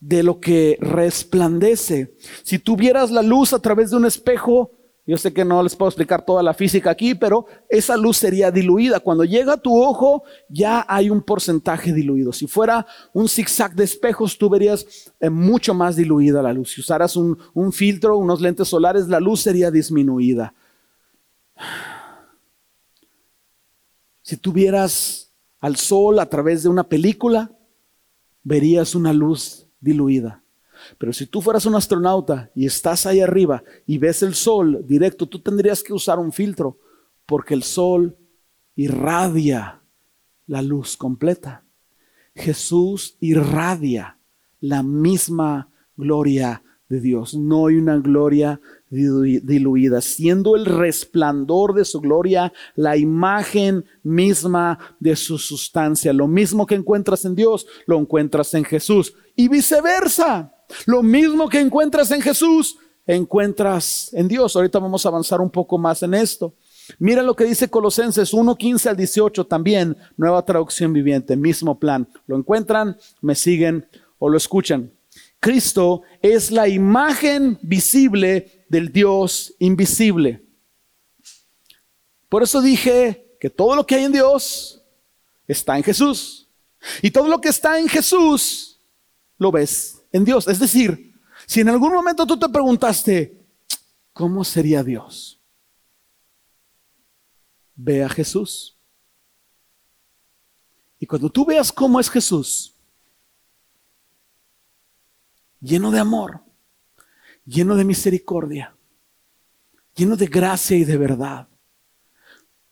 de 0.00 0.24
lo 0.24 0.40
que 0.40 0.78
resplandece. 0.80 2.16
Si 2.42 2.58
tuvieras 2.58 3.12
la 3.12 3.22
luz 3.22 3.52
a 3.52 3.60
través 3.60 3.90
de 3.90 3.96
un 3.96 4.06
espejo, 4.06 4.77
yo 5.08 5.16
sé 5.16 5.32
que 5.32 5.42
no 5.42 5.62
les 5.62 5.74
puedo 5.74 5.88
explicar 5.88 6.22
toda 6.22 6.42
la 6.42 6.52
física 6.52 6.90
aquí, 6.90 7.14
pero 7.14 7.46
esa 7.70 7.96
luz 7.96 8.18
sería 8.18 8.50
diluida. 8.50 9.00
Cuando 9.00 9.24
llega 9.24 9.54
a 9.54 9.56
tu 9.56 9.82
ojo, 9.82 10.22
ya 10.50 10.84
hay 10.86 11.08
un 11.08 11.22
porcentaje 11.22 11.94
diluido. 11.94 12.30
Si 12.30 12.46
fuera 12.46 12.86
un 13.14 13.26
zigzag 13.26 13.74
de 13.74 13.84
espejos, 13.84 14.36
tú 14.36 14.50
verías 14.50 15.10
eh, 15.18 15.30
mucho 15.30 15.72
más 15.72 15.96
diluida 15.96 16.42
la 16.42 16.52
luz. 16.52 16.74
Si 16.74 16.82
usaras 16.82 17.16
un, 17.16 17.38
un 17.54 17.72
filtro, 17.72 18.18
unos 18.18 18.42
lentes 18.42 18.68
solares, 18.68 19.08
la 19.08 19.18
luz 19.18 19.40
sería 19.40 19.70
disminuida. 19.70 20.52
Si 24.20 24.36
tuvieras 24.36 25.32
al 25.58 25.76
sol 25.76 26.18
a 26.18 26.26
través 26.26 26.64
de 26.64 26.68
una 26.68 26.84
película, 26.84 27.50
verías 28.42 28.94
una 28.94 29.14
luz 29.14 29.66
diluida. 29.80 30.42
Pero 30.96 31.12
si 31.12 31.26
tú 31.26 31.42
fueras 31.42 31.66
un 31.66 31.74
astronauta 31.74 32.50
y 32.54 32.66
estás 32.66 33.06
ahí 33.06 33.20
arriba 33.20 33.62
y 33.86 33.98
ves 33.98 34.22
el 34.22 34.34
sol 34.34 34.84
directo, 34.86 35.26
tú 35.26 35.40
tendrías 35.40 35.82
que 35.82 35.92
usar 35.92 36.18
un 36.18 36.32
filtro 36.32 36.78
porque 37.26 37.54
el 37.54 37.62
sol 37.62 38.16
irradia 38.74 39.82
la 40.46 40.62
luz 40.62 40.96
completa. 40.96 41.64
Jesús 42.34 43.16
irradia 43.20 44.18
la 44.60 44.82
misma 44.82 45.68
gloria 45.96 46.62
de 46.88 47.00
Dios. 47.00 47.34
No 47.34 47.66
hay 47.66 47.76
una 47.76 47.98
gloria 47.98 48.60
diluida, 48.90 50.00
siendo 50.00 50.56
el 50.56 50.64
resplandor 50.64 51.74
de 51.74 51.84
su 51.84 52.00
gloria 52.00 52.52
la 52.74 52.96
imagen 52.96 53.84
misma 54.02 54.78
de 54.98 55.14
su 55.16 55.38
sustancia. 55.38 56.12
Lo 56.12 56.26
mismo 56.26 56.66
que 56.66 56.76
encuentras 56.76 57.24
en 57.24 57.34
Dios, 57.34 57.66
lo 57.86 57.98
encuentras 57.98 58.54
en 58.54 58.64
Jesús. 58.64 59.14
Y 59.36 59.48
viceversa, 59.48 60.54
lo 60.86 61.02
mismo 61.02 61.48
que 61.48 61.60
encuentras 61.60 62.10
en 62.10 62.20
Jesús, 62.20 62.78
encuentras 63.06 64.10
en 64.12 64.28
Dios. 64.28 64.54
Ahorita 64.54 64.78
vamos 64.78 65.04
a 65.04 65.08
avanzar 65.08 65.40
un 65.40 65.50
poco 65.50 65.78
más 65.78 66.02
en 66.02 66.14
esto. 66.14 66.54
Mira 66.98 67.22
lo 67.22 67.34
que 67.36 67.44
dice 67.44 67.68
Colosenses 67.68 68.32
1.15 68.32 68.86
al 68.86 68.96
18 68.96 69.46
también, 69.46 69.96
nueva 70.16 70.44
traducción 70.44 70.92
viviente, 70.92 71.36
mismo 71.36 71.78
plan. 71.78 72.08
Lo 72.26 72.36
encuentran, 72.36 72.96
me 73.20 73.34
siguen 73.34 73.86
o 74.18 74.28
lo 74.28 74.36
escuchan. 74.36 74.92
Cristo 75.40 76.02
es 76.22 76.50
la 76.50 76.68
imagen 76.68 77.58
visible 77.62 78.64
del 78.68 78.92
Dios 78.92 79.54
invisible. 79.58 80.44
Por 82.28 82.42
eso 82.42 82.60
dije 82.60 83.36
que 83.40 83.50
todo 83.50 83.76
lo 83.76 83.86
que 83.86 83.96
hay 83.96 84.04
en 84.04 84.12
Dios 84.12 84.82
está 85.46 85.76
en 85.76 85.84
Jesús. 85.84 86.48
Y 87.02 87.10
todo 87.10 87.28
lo 87.28 87.40
que 87.40 87.48
está 87.48 87.78
en 87.78 87.88
Jesús 87.88 88.80
lo 89.38 89.52
ves 89.52 89.97
en 90.12 90.24
Dios. 90.24 90.48
Es 90.48 90.58
decir, 90.58 91.14
si 91.46 91.60
en 91.60 91.68
algún 91.68 91.92
momento 91.92 92.26
tú 92.26 92.38
te 92.38 92.48
preguntaste, 92.48 93.36
¿cómo 94.12 94.44
sería 94.44 94.82
Dios? 94.82 95.40
Ve 97.74 98.02
a 98.02 98.08
Jesús. 98.08 98.76
Y 100.98 101.06
cuando 101.06 101.30
tú 101.30 101.44
veas 101.44 101.70
cómo 101.70 102.00
es 102.00 102.10
Jesús, 102.10 102.74
lleno 105.60 105.90
de 105.90 106.00
amor, 106.00 106.40
lleno 107.44 107.76
de 107.76 107.84
misericordia, 107.84 108.76
lleno 109.94 110.16
de 110.16 110.26
gracia 110.26 110.76
y 110.76 110.84
de 110.84 110.96
verdad. 110.96 111.48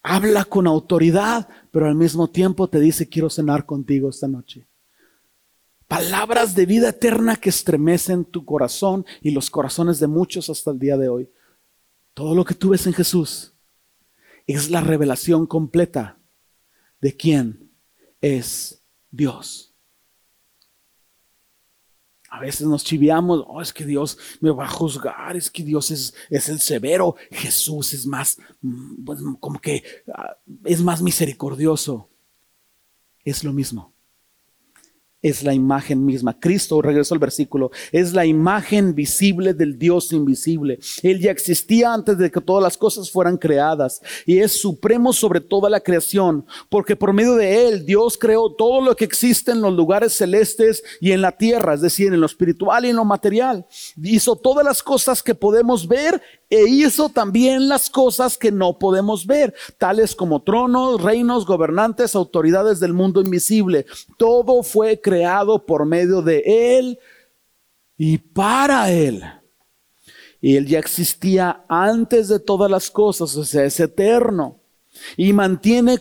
Habla 0.03 0.45
con 0.45 0.67
autoridad, 0.67 1.49
pero 1.71 1.87
al 1.87 1.95
mismo 1.95 2.31
tiempo 2.31 2.69
te 2.69 2.79
dice, 2.79 3.09
quiero 3.09 3.29
cenar 3.29 3.67
contigo 3.67 4.11
esta 4.11 4.29
noche. 4.29 4.67
Palabras 5.89 6.57
de 6.57 6.67
vida 6.67 6.89
eterna 6.89 7.37
que 7.37 7.49
estremecen 7.49 8.25
tu 8.25 8.45
corazón 8.45 9.07
y 9.23 9.31
los 9.31 9.51
corazones 9.51 10.01
de 10.01 10.09
muchos 10.09 10.51
hasta 10.51 10.73
el 10.73 10.81
día 10.81 10.97
de 10.97 11.09
hoy. 11.09 11.31
Todo 12.13 12.35
lo 12.35 12.45
que 12.45 12.55
tú 12.55 12.71
ves 12.71 12.87
en 12.87 12.93
Jesús 12.93 13.55
es 14.49 14.69
la 14.69 14.81
revelación 14.81 15.47
completa 15.47 16.19
de 17.01 17.17
quién 17.17 17.71
es 18.21 18.83
Dios. 19.13 19.75
A 22.31 22.41
veces 22.41 22.67
nos 22.67 22.83
chiviamos, 22.83 23.45
oh, 23.47 23.63
es 23.63 23.73
que 23.73 23.87
Dios 23.87 24.19
me 24.41 24.51
va 24.51 24.65
a 24.65 24.71
juzgar, 24.71 25.37
es 25.37 25.51
que 25.51 25.63
Dios 25.63 25.93
es, 25.93 26.13
es 26.29 26.49
el 26.49 26.59
severo, 26.59 27.15
Jesús 27.31 27.95
es 27.95 28.07
más, 28.07 28.39
mm, 28.61 29.05
pues, 29.05 29.21
como 29.39 29.61
que 29.61 29.85
ah, 30.13 30.37
es 30.65 30.83
más 30.83 31.01
misericordioso. 31.01 32.11
Es 33.25 33.45
lo 33.45 33.53
mismo 33.53 33.96
es 35.29 35.43
la 35.43 35.55
imagen 35.55 36.05
misma. 36.05 36.39
Cristo, 36.39 36.81
regreso 36.81 37.15
al 37.15 37.21
versículo, 37.21 37.71
es 37.93 38.13
la 38.13 38.25
imagen 38.25 38.95
visible 38.95 39.55
del 39.55 39.79
Dios 39.79 40.13
invisible. 40.13 40.79
Él 41.03 41.21
ya 41.21 41.31
existía 41.31 41.93
antes 41.93 42.19
de 42.19 42.31
que 42.31 42.41
todas 42.41 42.63
las 42.63 42.77
cosas 42.77 43.11
fueran 43.11 43.37
creadas 43.37 44.01
y 44.25 44.39
es 44.39 44.61
supremo 44.61 45.13
sobre 45.13 45.41
toda 45.41 45.69
la 45.69 45.81
creación, 45.81 46.47
porque 46.69 46.97
por 46.97 47.13
medio 47.13 47.35
de 47.35 47.69
Él 47.69 47.85
Dios 47.85 48.17
creó 48.17 48.53
todo 48.53 48.81
lo 48.81 48.95
que 48.95 49.05
existe 49.05 49.51
en 49.51 49.61
los 49.61 49.75
lugares 49.75 50.13
celestes 50.13 50.83
y 51.01 51.13
en 51.13 51.23
la 51.23 51.33
tierra, 51.33 51.75
es 51.75 51.81
decir, 51.81 52.13
en 52.13 52.21
lo 52.21 52.27
espiritual 52.27 52.85
y 52.85 52.91
en 52.91 52.97
lo 52.97 53.05
material. 53.05 53.67
Hizo 54.03 54.37
todas 54.37 54.65
las 54.65 54.83
cosas 54.83 55.23
que 55.23 55.35
podemos 55.35 55.89
ver 55.89 56.23
e 56.49 56.69
hizo 56.69 57.09
también 57.09 57.69
las 57.69 57.91
cosas 57.91 58.39
que 58.39 58.53
no 58.53 58.79
podemos 58.79 59.27
ver, 59.27 59.55
tales 59.79 60.15
como 60.15 60.43
tronos, 60.43 61.03
reinos, 61.03 61.45
gobernantes, 61.45 62.15
autoridades 62.15 62.79
del 62.79 62.93
mundo 62.93 63.21
invisible. 63.21 63.87
Todo 64.17 64.63
fue 64.63 65.01
creado 65.01 65.67
por 65.67 65.87
medio 65.87 66.23
de 66.23 66.43
Él 66.79 66.99
y 67.97 68.19
para 68.19 68.91
Él. 68.93 69.23
Y 70.41 70.57
Él 70.57 70.67
ya 70.67 70.79
existía 70.79 71.65
antes 71.69 72.29
de 72.29 72.39
todas 72.39 72.71
las 72.71 72.91
cosas, 72.91 73.37
o 73.37 73.45
sea, 73.45 73.65
es 73.65 73.81
eterno. 73.81 74.61
Y 75.17 75.33
mantiene 75.33 75.99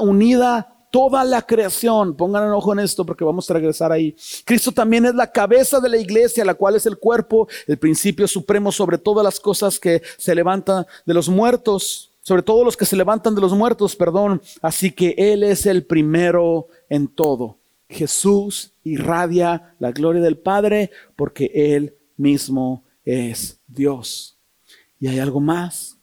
unida 0.00 0.73
toda 0.94 1.24
la 1.24 1.42
creación. 1.42 2.14
Pongan 2.14 2.44
el 2.44 2.52
ojo 2.52 2.72
en 2.72 2.78
esto 2.78 3.04
porque 3.04 3.24
vamos 3.24 3.50
a 3.50 3.54
regresar 3.54 3.90
ahí. 3.90 4.14
Cristo 4.44 4.70
también 4.70 5.04
es 5.04 5.16
la 5.16 5.28
cabeza 5.28 5.80
de 5.80 5.88
la 5.88 5.96
iglesia, 5.96 6.44
la 6.44 6.54
cual 6.54 6.76
es 6.76 6.86
el 6.86 6.98
cuerpo, 6.98 7.48
el 7.66 7.78
principio 7.78 8.28
supremo 8.28 8.70
sobre 8.70 8.96
todas 8.96 9.24
las 9.24 9.40
cosas 9.40 9.80
que 9.80 10.02
se 10.16 10.36
levantan 10.36 10.86
de 11.04 11.12
los 11.12 11.28
muertos, 11.28 12.12
sobre 12.20 12.42
todos 12.44 12.64
los 12.64 12.76
que 12.76 12.84
se 12.84 12.94
levantan 12.94 13.34
de 13.34 13.40
los 13.40 13.52
muertos, 13.54 13.96
perdón. 13.96 14.40
Así 14.62 14.92
que 14.92 15.16
Él 15.18 15.42
es 15.42 15.66
el 15.66 15.84
primero 15.84 16.68
en 16.88 17.08
todo. 17.08 17.58
Jesús 17.88 18.70
irradia 18.84 19.74
la 19.80 19.90
gloria 19.90 20.22
del 20.22 20.38
Padre 20.38 20.92
porque 21.16 21.50
Él 21.52 21.96
mismo 22.16 22.84
es 23.04 23.58
Dios. 23.66 24.38
Y 25.00 25.08
hay 25.08 25.18
algo 25.18 25.40
más. 25.40 25.93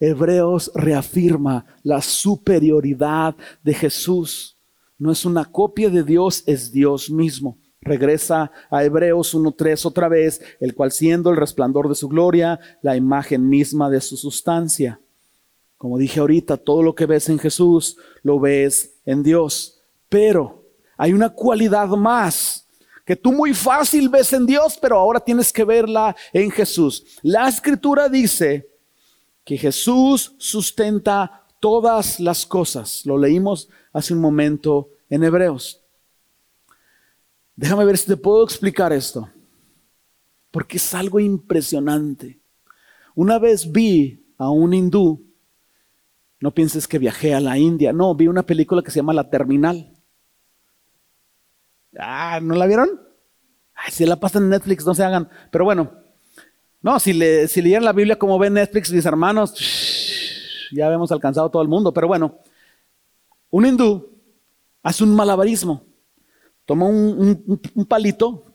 Hebreos 0.00 0.72
reafirma 0.74 1.66
la 1.82 2.00
superioridad 2.00 3.36
de 3.62 3.74
Jesús. 3.74 4.56
No 4.98 5.12
es 5.12 5.26
una 5.26 5.44
copia 5.44 5.90
de 5.90 6.02
Dios, 6.02 6.42
es 6.46 6.72
Dios 6.72 7.10
mismo. 7.10 7.58
Regresa 7.82 8.50
a 8.70 8.84
Hebreos 8.84 9.34
1.3 9.34 9.86
otra 9.86 10.08
vez, 10.08 10.40
el 10.58 10.74
cual 10.74 10.90
siendo 10.90 11.30
el 11.30 11.36
resplandor 11.36 11.88
de 11.88 11.94
su 11.94 12.08
gloria, 12.08 12.58
la 12.82 12.96
imagen 12.96 13.48
misma 13.48 13.90
de 13.90 14.00
su 14.00 14.16
sustancia. 14.16 15.00
Como 15.76 15.98
dije 15.98 16.20
ahorita, 16.20 16.56
todo 16.56 16.82
lo 16.82 16.94
que 16.94 17.06
ves 17.06 17.28
en 17.28 17.38
Jesús 17.38 17.96
lo 18.22 18.40
ves 18.40 19.00
en 19.04 19.22
Dios. 19.22 19.82
Pero 20.08 20.64
hay 20.96 21.12
una 21.12 21.30
cualidad 21.30 21.88
más 21.88 22.66
que 23.04 23.16
tú 23.16 23.32
muy 23.32 23.54
fácil 23.54 24.08
ves 24.08 24.32
en 24.32 24.46
Dios, 24.46 24.78
pero 24.80 24.96
ahora 24.96 25.18
tienes 25.18 25.52
que 25.52 25.64
verla 25.64 26.14
en 26.32 26.50
Jesús. 26.50 27.18
La 27.22 27.48
escritura 27.48 28.08
dice 28.08 28.69
que 29.50 29.58
Jesús 29.58 30.36
sustenta 30.38 31.44
todas 31.58 32.20
las 32.20 32.46
cosas. 32.46 33.04
Lo 33.04 33.18
leímos 33.18 33.68
hace 33.92 34.14
un 34.14 34.20
momento 34.20 34.90
en 35.08 35.24
Hebreos. 35.24 35.82
Déjame 37.56 37.84
ver 37.84 37.98
si 37.98 38.06
te 38.06 38.16
puedo 38.16 38.44
explicar 38.44 38.92
esto, 38.92 39.28
porque 40.52 40.76
es 40.76 40.94
algo 40.94 41.18
impresionante. 41.18 42.40
Una 43.16 43.40
vez 43.40 43.72
vi 43.72 44.24
a 44.38 44.50
un 44.50 44.72
hindú, 44.72 45.26
no 46.38 46.54
pienses 46.54 46.86
que 46.86 47.00
viajé 47.00 47.34
a 47.34 47.40
la 47.40 47.58
India, 47.58 47.92
no, 47.92 48.14
vi 48.14 48.28
una 48.28 48.46
película 48.46 48.82
que 48.82 48.92
se 48.92 49.00
llama 49.00 49.14
La 49.14 49.30
Terminal. 49.30 50.00
Ah, 51.98 52.38
¿no 52.40 52.54
la 52.54 52.66
vieron? 52.66 53.00
Si 53.88 54.06
la 54.06 54.20
pasan 54.20 54.44
en 54.44 54.50
Netflix, 54.50 54.86
no 54.86 54.94
se 54.94 55.02
hagan. 55.02 55.28
Pero 55.50 55.64
bueno, 55.64 55.90
no, 56.82 56.98
si, 56.98 57.12
le, 57.12 57.46
si 57.48 57.60
la 57.60 57.92
Biblia 57.92 58.18
como 58.18 58.38
ven 58.38 58.54
Netflix, 58.54 58.90
mis 58.92 59.04
hermanos, 59.04 59.54
ya 60.72 60.86
habíamos 60.86 61.12
alcanzado 61.12 61.50
todo 61.50 61.62
el 61.62 61.68
mundo. 61.68 61.92
Pero 61.92 62.08
bueno, 62.08 62.38
un 63.50 63.66
hindú 63.66 64.10
hace 64.82 65.04
un 65.04 65.14
malabarismo. 65.14 65.84
Toma 66.64 66.86
un, 66.86 67.60
un 67.74 67.84
palito, 67.84 68.54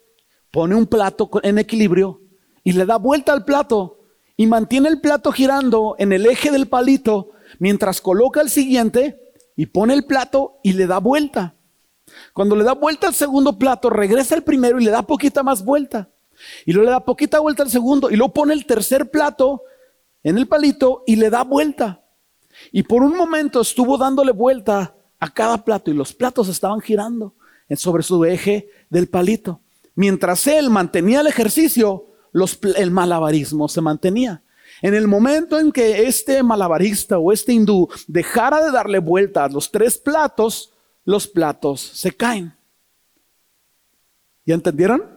pone 0.50 0.74
un 0.74 0.88
plato 0.88 1.30
en 1.44 1.60
equilibrio 1.60 2.22
y 2.64 2.72
le 2.72 2.86
da 2.86 2.98
vuelta 2.98 3.34
al 3.34 3.46
plato 3.46 4.00
y 4.38 4.48
mantiene 4.48 4.90
el 4.90 5.02
plato 5.02 5.32
girando 5.32 5.96
en 6.00 6.12
el 6.14 6.26
eje 6.26 6.50
del 6.50 6.68
palito 6.68 7.32
mientras 7.60 8.02
coloca 8.02 8.42
el 8.42 8.50
siguiente 8.50 9.22
y 9.56 9.68
pone 9.68 9.94
el 9.94 10.06
plato 10.06 10.60
y 10.64 10.74
le 10.74 10.88
da 10.88 11.00
vuelta. 11.00 11.56
Cuando 12.34 12.56
le 12.56 12.64
da 12.64 12.74
vuelta 12.74 13.08
al 13.08 13.14
segundo 13.14 13.58
plato, 13.58 13.90
regresa 13.90 14.36
al 14.36 14.44
primero 14.44 14.80
y 14.80 14.86
le 14.86 14.92
da 14.92 15.04
poquita 15.04 15.44
más 15.44 15.64
vuelta. 15.64 16.10
Y 16.66 16.74
luego 16.74 16.86
le 16.86 16.92
da 16.92 17.00
poquita 17.00 17.40
vuelta 17.40 17.64
al 17.64 17.70
segundo 17.70 18.10
y 18.10 18.16
luego 18.16 18.34
pone 18.34 18.54
el 18.54 18.66
tercer 18.66 19.10
plato 19.10 19.64
en 20.24 20.38
el 20.38 20.48
palito 20.48 21.04
y 21.06 21.16
le 21.16 21.30
da 21.30 21.44
vuelta. 21.44 22.04
Y 22.72 22.84
por 22.84 23.04
un 23.04 23.16
momento 23.16 23.62
estuvo 23.62 23.98
dándole 23.98 24.32
vuelta 24.32 24.96
a 25.20 25.34
cada 25.34 25.64
plato 25.64 25.92
y 25.92 25.94
los 25.94 26.14
platos 26.14 26.50
estaban 26.50 26.82
girando 26.82 27.36
sobre 27.76 28.04
su 28.04 28.24
eje 28.26 28.70
del 28.90 29.08
palito. 29.08 29.62
Mientras 29.96 30.46
él 30.48 30.70
mantenía 30.70 31.22
el 31.22 31.28
ejercicio, 31.28 32.08
el 32.76 32.92
malabarismo 32.92 33.68
se 33.68 33.82
mantenía. 33.82 34.44
En 34.82 34.94
el 34.94 35.08
momento 35.08 35.58
en 35.58 35.72
que 35.72 36.08
este 36.08 36.44
malabarista 36.44 37.18
o 37.18 37.32
este 37.32 37.54
hindú 37.54 37.88
dejara 38.08 38.64
de 38.64 38.72
darle 38.72 39.00
vuelta 39.00 39.46
a 39.46 39.50
los 39.50 39.72
tres 39.72 39.98
platos, 39.98 40.74
los 41.06 41.28
platos 41.28 41.82
se 41.82 42.12
caen. 42.12 42.54
¿Ya 44.46 44.56
entendieron? 44.56 45.15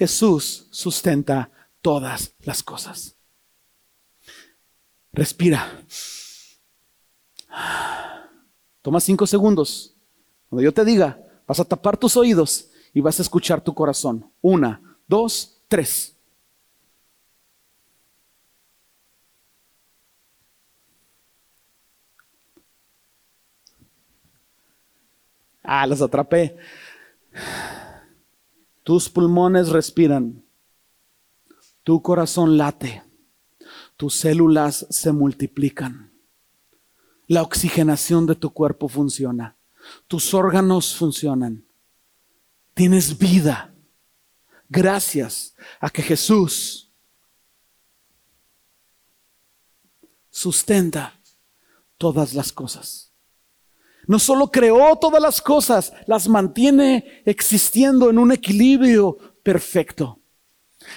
Jesús 0.00 0.66
sustenta 0.70 1.50
todas 1.82 2.34
las 2.38 2.62
cosas. 2.62 3.18
Respira. 5.12 5.84
Toma 8.80 8.98
cinco 9.00 9.26
segundos. 9.26 9.94
Cuando 10.48 10.62
yo 10.62 10.72
te 10.72 10.86
diga, 10.86 11.22
vas 11.46 11.60
a 11.60 11.66
tapar 11.66 11.98
tus 11.98 12.16
oídos 12.16 12.70
y 12.94 13.02
vas 13.02 13.18
a 13.18 13.22
escuchar 13.22 13.60
tu 13.60 13.74
corazón. 13.74 14.32
Una, 14.40 14.80
dos, 15.06 15.60
tres. 15.68 16.16
Ah, 25.62 25.86
los 25.86 26.00
atrapé. 26.00 26.56
Tus 28.90 29.08
pulmones 29.08 29.68
respiran. 29.68 30.44
Tu 31.84 32.02
corazón 32.02 32.58
late. 32.58 33.04
Tus 33.96 34.14
células 34.14 34.84
se 34.90 35.12
multiplican. 35.12 36.12
La 37.28 37.42
oxigenación 37.42 38.26
de 38.26 38.34
tu 38.34 38.52
cuerpo 38.52 38.88
funciona. 38.88 39.56
Tus 40.08 40.34
órganos 40.34 40.96
funcionan. 40.96 41.64
Tienes 42.74 43.16
vida. 43.16 43.72
Gracias 44.68 45.54
a 45.78 45.88
que 45.88 46.02
Jesús 46.02 46.92
sustenta 50.30 51.14
todas 51.96 52.34
las 52.34 52.50
cosas. 52.50 53.09
No 54.06 54.18
solo 54.18 54.50
creó 54.50 54.96
todas 54.96 55.20
las 55.20 55.40
cosas, 55.40 55.92
las 56.06 56.28
mantiene 56.28 57.22
existiendo 57.24 58.10
en 58.10 58.18
un 58.18 58.32
equilibrio 58.32 59.18
perfecto. 59.42 60.18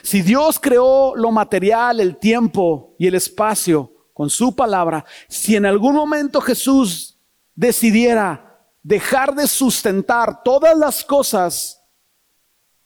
Si 0.02 0.22
Dios 0.22 0.60
creó 0.60 1.16
lo 1.16 1.32
material, 1.32 2.00
el 2.00 2.18
tiempo 2.18 2.96
y 2.98 3.08
el 3.08 3.16
espacio 3.16 3.92
con 4.14 4.30
su 4.30 4.56
palabra, 4.56 5.06
si 5.28 5.56
en 5.56 5.66
algún 5.66 5.96
momento 5.96 6.40
Jesús 6.42 7.20
decidiera 7.56 8.62
dejar 8.82 9.36
de 9.36 9.48
sustentar 9.48 10.44
todas 10.44 10.78
las 10.78 11.04
cosas, 11.04 11.82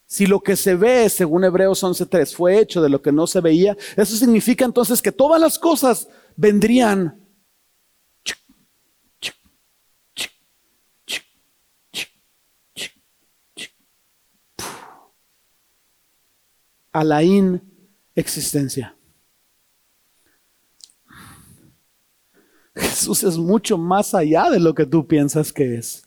si 0.06 0.26
lo 0.26 0.40
que 0.40 0.56
se 0.56 0.76
ve, 0.76 1.10
según 1.10 1.44
Hebreos 1.44 1.84
11.3, 1.84 2.34
fue 2.34 2.60
hecho 2.60 2.82
de 2.82 2.90
lo 2.90 3.02
que 3.02 3.12
no 3.12 3.28
se 3.28 3.42
veía, 3.42 3.76
eso 3.96 4.16
significa 4.16 4.64
entonces 4.64 5.02
que 5.02 5.12
todas 5.12 5.40
las 5.40 5.60
cosas 5.60 6.08
vendrían 6.36 7.27
a 16.98 17.04
la 17.04 17.22
inexistencia. 17.22 18.96
Jesús 22.76 23.24
es 23.24 23.38
mucho 23.38 23.78
más 23.78 24.16
allá 24.16 24.50
de 24.50 24.60
lo 24.60 24.74
que 24.74 24.88
tú 24.88 25.06
piensas 25.06 25.54
que 25.54 25.76
es. 25.76 26.02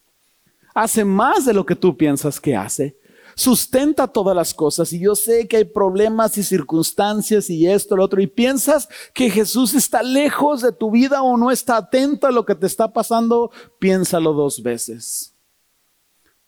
Hace 0.74 1.04
más 1.04 1.44
de 1.44 1.54
lo 1.54 1.64
que 1.64 1.76
tú 1.76 1.96
piensas 1.96 2.40
que 2.40 2.56
hace. 2.56 2.98
Sustenta 3.36 4.08
todas 4.08 4.34
las 4.34 4.52
cosas. 4.52 4.92
Y 4.92 4.98
yo 4.98 5.14
sé 5.14 5.46
que 5.46 5.58
hay 5.58 5.64
problemas 5.64 6.36
y 6.38 6.42
circunstancias 6.42 7.48
y 7.50 7.68
esto, 7.68 7.96
lo 7.96 8.02
otro. 8.02 8.20
Y 8.20 8.26
piensas 8.26 8.88
que 9.14 9.30
Jesús 9.30 9.74
está 9.74 10.02
lejos 10.02 10.60
de 10.62 10.72
tu 10.72 10.90
vida 10.90 11.22
o 11.22 11.36
no 11.36 11.52
está 11.52 11.76
atento 11.76 12.26
a 12.26 12.32
lo 12.32 12.44
que 12.44 12.56
te 12.56 12.66
está 12.66 12.92
pasando. 12.92 13.52
Piénsalo 13.78 14.32
dos 14.32 14.60
veces. 14.60 15.36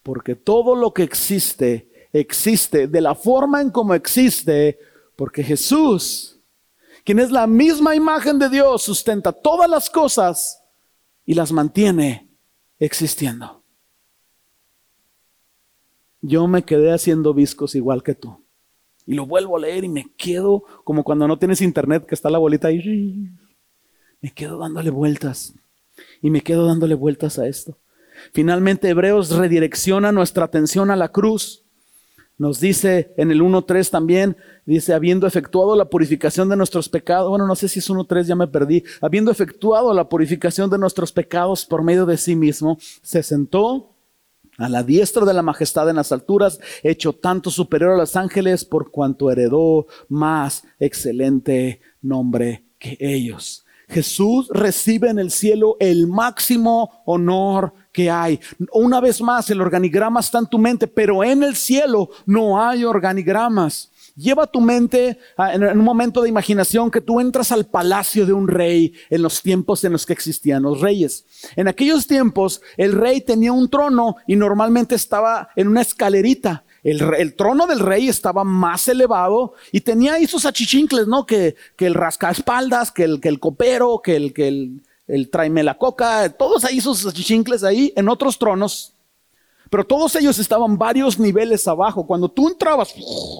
Porque 0.02 0.34
todo 0.34 0.74
lo 0.74 0.92
que 0.92 1.04
existe 1.04 1.91
existe 2.12 2.86
de 2.86 3.00
la 3.00 3.14
forma 3.14 3.60
en 3.60 3.70
como 3.70 3.94
existe, 3.94 4.78
porque 5.16 5.42
Jesús, 5.42 6.40
quien 7.04 7.18
es 7.18 7.30
la 7.30 7.46
misma 7.46 7.94
imagen 7.94 8.38
de 8.38 8.48
Dios, 8.48 8.82
sustenta 8.82 9.32
todas 9.32 9.68
las 9.68 9.88
cosas 9.88 10.62
y 11.24 11.34
las 11.34 11.52
mantiene 11.52 12.28
existiendo. 12.78 13.62
Yo 16.20 16.46
me 16.46 16.62
quedé 16.62 16.92
haciendo 16.92 17.34
viscos 17.34 17.74
igual 17.74 18.02
que 18.02 18.14
tú. 18.14 18.44
Y 19.06 19.14
lo 19.14 19.26
vuelvo 19.26 19.56
a 19.56 19.60
leer 19.60 19.82
y 19.82 19.88
me 19.88 20.06
quedo 20.16 20.62
como 20.84 21.02
cuando 21.02 21.26
no 21.26 21.38
tienes 21.38 21.60
internet, 21.60 22.06
que 22.06 22.14
está 22.14 22.30
la 22.30 22.38
bolita 22.38 22.68
ahí. 22.68 23.28
Me 24.20 24.32
quedo 24.32 24.58
dándole 24.58 24.90
vueltas. 24.90 25.54
Y 26.20 26.30
me 26.30 26.40
quedo 26.40 26.66
dándole 26.66 26.94
vueltas 26.94 27.40
a 27.40 27.48
esto. 27.48 27.78
Finalmente 28.32 28.88
Hebreos 28.88 29.30
redirecciona 29.30 30.12
nuestra 30.12 30.44
atención 30.44 30.92
a 30.92 30.96
la 30.96 31.10
cruz 31.10 31.61
nos 32.42 32.58
dice 32.58 33.14
en 33.16 33.30
el 33.30 33.40
1.3 33.40 33.88
también, 33.88 34.36
dice, 34.66 34.92
habiendo 34.92 35.28
efectuado 35.28 35.76
la 35.76 35.84
purificación 35.84 36.48
de 36.48 36.56
nuestros 36.56 36.88
pecados, 36.88 37.30
bueno, 37.30 37.46
no 37.46 37.54
sé 37.54 37.68
si 37.68 37.78
es 37.78 37.88
1.3, 37.88 38.24
ya 38.24 38.34
me 38.34 38.48
perdí, 38.48 38.82
habiendo 39.00 39.30
efectuado 39.30 39.94
la 39.94 40.08
purificación 40.08 40.68
de 40.68 40.76
nuestros 40.76 41.12
pecados 41.12 41.64
por 41.64 41.84
medio 41.84 42.04
de 42.04 42.16
sí 42.16 42.34
mismo, 42.34 42.78
se 42.80 43.22
sentó 43.22 43.94
a 44.58 44.68
la 44.68 44.82
diestra 44.82 45.24
de 45.24 45.34
la 45.34 45.42
majestad 45.42 45.88
en 45.88 45.94
las 45.94 46.10
alturas, 46.10 46.58
hecho 46.82 47.12
tanto 47.12 47.48
superior 47.48 47.92
a 47.92 47.96
los 47.96 48.16
ángeles 48.16 48.64
por 48.64 48.90
cuanto 48.90 49.30
heredó 49.30 49.86
más 50.08 50.64
excelente 50.80 51.80
nombre 52.00 52.64
que 52.80 52.96
ellos. 52.98 53.64
Jesús 53.92 54.48
recibe 54.52 55.10
en 55.10 55.18
el 55.18 55.30
cielo 55.30 55.76
el 55.78 56.06
máximo 56.06 57.02
honor 57.04 57.74
que 57.92 58.10
hay. 58.10 58.40
Una 58.72 59.00
vez 59.00 59.20
más, 59.20 59.50
el 59.50 59.60
organigrama 59.60 60.20
está 60.20 60.38
en 60.38 60.46
tu 60.46 60.58
mente, 60.58 60.86
pero 60.86 61.22
en 61.22 61.42
el 61.42 61.54
cielo 61.54 62.08
no 62.24 62.60
hay 62.60 62.84
organigramas. 62.84 63.90
Lleva 64.16 64.46
tu 64.46 64.60
mente 64.60 65.18
en 65.38 65.78
un 65.78 65.84
momento 65.84 66.22
de 66.22 66.28
imaginación 66.28 66.90
que 66.90 67.00
tú 67.00 67.20
entras 67.20 67.52
al 67.52 67.66
palacio 67.66 68.26
de 68.26 68.32
un 68.32 68.48
rey 68.48 68.94
en 69.10 69.22
los 69.22 69.42
tiempos 69.42 69.84
en 69.84 69.92
los 69.92 70.04
que 70.04 70.12
existían 70.12 70.62
los 70.62 70.80
reyes. 70.80 71.26
En 71.56 71.68
aquellos 71.68 72.06
tiempos 72.06 72.60
el 72.76 72.92
rey 72.92 73.20
tenía 73.20 73.52
un 73.52 73.70
trono 73.70 74.16
y 74.26 74.36
normalmente 74.36 74.94
estaba 74.94 75.48
en 75.56 75.68
una 75.68 75.82
escalerita. 75.82 76.64
El, 76.82 77.36
trono 77.36 77.66
del 77.66 77.78
rey 77.78 78.08
estaba 78.08 78.42
más 78.42 78.88
elevado 78.88 79.54
y 79.70 79.82
tenía 79.82 80.14
sus 80.26 80.44
achichincles, 80.44 81.06
¿no? 81.06 81.24
Que, 81.26 81.54
el 81.78 81.94
rascaespaldas, 81.94 82.90
que 82.90 83.04
el, 83.04 83.20
que 83.20 83.28
el 83.28 83.38
copero, 83.38 84.00
que 84.02 84.16
el, 84.16 84.32
que 84.32 84.48
el, 84.48 84.82
el 85.06 85.30
la 85.64 85.78
coca, 85.78 86.28
todos 86.30 86.64
ahí 86.64 86.80
sus 86.80 87.06
achichincles 87.06 87.62
ahí 87.62 87.92
en 87.96 88.08
otros 88.08 88.36
tronos. 88.38 88.94
Pero 89.70 89.84
todos 89.84 90.14
ellos 90.16 90.38
estaban 90.38 90.76
varios 90.76 91.18
niveles 91.18 91.66
abajo. 91.66 92.06
Cuando 92.06 92.28
tú 92.28 92.48
entrabas, 92.48 92.92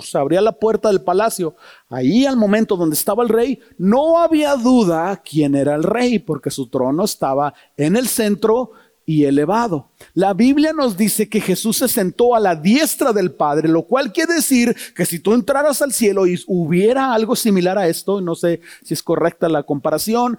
se 0.03 0.16
abría 0.16 0.40
la 0.40 0.53
puerta 0.53 0.88
del 0.88 1.03
palacio. 1.03 1.55
Ahí 1.90 2.24
al 2.24 2.36
momento 2.36 2.74
donde 2.74 2.95
estaba 2.95 3.22
el 3.22 3.28
rey, 3.28 3.61
no 3.76 4.18
había 4.18 4.57
duda 4.57 5.20
quién 5.22 5.55
era 5.55 5.74
el 5.74 5.82
rey, 5.82 6.18
porque 6.20 6.51
su 6.51 6.68
trono 6.68 7.05
estaba 7.05 7.53
en 7.76 7.97
el 7.97 8.09
centro 8.09 8.70
y 9.05 9.24
elevado. 9.24 9.90
La 10.14 10.32
Biblia 10.34 10.72
nos 10.72 10.96
dice 10.96 11.28
que 11.28 11.40
Jesús 11.40 11.78
se 11.78 11.88
sentó 11.88 12.34
a 12.34 12.40
la 12.40 12.55
diestra 12.55 13.12
del 13.12 13.32
Padre, 13.32 13.68
lo 13.68 13.82
cual 13.84 14.12
quiere 14.12 14.34
decir 14.34 14.76
que 14.94 15.05
si 15.05 15.18
tú 15.18 15.34
entraras 15.34 15.82
al 15.82 15.92
cielo 15.92 16.26
y 16.26 16.42
hubiera 16.46 17.12
algo 17.12 17.36
similar 17.36 17.78
a 17.78 17.88
esto, 17.88 18.20
no 18.20 18.34
sé 18.34 18.61
si 18.82 18.94
es 18.94 19.03
correcta 19.03 19.48
la 19.48 19.62
comparación, 19.62 20.38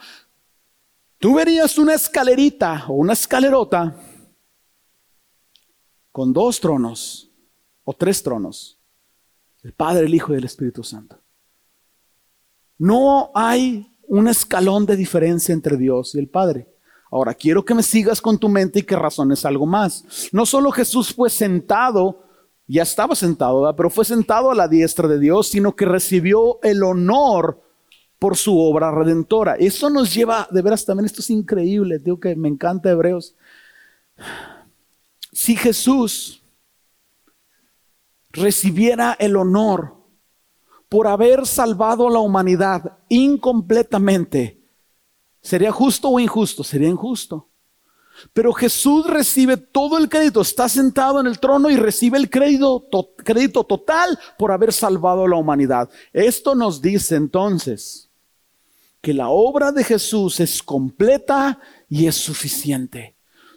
tú 1.19 1.35
verías 1.35 1.77
una 1.77 1.93
escalerita 1.93 2.85
o 2.87 2.93
una 2.93 3.13
escalerota 3.13 3.95
con 6.11 6.31
dos 6.31 6.59
tronos 6.59 7.29
o 7.83 7.93
tres 7.93 8.23
tronos, 8.23 8.79
el 9.63 9.73
Padre, 9.73 10.05
el 10.05 10.13
Hijo 10.13 10.33
y 10.33 10.37
el 10.37 10.45
Espíritu 10.45 10.83
Santo. 10.83 11.19
No 12.77 13.31
hay 13.33 13.87
un 14.07 14.27
escalón 14.27 14.85
de 14.85 14.95
diferencia 14.95 15.53
entre 15.53 15.77
Dios 15.77 16.15
y 16.15 16.19
el 16.19 16.29
Padre. 16.29 16.72
Ahora, 17.13 17.35
quiero 17.35 17.63
que 17.63 17.75
me 17.75 17.83
sigas 17.83 18.19
con 18.19 18.39
tu 18.39 18.49
mente 18.49 18.79
y 18.79 18.83
que 18.83 18.95
razones 18.95 19.45
algo 19.45 19.67
más. 19.67 20.03
No 20.31 20.47
solo 20.47 20.71
Jesús 20.71 21.13
fue 21.13 21.29
sentado, 21.29 22.23
ya 22.65 22.81
estaba 22.81 23.13
sentado, 23.13 23.71
pero 23.75 23.91
fue 23.91 24.03
sentado 24.03 24.49
a 24.49 24.55
la 24.55 24.67
diestra 24.67 25.07
de 25.07 25.19
Dios, 25.19 25.47
sino 25.47 25.75
que 25.75 25.85
recibió 25.85 26.57
el 26.63 26.81
honor 26.81 27.61
por 28.17 28.35
su 28.35 28.59
obra 28.59 28.89
redentora. 28.89 29.53
Eso 29.59 29.91
nos 29.91 30.11
lleva, 30.11 30.47
de 30.49 30.63
veras 30.63 30.85
también, 30.85 31.05
esto 31.05 31.21
es 31.21 31.29
increíble, 31.29 31.99
digo 31.99 32.19
que 32.19 32.35
me 32.35 32.47
encanta 32.47 32.89
Hebreos. 32.89 33.35
Si 35.31 35.55
Jesús 35.55 36.41
recibiera 38.31 39.15
el 39.19 39.35
honor 39.35 39.97
por 40.89 41.05
haber 41.05 41.45
salvado 41.45 42.07
a 42.07 42.11
la 42.11 42.19
humanidad 42.19 42.97
incompletamente, 43.07 44.62
¿Sería 45.43 45.71
justo 45.73 46.07
o 46.07 46.19
injusto? 46.19 46.63
Sería 46.63 46.87
injusto. 46.87 47.49
Pero 48.31 48.53
Jesús 48.53 49.07
recibe 49.07 49.57
todo 49.57 49.97
el 49.97 50.07
crédito, 50.07 50.41
está 50.41 50.69
sentado 50.69 51.19
en 51.19 51.27
el 51.27 51.39
trono 51.39 51.69
y 51.69 51.75
recibe 51.75 52.17
el 52.17 52.29
crédito, 52.29 52.87
crédito 53.17 53.63
total 53.63 54.17
por 54.37 54.51
haber 54.51 54.71
salvado 54.71 55.25
a 55.25 55.27
la 55.27 55.35
humanidad. 55.35 55.89
Esto 56.13 56.55
nos 56.55 56.81
dice 56.81 57.15
entonces 57.15 58.09
que 59.01 59.13
la 59.13 59.27
obra 59.27 59.71
de 59.71 59.83
Jesús 59.83 60.39
es 60.39 60.63
completa 60.63 61.59
y 61.89 62.07
es 62.07 62.15
suficiente. 62.15 63.12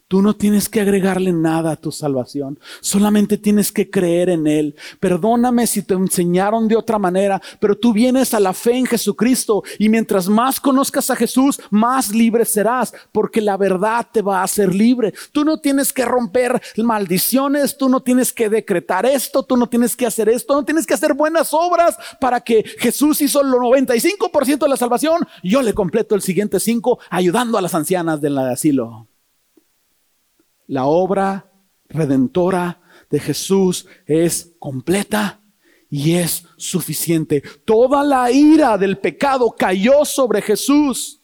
Tú 0.08 0.22
no 0.22 0.36
tienes 0.36 0.68
que 0.68 0.80
agregarle 0.80 1.32
nada 1.32 1.72
a 1.72 1.76
tu 1.76 1.90
salvación, 1.90 2.60
solamente 2.80 3.38
tienes 3.38 3.72
que 3.72 3.90
creer 3.90 4.30
en 4.30 4.46
Él. 4.46 4.76
Perdóname 5.00 5.66
si 5.66 5.82
te 5.82 5.94
enseñaron 5.94 6.68
de 6.68 6.76
otra 6.76 6.96
manera, 6.96 7.42
pero 7.58 7.76
tú 7.76 7.92
vienes 7.92 8.32
a 8.32 8.38
la 8.38 8.52
fe 8.52 8.76
en 8.76 8.86
Jesucristo 8.86 9.64
y 9.80 9.88
mientras 9.88 10.28
más 10.28 10.60
conozcas 10.60 11.10
a 11.10 11.16
Jesús, 11.16 11.60
más 11.70 12.14
libre 12.14 12.44
serás, 12.44 12.94
porque 13.10 13.40
la 13.40 13.56
verdad 13.56 14.06
te 14.12 14.22
va 14.22 14.42
a 14.42 14.44
hacer 14.44 14.72
libre. 14.72 15.12
Tú 15.32 15.44
no 15.44 15.58
tienes 15.58 15.92
que 15.92 16.04
romper 16.04 16.62
maldiciones, 16.76 17.76
tú 17.76 17.88
no 17.88 18.00
tienes 18.00 18.32
que 18.32 18.48
decretar 18.48 19.06
esto, 19.06 19.42
tú 19.42 19.56
no 19.56 19.68
tienes 19.68 19.96
que 19.96 20.06
hacer 20.06 20.28
esto, 20.28 20.54
no 20.54 20.64
tienes 20.64 20.86
que 20.86 20.94
hacer 20.94 21.14
buenas 21.14 21.52
obras 21.52 21.96
para 22.20 22.40
que 22.40 22.62
Jesús 22.78 23.20
hizo 23.22 23.40
el 23.40 23.48
95% 23.48 24.58
de 24.58 24.68
la 24.68 24.76
salvación. 24.76 25.26
Yo 25.42 25.62
le 25.62 25.74
completo 25.74 26.14
el 26.14 26.22
siguiente 26.22 26.60
5 26.60 27.00
ayudando 27.10 27.58
a 27.58 27.60
las 27.60 27.74
ancianas 27.74 28.20
del 28.20 28.38
asilo. 28.38 29.08
La 30.66 30.86
obra 30.86 31.52
redentora 31.88 32.80
de 33.10 33.20
Jesús 33.20 33.86
es 34.06 34.52
completa 34.58 35.40
y 35.88 36.14
es 36.14 36.44
suficiente. 36.56 37.42
Toda 37.64 38.02
la 38.02 38.30
ira 38.30 38.76
del 38.76 38.98
pecado 38.98 39.54
cayó 39.56 40.04
sobre 40.04 40.42
Jesús. 40.42 41.20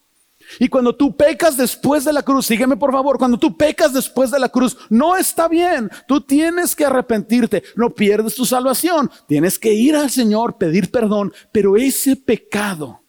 Y 0.59 0.69
cuando 0.69 0.95
tú 0.95 1.17
pecas 1.17 1.57
después 1.57 2.05
de 2.05 2.13
la 2.13 2.23
cruz, 2.23 2.47
sígueme 2.47 2.77
por 2.77 2.93
favor, 2.93 3.19
cuando 3.19 3.39
tú 3.39 3.57
pecas 3.57 3.93
después 3.93 4.31
de 4.31 4.39
la 4.39 4.49
cruz, 4.49 4.77
no 4.91 5.17
está 5.17 5.49
bien. 5.49 5.91
Tú 6.07 6.21
tienes 6.21 6.77
que 6.77 6.85
arrepentirte, 6.85 7.63
no 7.75 7.91
pierdes 7.91 8.35
tu 8.35 8.45
salvación. 8.45 9.11
Tienes 9.27 9.59
que 9.59 9.73
ir 9.73 9.97
al 9.97 10.11
Señor, 10.11 10.59
pedir 10.59 10.91
perdón, 10.91 11.33
pero 11.53 11.77
ese 11.77 12.17
pecado 12.17 13.03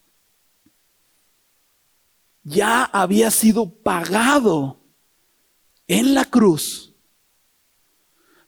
ya 2.43 2.83
había 2.83 3.31
sido 3.31 3.69
pagado 3.69 4.82
en 5.87 6.13
la 6.13 6.25
cruz. 6.25 6.93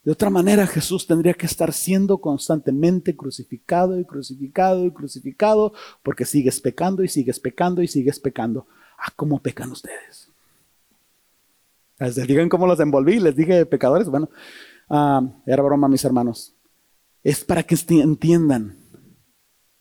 De 0.05 0.11
otra 0.11 0.29
manera, 0.29 0.67
Jesús 0.67 1.07
tendría 1.07 1.33
que 1.33 1.47
estar 1.47 1.73
siendo 1.73 2.19
constantemente 2.19 3.15
crucificado 3.15 3.99
y 3.99 4.05
crucificado 4.05 4.85
y 4.85 4.91
crucificado 4.91 5.73
porque 6.03 6.25
sigues 6.25 6.61
pecando 6.61 7.03
y 7.03 7.07
sigues 7.07 7.39
pecando 7.39 7.81
y 7.81 7.87
sigues 7.87 8.19
pecando. 8.19 8.67
Ah, 8.99 9.11
¿cómo 9.15 9.39
pecan 9.41 9.71
ustedes? 9.71 10.29
Les 11.97 12.15
digan 12.15 12.49
cómo 12.49 12.67
los 12.67 12.79
envolví, 12.79 13.19
les 13.19 13.35
dije 13.35 13.65
pecadores. 13.65 14.07
Bueno, 14.07 14.29
ah, 14.89 15.23
era 15.47 15.63
broma, 15.63 15.87
mis 15.87 16.05
hermanos. 16.05 16.53
Es 17.23 17.43
para 17.43 17.63
que 17.63 17.75
entiendan 17.89 18.77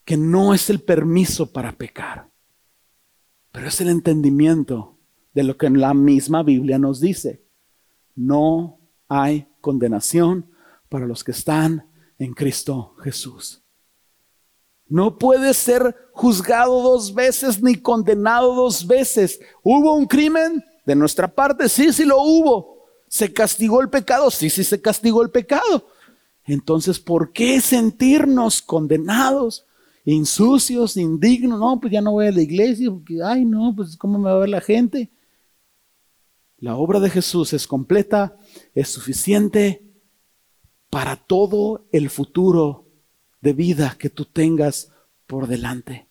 que 0.06 0.16
no 0.16 0.54
es 0.54 0.70
el 0.70 0.80
permiso 0.80 1.52
para 1.52 1.72
pecar, 1.72 2.30
pero 3.52 3.68
es 3.68 3.78
el 3.82 3.90
entendimiento 3.90 4.96
de 5.34 5.42
lo 5.42 5.58
que 5.58 5.68
la 5.68 5.92
misma 5.92 6.42
Biblia 6.42 6.78
nos 6.78 6.98
dice 6.98 7.43
no 8.14 8.80
hay 9.08 9.48
condenación 9.60 10.50
para 10.88 11.06
los 11.06 11.24
que 11.24 11.32
están 11.32 11.90
en 12.18 12.34
Cristo 12.34 12.94
Jesús. 13.02 13.62
No 14.86 15.18
puede 15.18 15.54
ser 15.54 16.10
juzgado 16.12 16.82
dos 16.82 17.14
veces 17.14 17.62
ni 17.62 17.74
condenado 17.76 18.54
dos 18.54 18.86
veces. 18.86 19.40
¿Hubo 19.62 19.94
un 19.94 20.06
crimen? 20.06 20.62
De 20.86 20.94
nuestra 20.94 21.34
parte, 21.34 21.68
sí, 21.68 21.92
sí 21.92 22.04
lo 22.04 22.22
hubo. 22.22 22.84
¿Se 23.08 23.32
castigó 23.32 23.80
el 23.80 23.88
pecado? 23.88 24.30
Sí, 24.30 24.50
sí 24.50 24.62
se 24.62 24.80
castigó 24.80 25.22
el 25.22 25.30
pecado. 25.30 25.88
Entonces, 26.44 27.00
¿por 27.00 27.32
qué 27.32 27.60
sentirnos 27.60 28.60
condenados, 28.60 29.64
insucios, 30.04 30.98
indignos? 30.98 31.58
No, 31.58 31.80
pues 31.80 31.92
ya 31.92 32.02
no 32.02 32.12
voy 32.12 32.26
a 32.26 32.32
la 32.32 32.42
iglesia, 32.42 32.90
porque, 32.90 33.22
ay, 33.24 33.46
no, 33.46 33.72
pues 33.74 33.96
¿cómo 33.96 34.18
me 34.18 34.26
va 34.26 34.36
a 34.36 34.40
ver 34.40 34.50
la 34.50 34.60
gente? 34.60 35.10
La 36.64 36.76
obra 36.76 36.98
de 36.98 37.10
Jesús 37.10 37.52
es 37.52 37.66
completa, 37.66 38.38
es 38.74 38.88
suficiente 38.88 39.82
para 40.88 41.14
todo 41.16 41.84
el 41.92 42.08
futuro 42.08 42.86
de 43.42 43.52
vida 43.52 43.96
que 43.98 44.08
tú 44.08 44.24
tengas 44.24 44.90
por 45.26 45.46
delante. 45.46 46.08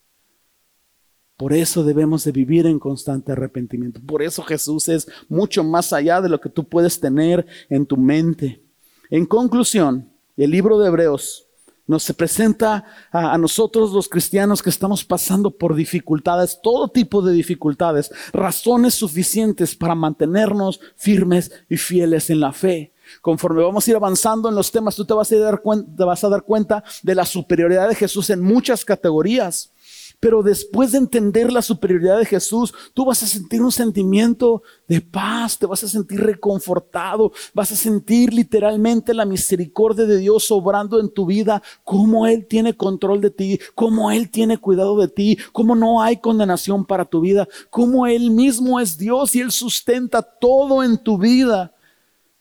Por 1.37 1.53
eso 1.53 1.83
debemos 1.83 2.23
de 2.23 2.33
vivir 2.33 2.67
en 2.67 2.77
constante 2.77 3.31
arrepentimiento. 3.31 3.99
Por 4.05 4.21
eso 4.21 4.43
Jesús 4.43 4.89
es 4.89 5.07
mucho 5.27 5.63
más 5.63 5.91
allá 5.91 6.21
de 6.21 6.29
lo 6.29 6.39
que 6.39 6.49
tú 6.49 6.69
puedes 6.69 6.99
tener 6.99 7.47
en 7.67 7.87
tu 7.87 7.97
mente. 7.97 8.63
En 9.09 9.25
conclusión, 9.25 10.13
el 10.37 10.51
libro 10.51 10.77
de 10.77 10.89
Hebreos 10.89 11.42
nos 11.85 12.11
presenta 12.13 12.85
a, 13.11 13.37
nosotros 13.37 13.91
los 13.91 14.07
cristianos 14.07 14.61
que 14.63 14.69
estamos 14.69 15.03
pasando 15.03 15.51
por 15.51 15.75
dificultades, 15.75 16.59
todo 16.61 16.87
tipo 16.87 17.21
de 17.21 17.33
dificultades, 17.33 18.11
razones 18.31 18.93
suficientes 18.93 19.75
para 19.75 19.95
mantenernos 19.95 20.79
firmes 20.95 21.51
y 21.69 21.77
fieles 21.77 22.29
en 22.29 22.39
la 22.39 22.53
fe. 22.53 22.93
Conforme 23.21 23.61
vamos 23.61 23.85
a 23.85 23.89
ir 23.91 23.95
avanzando 23.97 24.47
en 24.47 24.55
los 24.55 24.71
temas, 24.71 24.95
tú 24.95 25.05
te 25.05 25.13
vas 25.13 25.31
a, 25.31 25.37
dar 25.37 25.61
te 25.61 26.03
vas 26.03 26.23
a 26.23 26.29
dar 26.29 26.43
cuenta 26.43 26.83
de 27.01 27.15
la 27.15 27.25
superioridad 27.25 27.89
de 27.89 27.95
Jesús 27.95 28.29
en 28.29 28.41
muchas 28.41 28.85
categorías. 28.85 29.72
Pero 30.23 30.41
después 30.41 30.93
de 30.93 30.99
entender 30.99 31.51
la 31.51 31.61
superioridad 31.61 32.17
de 32.17 32.25
Jesús, 32.25 32.73
tú 32.93 33.03
vas 33.03 33.21
a 33.23 33.27
sentir 33.27 33.61
un 33.61 33.73
sentimiento 33.73 34.63
de 34.87 35.01
paz, 35.01 35.59
te 35.59 35.65
vas 35.65 35.83
a 35.83 35.89
sentir 35.89 36.21
reconfortado, 36.21 37.33
vas 37.53 37.73
a 37.73 37.75
sentir 37.75 38.33
literalmente 38.33 39.13
la 39.13 39.25
misericordia 39.25 40.05
de 40.05 40.19
Dios 40.19 40.49
obrando 40.49 41.01
en 41.01 41.13
tu 41.13 41.25
vida, 41.25 41.61
cómo 41.83 42.25
Él 42.25 42.47
tiene 42.47 42.73
control 42.73 43.19
de 43.19 43.31
ti, 43.31 43.59
cómo 43.75 44.11
Él 44.11 44.29
tiene 44.29 44.57
cuidado 44.57 44.97
de 44.97 45.09
ti, 45.09 45.37
cómo 45.51 45.75
no 45.75 46.01
hay 46.01 46.21
condenación 46.21 46.85
para 46.85 47.03
tu 47.03 47.19
vida, 47.19 47.49
cómo 47.69 48.07
Él 48.07 48.31
mismo 48.31 48.79
es 48.79 48.97
Dios 48.97 49.35
y 49.35 49.41
Él 49.41 49.51
sustenta 49.51 50.21
todo 50.21 50.85
en 50.85 51.03
tu 51.03 51.17
vida. 51.17 51.75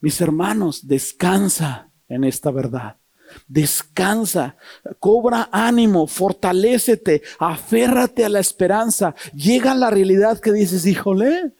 Mis 0.00 0.20
hermanos, 0.20 0.86
descansa 0.86 1.90
en 2.06 2.22
esta 2.22 2.52
verdad. 2.52 3.01
Descansa, 3.48 4.56
cobra 4.98 5.48
ánimo, 5.52 6.06
fortalécete, 6.06 7.22
aférrate 7.38 8.24
a 8.24 8.28
la 8.28 8.40
esperanza. 8.40 9.14
Llega 9.34 9.74
la 9.74 9.90
realidad 9.90 10.40
que 10.40 10.52
dices, 10.52 10.86
híjole, 10.86 11.52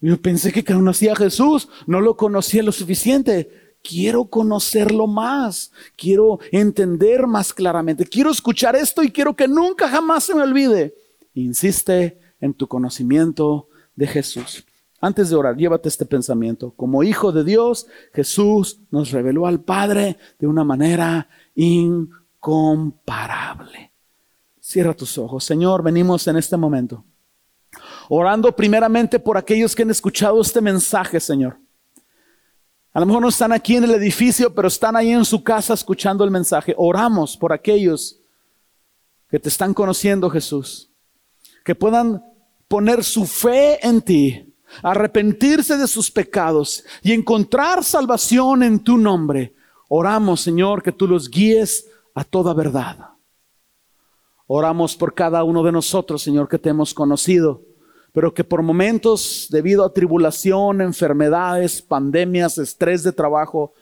yo 0.00 0.20
pensé 0.20 0.52
que 0.52 0.64
conocía 0.64 1.12
a 1.12 1.16
Jesús, 1.16 1.68
no 1.86 2.00
lo 2.00 2.16
conocía 2.16 2.62
lo 2.62 2.72
suficiente. 2.72 3.76
Quiero 3.82 4.26
conocerlo 4.26 5.06
más, 5.06 5.72
quiero 5.96 6.38
entender 6.50 7.26
más 7.26 7.52
claramente, 7.52 8.04
quiero 8.04 8.30
escuchar 8.30 8.76
esto 8.76 9.02
y 9.02 9.10
quiero 9.10 9.34
que 9.34 9.48
nunca 9.48 9.88
jamás 9.88 10.24
se 10.24 10.34
me 10.34 10.42
olvide. 10.42 10.94
Insiste 11.34 12.18
en 12.40 12.54
tu 12.54 12.68
conocimiento 12.68 13.68
de 13.96 14.06
Jesús. 14.06 14.64
Antes 15.04 15.30
de 15.30 15.36
orar, 15.36 15.56
llévate 15.56 15.88
este 15.88 16.06
pensamiento. 16.06 16.74
Como 16.76 17.02
hijo 17.02 17.32
de 17.32 17.42
Dios, 17.42 17.88
Jesús 18.14 18.78
nos 18.92 19.10
reveló 19.10 19.48
al 19.48 19.60
Padre 19.60 20.16
de 20.38 20.46
una 20.46 20.62
manera 20.62 21.28
incomparable. 21.56 23.90
Cierra 24.60 24.94
tus 24.94 25.18
ojos. 25.18 25.42
Señor, 25.42 25.82
venimos 25.82 26.28
en 26.28 26.36
este 26.36 26.56
momento. 26.56 27.04
Orando 28.10 28.54
primeramente 28.54 29.18
por 29.18 29.36
aquellos 29.36 29.74
que 29.74 29.82
han 29.82 29.90
escuchado 29.90 30.40
este 30.40 30.60
mensaje, 30.60 31.18
Señor. 31.18 31.58
A 32.92 33.00
lo 33.00 33.06
mejor 33.06 33.22
no 33.22 33.28
están 33.28 33.50
aquí 33.50 33.74
en 33.74 33.82
el 33.82 33.90
edificio, 33.90 34.54
pero 34.54 34.68
están 34.68 34.94
ahí 34.94 35.10
en 35.10 35.24
su 35.24 35.42
casa 35.42 35.74
escuchando 35.74 36.22
el 36.22 36.30
mensaje. 36.30 36.76
Oramos 36.78 37.36
por 37.36 37.52
aquellos 37.52 38.20
que 39.28 39.40
te 39.40 39.48
están 39.48 39.74
conociendo, 39.74 40.30
Jesús. 40.30 40.92
Que 41.64 41.74
puedan 41.74 42.24
poner 42.68 43.02
su 43.02 43.26
fe 43.26 43.84
en 43.84 44.00
ti 44.00 44.51
arrepentirse 44.82 45.76
de 45.76 45.86
sus 45.86 46.10
pecados 46.10 46.84
y 47.02 47.12
encontrar 47.12 47.84
salvación 47.84 48.62
en 48.62 48.80
tu 48.80 48.96
nombre. 48.96 49.54
Oramos, 49.88 50.40
Señor, 50.40 50.82
que 50.82 50.92
tú 50.92 51.06
los 51.06 51.28
guíes 51.28 51.86
a 52.14 52.24
toda 52.24 52.54
verdad. 52.54 53.10
Oramos 54.46 54.96
por 54.96 55.14
cada 55.14 55.44
uno 55.44 55.62
de 55.62 55.72
nosotros, 55.72 56.22
Señor, 56.22 56.48
que 56.48 56.58
te 56.58 56.70
hemos 56.70 56.94
conocido, 56.94 57.62
pero 58.12 58.34
que 58.34 58.44
por 58.44 58.62
momentos, 58.62 59.48
debido 59.50 59.84
a 59.84 59.92
tribulación, 59.92 60.80
enfermedades, 60.80 61.80
pandemias, 61.80 62.58
estrés 62.58 63.02
de 63.02 63.12
trabajo, 63.12 63.72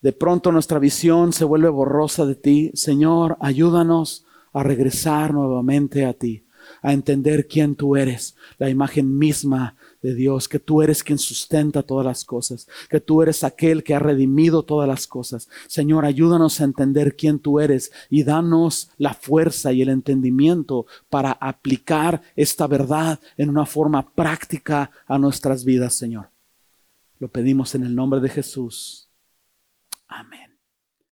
de 0.00 0.12
pronto 0.12 0.52
nuestra 0.52 0.78
visión 0.78 1.32
se 1.32 1.44
vuelve 1.44 1.68
borrosa 1.68 2.26
de 2.26 2.34
ti. 2.34 2.70
Señor, 2.74 3.36
ayúdanos 3.40 4.24
a 4.52 4.62
regresar 4.62 5.32
nuevamente 5.32 6.04
a 6.04 6.12
ti, 6.12 6.44
a 6.82 6.92
entender 6.92 7.46
quién 7.48 7.74
tú 7.74 7.96
eres, 7.96 8.36
la 8.58 8.68
imagen 8.68 9.18
misma 9.18 9.76
de 10.02 10.14
Dios, 10.14 10.48
que 10.48 10.58
tú 10.58 10.82
eres 10.82 11.02
quien 11.02 11.18
sustenta 11.18 11.82
todas 11.82 12.04
las 12.04 12.24
cosas, 12.24 12.68
que 12.90 13.00
tú 13.00 13.22
eres 13.22 13.44
aquel 13.44 13.82
que 13.82 13.94
ha 13.94 13.98
redimido 13.98 14.64
todas 14.64 14.88
las 14.88 15.06
cosas. 15.06 15.48
Señor, 15.68 16.04
ayúdanos 16.04 16.60
a 16.60 16.64
entender 16.64 17.16
quién 17.16 17.38
tú 17.38 17.60
eres 17.60 17.92
y 18.10 18.24
danos 18.24 18.90
la 18.98 19.14
fuerza 19.14 19.72
y 19.72 19.82
el 19.82 19.88
entendimiento 19.88 20.86
para 21.08 21.32
aplicar 21.32 22.22
esta 22.36 22.66
verdad 22.66 23.20
en 23.36 23.48
una 23.48 23.64
forma 23.64 24.12
práctica 24.14 24.90
a 25.06 25.18
nuestras 25.18 25.64
vidas, 25.64 25.94
Señor. 25.94 26.30
Lo 27.18 27.28
pedimos 27.28 27.74
en 27.76 27.84
el 27.84 27.94
nombre 27.94 28.20
de 28.20 28.28
Jesús. 28.28 29.08
Amén. 30.08 30.41